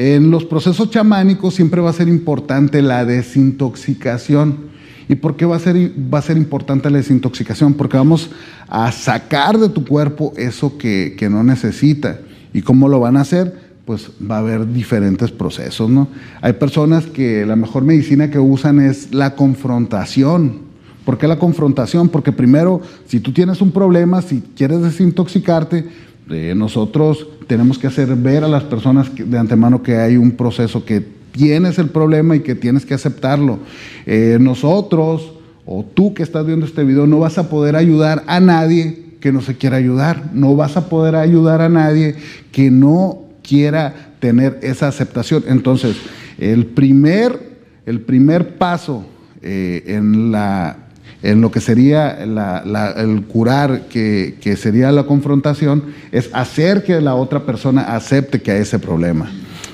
En 0.00 0.30
los 0.30 0.46
procesos 0.46 0.88
chamánicos 0.88 1.52
siempre 1.52 1.82
va 1.82 1.90
a 1.90 1.92
ser 1.92 2.08
importante 2.08 2.80
la 2.80 3.04
desintoxicación. 3.04 4.70
¿Y 5.10 5.16
por 5.16 5.36
qué 5.36 5.44
va 5.44 5.56
a, 5.56 5.58
ser, 5.58 5.76
va 5.76 6.20
a 6.20 6.22
ser 6.22 6.38
importante 6.38 6.88
la 6.88 6.96
desintoxicación? 6.96 7.74
Porque 7.74 7.98
vamos 7.98 8.30
a 8.66 8.90
sacar 8.92 9.58
de 9.58 9.68
tu 9.68 9.84
cuerpo 9.84 10.32
eso 10.38 10.78
que, 10.78 11.28
no 11.30 11.44
necesita. 11.44 12.18
¿Y 12.54 12.62
cómo 12.62 12.88
lo 12.88 12.98
van 12.98 13.18
a 13.18 13.20
hacer? 13.20 13.54
Pues 13.84 14.10
va 14.18 14.36
a 14.36 14.38
haber 14.38 14.72
diferentes 14.72 15.32
procesos, 15.32 15.90
¿no? 15.90 16.08
Hay 16.40 16.54
personas 16.54 17.04
que 17.04 17.44
la 17.44 17.56
mejor 17.56 17.84
medicina 17.84 18.30
que 18.30 18.38
usan 18.38 18.80
es 18.80 19.12
la 19.12 19.36
confrontación. 19.36 20.60
¿Por 21.04 21.18
qué 21.18 21.28
la 21.28 21.38
confrontación? 21.38 22.08
Porque 22.08 22.32
primero, 22.32 22.80
si 23.06 23.20
tú 23.20 23.34
tienes 23.34 23.60
un 23.60 23.70
problema, 23.70 24.22
si 24.22 24.42
quieres 24.56 24.80
desintoxicarte, 24.80 25.86
eh, 26.30 26.54
nosotros 26.56 27.26
tenemos 27.50 27.80
que 27.80 27.88
hacer 27.88 28.14
ver 28.14 28.44
a 28.44 28.48
las 28.48 28.62
personas 28.62 29.10
de 29.12 29.36
antemano 29.36 29.82
que 29.82 29.96
hay 29.96 30.16
un 30.16 30.30
proceso, 30.30 30.84
que 30.84 31.04
tienes 31.32 31.80
el 31.80 31.88
problema 31.88 32.36
y 32.36 32.40
que 32.40 32.54
tienes 32.54 32.86
que 32.86 32.94
aceptarlo. 32.94 33.58
Eh, 34.06 34.38
nosotros 34.40 35.32
o 35.66 35.84
tú 35.84 36.14
que 36.14 36.22
estás 36.22 36.46
viendo 36.46 36.64
este 36.64 36.84
video 36.84 37.08
no 37.08 37.18
vas 37.18 37.38
a 37.38 37.50
poder 37.50 37.74
ayudar 37.74 38.22
a 38.28 38.38
nadie 38.38 39.16
que 39.18 39.32
no 39.32 39.40
se 39.40 39.56
quiera 39.56 39.78
ayudar, 39.78 40.30
no 40.32 40.54
vas 40.54 40.76
a 40.76 40.88
poder 40.88 41.16
ayudar 41.16 41.60
a 41.60 41.68
nadie 41.68 42.14
que 42.52 42.70
no 42.70 43.18
quiera 43.42 44.12
tener 44.20 44.60
esa 44.62 44.86
aceptación. 44.86 45.42
Entonces, 45.48 45.96
el 46.38 46.66
primer, 46.66 47.58
el 47.84 48.00
primer 48.02 48.58
paso 48.58 49.06
eh, 49.42 49.82
en 49.88 50.30
la 50.30 50.76
en 51.22 51.40
lo 51.40 51.50
que 51.50 51.60
sería 51.60 52.18
el 52.18 53.22
curar, 53.26 53.88
que, 53.88 54.56
sería 54.56 54.90
la 54.92 55.04
confrontación, 55.04 55.84
es 56.12 56.30
hacer 56.32 56.82
que 56.82 57.00
la 57.00 57.14
otra 57.14 57.44
persona 57.44 57.82
acepte 57.94 58.40
que 58.40 58.52
hay 58.52 58.62
ese 58.62 58.78
problema. 58.78 59.30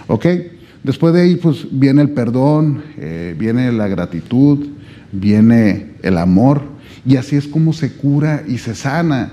¿Ok? 0.09 0.27
Después 0.83 1.15
de 1.15 1.23
ahí, 1.23 1.37
pues 1.37 1.67
viene 1.71 2.03
el 2.03 2.11
perdón, 2.11 2.85
eh, 2.97 3.35
viene 3.39 3.73
la 3.73 3.89
gratitud, 3.89 4.67
viene 5.13 5.95
el 6.03 6.19
amor, 6.19 6.63
y 7.05 7.17
así 7.17 7.37
es 7.37 7.47
como 7.47 7.73
se 7.73 7.93
cura 7.93 8.43
y 8.47 8.59
se 8.59 8.75
sana. 8.75 9.33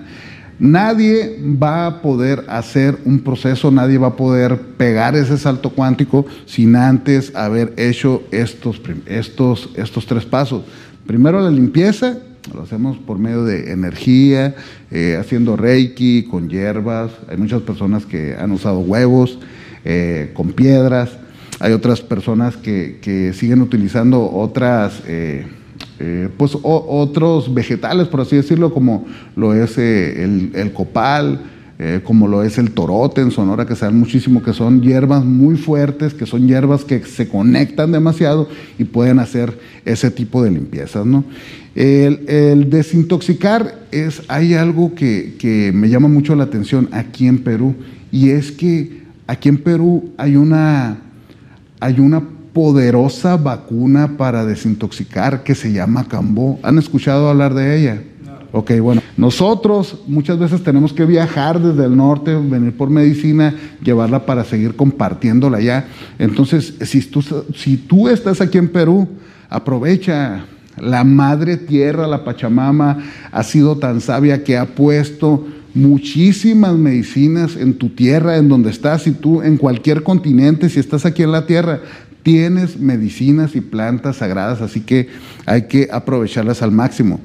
Nadie 0.60 1.40
va 1.62 1.88
a 1.88 2.02
poder 2.02 2.46
hacer 2.48 2.98
un 3.06 3.20
proceso, 3.20 3.72
nadie 3.72 3.98
va 3.98 4.08
a 4.08 4.16
poder 4.16 4.60
pegar 4.78 5.16
ese 5.16 5.38
salto 5.38 5.72
cuántico 5.72 6.26
sin 6.46 6.76
antes 6.76 7.36
haber 7.36 7.74
hecho 7.76 8.24
estos, 8.32 8.80
estos, 9.08 9.72
estos 9.76 10.06
tres 10.06 10.26
pasos. 10.26 10.64
Primero 11.06 11.42
la 11.42 11.52
limpieza, 11.52 12.18
lo 12.54 12.62
hacemos 12.62 12.98
por 12.98 13.20
medio 13.20 13.44
de 13.44 13.72
energía, 13.72 14.56
eh, 14.92 15.18
haciendo 15.20 15.58
reiki, 15.58 16.24
con 16.24 16.50
hierbas. 16.50 17.12
Hay 17.28 17.38
muchas 17.38 17.62
personas 17.62 18.06
que 18.06 18.36
han 18.36 18.52
usado 18.52 18.80
huevos, 18.80 19.38
eh, 19.84 20.32
con 20.34 20.54
piedras. 20.54 21.18
Hay 21.60 21.74
otras 21.74 22.02
personas 22.02 22.58
que, 22.58 23.32
siguen 23.36 23.62
utilizando 23.62 24.32
otras, 24.32 25.02
eh, 25.08 25.46
pues 26.38 26.58
otros 26.62 27.54
vegetales, 27.54 28.08
por 28.08 28.22
así 28.22 28.36
decirlo, 28.36 28.74
como 28.74 29.06
lo 29.36 29.54
es 29.54 29.78
el, 29.78 30.52
el, 30.54 30.74
copal, 30.74 31.42
eh, 31.80 32.02
como 32.04 32.28
lo 32.28 32.44
es 32.44 32.58
el 32.58 32.72
torote 32.72 33.22
en 33.22 33.32
Sonora, 33.32 33.66
que 33.66 33.76
se 33.76 33.86
dan 33.86 33.98
muchísimo, 33.98 34.44
que 34.44 34.54
son 34.54 34.82
hierbas 34.82 35.26
muy 35.26 35.58
fuertes, 35.58 36.14
que 36.14 36.26
son 36.26 36.48
hierbas 36.48 36.86
que 36.86 37.04
se 37.04 37.28
conectan 37.28 37.92
demasiado 37.92 38.48
y 38.78 38.84
pueden 38.84 39.20
hacer 39.20 39.58
ese 39.84 40.12
tipo 40.12 40.44
de 40.44 40.52
limpiezas. 40.52 41.06
¿no? 41.06 41.24
El, 41.76 42.70
desintoxicar 42.70 43.76
es, 43.92 44.22
hay 44.28 44.54
algo 44.54 44.94
que, 44.94 45.36
que 45.40 45.72
me 45.74 45.90
llama 45.90 46.08
mucho 46.08 46.36
la 46.36 46.44
atención 46.44 46.90
aquí 46.92 47.28
en 47.28 47.40
Perú, 47.40 47.76
y 48.12 48.30
es 48.30 48.52
que 48.52 49.02
aquí 49.26 49.50
en 49.50 49.58
Perú 49.58 50.12
hay 50.18 50.36
una, 50.36 50.98
hay 51.80 52.00
una 52.00 52.22
poderosa 52.54 53.36
vacuna 53.36 54.16
para 54.16 54.46
desintoxicar 54.46 55.44
que 55.44 55.56
se 55.56 55.74
llama 55.74 56.08
Cambó. 56.08 56.60
¿Han 56.62 56.78
escuchado 56.78 57.28
hablar 57.28 57.56
de 57.56 57.80
ella? 57.80 58.04
Ok, 58.56 58.72
bueno, 58.82 59.02
nosotros 59.18 59.98
muchas 60.06 60.38
veces 60.38 60.64
tenemos 60.64 60.94
que 60.94 61.06
viajar 61.06 61.60
desde 61.60 61.86
el 61.86 61.98
norte, 61.98 62.36
venir 62.36 62.78
por 62.78 62.88
medicina, 62.92 63.56
llevarla 63.84 64.28
para 64.28 64.46
seguir 64.46 64.76
compartiéndola 64.76 65.58
allá. 65.58 65.88
Entonces, 66.20 66.76
si 66.82 67.02
tú, 67.02 67.24
si 67.56 67.78
tú 67.78 68.10
estás 68.10 68.42
aquí 68.42 68.60
en 68.60 68.70
Perú, 68.70 69.08
aprovecha. 69.50 70.46
La 70.78 71.04
madre 71.04 71.58
tierra, 71.58 72.06
la 72.06 72.24
Pachamama, 72.24 73.00
ha 73.32 73.44
sido 73.44 73.78
tan 73.78 74.02
sabia 74.02 74.44
que 74.44 74.56
ha 74.56 74.66
puesto 74.66 75.48
muchísimas 75.74 76.76
medicinas 76.76 77.56
en 77.56 77.74
tu 77.74 77.90
tierra, 77.90 78.38
en 78.38 78.50
donde 78.50 78.70
estás, 78.70 79.08
y 79.08 79.14
tú 79.14 79.42
en 79.42 79.58
cualquier 79.58 80.04
continente, 80.04 80.70
si 80.70 80.80
estás 80.80 81.08
aquí 81.08 81.24
en 81.24 81.32
la 81.32 81.48
tierra, 81.48 81.80
tienes 82.22 82.80
medicinas 82.80 83.56
y 83.56 83.62
plantas 83.62 84.18
sagradas, 84.18 84.62
así 84.62 84.82
que 84.82 85.10
hay 85.48 85.64
que 85.64 85.90
aprovecharlas 85.92 86.62
al 86.62 86.72
máximo 86.72 87.20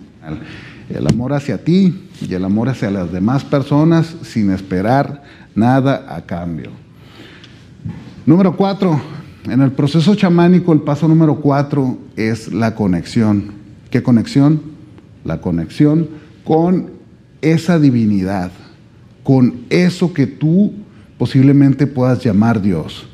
el 0.90 1.06
amor 1.06 1.32
hacia 1.32 1.62
ti 1.62 2.08
y 2.20 2.32
el 2.32 2.44
amor 2.44 2.68
hacia 2.68 2.90
las 2.90 3.12
demás 3.12 3.44
personas 3.44 4.14
sin 4.22 4.50
esperar 4.50 5.22
nada 5.54 6.06
a 6.08 6.22
cambio. 6.22 6.70
Número 8.24 8.56
cuatro, 8.56 9.00
en 9.44 9.60
el 9.60 9.72
proceso 9.72 10.14
chamánico 10.14 10.72
el 10.72 10.80
paso 10.80 11.08
número 11.08 11.36
cuatro 11.40 11.98
es 12.16 12.52
la 12.52 12.74
conexión. 12.74 13.52
¿Qué 13.90 14.02
conexión? 14.02 14.60
La 15.24 15.40
conexión 15.40 16.08
con 16.44 16.90
esa 17.40 17.78
divinidad, 17.78 18.50
con 19.22 19.64
eso 19.70 20.12
que 20.12 20.26
tú 20.26 20.72
posiblemente 21.18 21.86
puedas 21.86 22.22
llamar 22.22 22.62
Dios. 22.62 23.06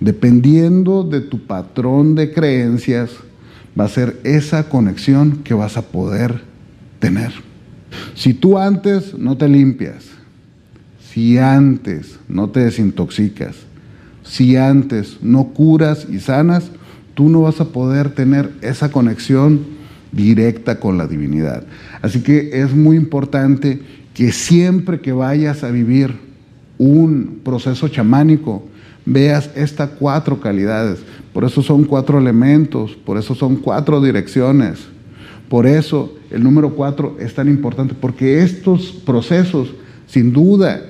Dependiendo 0.00 1.02
de 1.04 1.20
tu 1.20 1.46
patrón 1.46 2.14
de 2.14 2.32
creencias, 2.32 3.10
va 3.78 3.84
a 3.84 3.88
ser 3.88 4.18
esa 4.24 4.68
conexión 4.68 5.42
que 5.44 5.54
vas 5.54 5.76
a 5.76 5.82
poder 5.82 6.49
tener. 7.00 7.32
Si 8.14 8.34
tú 8.34 8.58
antes 8.58 9.18
no 9.18 9.36
te 9.36 9.48
limpias, 9.48 10.04
si 11.12 11.38
antes 11.38 12.20
no 12.28 12.50
te 12.50 12.60
desintoxicas, 12.60 13.56
si 14.22 14.56
antes 14.56 15.18
no 15.22 15.48
curas 15.48 16.06
y 16.08 16.20
sanas, 16.20 16.70
tú 17.14 17.28
no 17.28 17.42
vas 17.42 17.60
a 17.60 17.66
poder 17.66 18.10
tener 18.10 18.52
esa 18.60 18.92
conexión 18.92 19.60
directa 20.12 20.78
con 20.78 20.98
la 20.98 21.08
divinidad. 21.08 21.64
Así 22.02 22.20
que 22.20 22.62
es 22.62 22.72
muy 22.72 22.96
importante 22.96 23.80
que 24.14 24.32
siempre 24.32 25.00
que 25.00 25.12
vayas 25.12 25.64
a 25.64 25.70
vivir 25.70 26.14
un 26.78 27.40
proceso 27.44 27.88
chamánico, 27.88 28.64
veas 29.04 29.50
estas 29.54 29.90
cuatro 29.90 30.40
calidades. 30.40 31.00
Por 31.32 31.44
eso 31.44 31.62
son 31.62 31.84
cuatro 31.84 32.18
elementos, 32.18 32.92
por 32.92 33.18
eso 33.18 33.34
son 33.34 33.56
cuatro 33.56 34.00
direcciones. 34.00 34.78
Por 35.50 35.66
eso 35.66 36.14
el 36.30 36.44
número 36.44 36.76
cuatro 36.76 37.16
es 37.18 37.34
tan 37.34 37.48
importante, 37.48 37.96
porque 38.00 38.40
estos 38.44 38.92
procesos, 39.04 39.74
sin 40.06 40.32
duda, 40.32 40.80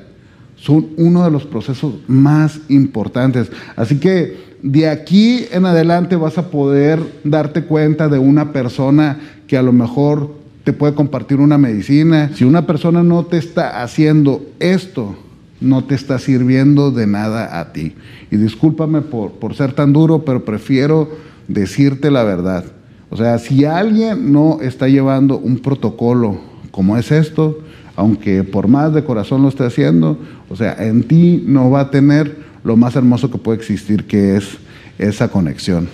son 0.55 0.89
uno 0.99 1.25
de 1.25 1.31
los 1.31 1.47
procesos 1.47 1.95
más 2.07 2.61
importantes. 2.69 3.51
Así 3.75 3.99
que 3.99 4.37
de 4.63 4.87
aquí 4.87 5.47
en 5.51 5.65
adelante 5.65 6.15
vas 6.15 6.37
a 6.37 6.51
poder 6.51 7.01
darte 7.25 7.65
cuenta 7.65 8.09
de 8.09 8.19
una 8.19 8.53
persona 8.53 9.19
que 9.47 9.57
a 9.57 9.63
lo 9.63 9.73
mejor 9.73 10.31
te 10.63 10.75
puede 10.75 10.93
compartir 10.93 11.41
una 11.41 11.57
medicina. 11.57 12.31
Si 12.35 12.45
una 12.45 12.67
persona 12.67 13.03
no 13.03 13.25
te 13.25 13.39
está 13.39 13.83
haciendo 13.83 14.45
esto, 14.59 15.17
no 15.63 15.85
te 15.85 15.95
está 15.95 16.19
sirviendo 16.19 16.91
de 16.91 17.07
nada 17.07 17.61
a 17.61 17.73
ti. 17.73 17.95
Y 18.31 18.37
discúlpame 18.37 19.01
por, 19.01 19.33
por 19.33 19.55
ser 19.55 19.73
tan 19.73 19.95
duro, 19.95 20.23
pero 20.23 20.45
prefiero 20.45 21.09
decirte 21.49 22.11
la 22.11 22.25
verdad. 22.25 22.65
O 23.11 23.17
sea, 23.17 23.39
si 23.39 23.65
alguien 23.65 24.33
no 24.33 24.61
está 24.61 24.89
llevando 24.89 25.39
un 25.39 25.59
protocolo 25.59 26.41
como 26.71 26.97
es 26.97 27.11
esto, 27.11 27.59
aunque 27.97 28.45
por 28.45 28.69
más 28.69 28.95
de 28.95 29.05
corazón 29.05 29.43
lo 29.43 29.49
esté 29.49 29.65
haciendo, 29.65 30.17
o 30.49 30.57
sea, 30.57 30.77
en 30.79 31.03
ti 31.03 31.43
no 31.45 31.71
va 31.71 31.81
a 31.81 31.91
tener 31.91 32.39
lo 32.63 32.77
más 32.77 32.95
hermoso 32.95 33.31
que 33.31 33.39
puede 33.39 33.59
existir, 33.59 34.07
que 34.07 34.37
es 34.37 34.59
esa 34.99 35.29
conexión. 35.29 35.89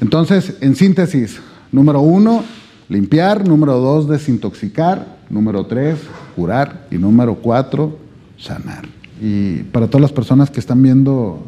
Entonces, 0.00 0.56
en 0.60 0.76
síntesis, 0.76 1.40
número 1.72 2.00
uno, 2.00 2.44
limpiar, 2.88 3.46
número 3.46 3.78
dos, 3.78 4.08
desintoxicar, 4.08 5.18
número 5.30 5.66
tres, 5.66 5.98
curar 6.36 6.86
y 6.90 6.96
número 6.96 7.36
cuatro, 7.36 7.98
sanar. 8.38 8.86
Y 9.20 9.62
para 9.64 9.86
todas 9.86 10.02
las 10.02 10.12
personas 10.12 10.50
que 10.50 10.60
están 10.60 10.82
viendo 10.82 11.46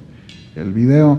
el 0.56 0.72
video, 0.72 1.18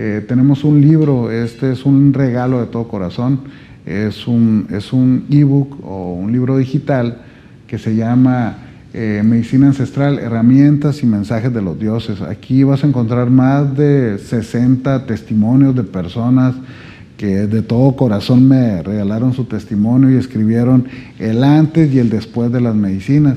eh, 0.00 0.24
tenemos 0.28 0.62
un 0.62 0.80
libro, 0.80 1.32
este 1.32 1.72
es 1.72 1.84
un 1.84 2.14
regalo 2.14 2.60
de 2.60 2.66
todo 2.66 2.86
corazón, 2.86 3.40
es 3.84 4.28
un 4.28 4.68
es 4.70 4.92
un 4.92 5.26
ebook 5.28 5.84
o 5.84 6.12
un 6.12 6.30
libro 6.30 6.56
digital 6.56 7.22
que 7.66 7.78
se 7.78 7.96
llama 7.96 8.58
eh, 8.94 9.22
Medicina 9.24 9.66
Ancestral, 9.66 10.20
Herramientas 10.20 11.02
y 11.02 11.06
Mensajes 11.06 11.52
de 11.52 11.62
los 11.62 11.80
Dioses. 11.80 12.22
Aquí 12.22 12.62
vas 12.62 12.84
a 12.84 12.86
encontrar 12.86 13.28
más 13.28 13.76
de 13.76 14.18
60 14.18 15.04
testimonios 15.04 15.74
de 15.74 15.82
personas 15.82 16.54
que 17.16 17.48
de 17.48 17.62
todo 17.62 17.96
corazón 17.96 18.46
me 18.46 18.80
regalaron 18.84 19.32
su 19.32 19.46
testimonio 19.46 20.12
y 20.12 20.14
escribieron 20.14 20.86
el 21.18 21.42
antes 21.42 21.92
y 21.92 21.98
el 21.98 22.08
después 22.08 22.52
de 22.52 22.60
las 22.60 22.76
medicinas. 22.76 23.36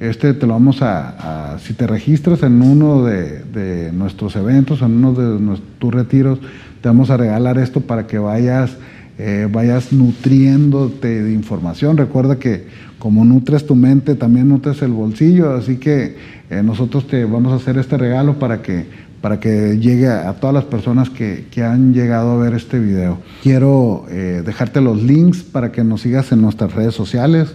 Este 0.00 0.32
te 0.32 0.46
lo 0.46 0.52
vamos 0.52 0.80
a, 0.80 1.56
si 1.60 1.74
te 1.74 1.86
registras 1.86 2.42
en 2.44 2.62
uno 2.62 3.04
de, 3.04 3.90
nuestros 3.92 4.36
eventos, 4.36 4.80
en 4.82 5.04
uno 5.04 5.12
de 5.12 5.58
tus 5.78 5.92
retiros, 5.92 6.38
te 6.80 6.88
vamos 6.88 7.10
a 7.10 7.16
regalar 7.16 7.58
esto 7.58 7.80
para 7.80 8.06
que 8.06 8.18
vayas, 8.18 8.76
eh, 9.18 9.48
vayas 9.50 9.92
nutriéndote 9.92 11.22
de 11.24 11.32
información. 11.32 11.96
Recuerda 11.96 12.38
que 12.38 12.66
como 13.00 13.24
nutres 13.24 13.66
tu 13.66 13.74
mente, 13.74 14.14
también 14.14 14.48
nutres 14.48 14.82
el 14.82 14.92
bolsillo, 14.92 15.52
así 15.54 15.76
que 15.76 16.16
eh, 16.50 16.62
nosotros 16.62 17.06
te 17.08 17.24
vamos 17.24 17.52
a 17.52 17.56
hacer 17.56 17.76
este 17.76 17.96
regalo 17.96 18.38
para 18.38 18.62
que 18.62 19.08
para 19.20 19.40
que 19.40 19.78
llegue 19.78 20.08
a, 20.08 20.32
todas 20.34 20.54
las 20.54 20.64
personas 20.64 21.10
que, 21.10 21.44
han 21.60 21.92
llegado 21.92 22.32
a 22.32 22.36
ver 22.36 22.54
este 22.54 22.78
video. 22.78 23.18
Quiero 23.42 24.06
eh, 24.08 24.42
dejarte 24.46 24.80
los 24.80 25.02
links 25.02 25.42
para 25.42 25.72
que 25.72 25.82
nos 25.82 26.02
sigas 26.02 26.30
en 26.30 26.40
nuestras 26.40 26.72
redes 26.72 26.94
sociales. 26.94 27.52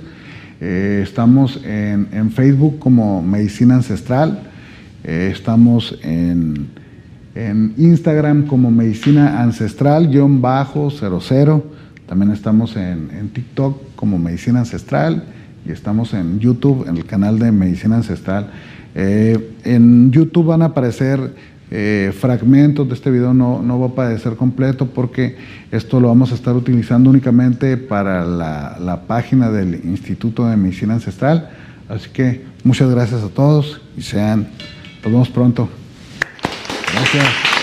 Eh, 0.65 1.01
estamos 1.03 1.59
en, 1.65 2.31
Facebook 2.31 2.79
como 2.79 3.21
Medicina 3.21 3.75
Ancestral. 3.75 4.43
Eh, 5.03 5.29
estamos 5.33 5.99
en, 6.01 6.69
Instagram 7.77 8.47
como 8.47 8.71
Medicina 8.71 9.43
Ancestral-00. 9.43 11.63
También 12.05 12.31
estamos 12.31 12.77
en, 12.77 13.09
en 13.11 13.27
TikTok 13.33 13.93
como 13.97 14.17
Medicina 14.17 14.59
Ancestral 14.59 15.25
y 15.65 15.71
estamos 15.71 16.13
en 16.13 16.39
YouTube, 16.39 16.87
en 16.87 16.95
el 16.95 17.05
canal 17.05 17.39
de 17.39 17.51
Medicina 17.51 17.97
Ancestral. 17.97 18.49
en 18.95 20.11
YouTube 20.11 20.45
van 20.45 20.61
a 20.61 20.67
aparecer 20.67 21.35
eh, 21.75 22.13
fragmentos 22.15 22.87
de 22.87 22.93
este 22.93 23.09
video, 23.09 23.33
no, 23.33 23.63
no 23.63 23.79
va 23.79 23.87
a 23.87 23.89
aparecer 23.89 24.35
completo 24.35 24.85
porque 24.85 25.37
esto 25.71 25.99
lo 25.99 26.07
vamos 26.07 26.31
a 26.31 26.35
estar 26.35 26.55
utilizando 26.55 27.09
únicamente 27.09 27.77
para 27.77 28.23
la, 28.25 28.77
la 28.79 29.07
página 29.07 29.49
del 29.49 29.81
Instituto 29.83 30.45
de 30.45 30.55
Medicina 30.55 30.93
Ancestral. 30.93 31.49
Así 31.89 32.11
que 32.11 32.45
muchas 32.63 32.91
gracias 32.91 33.23
a 33.23 33.29
todos 33.29 33.81
y 33.97 34.03
sean, 34.03 34.49
nos 35.03 35.11
vemos 35.11 35.29
pronto. 35.29 35.67
Gracias. 36.93 37.62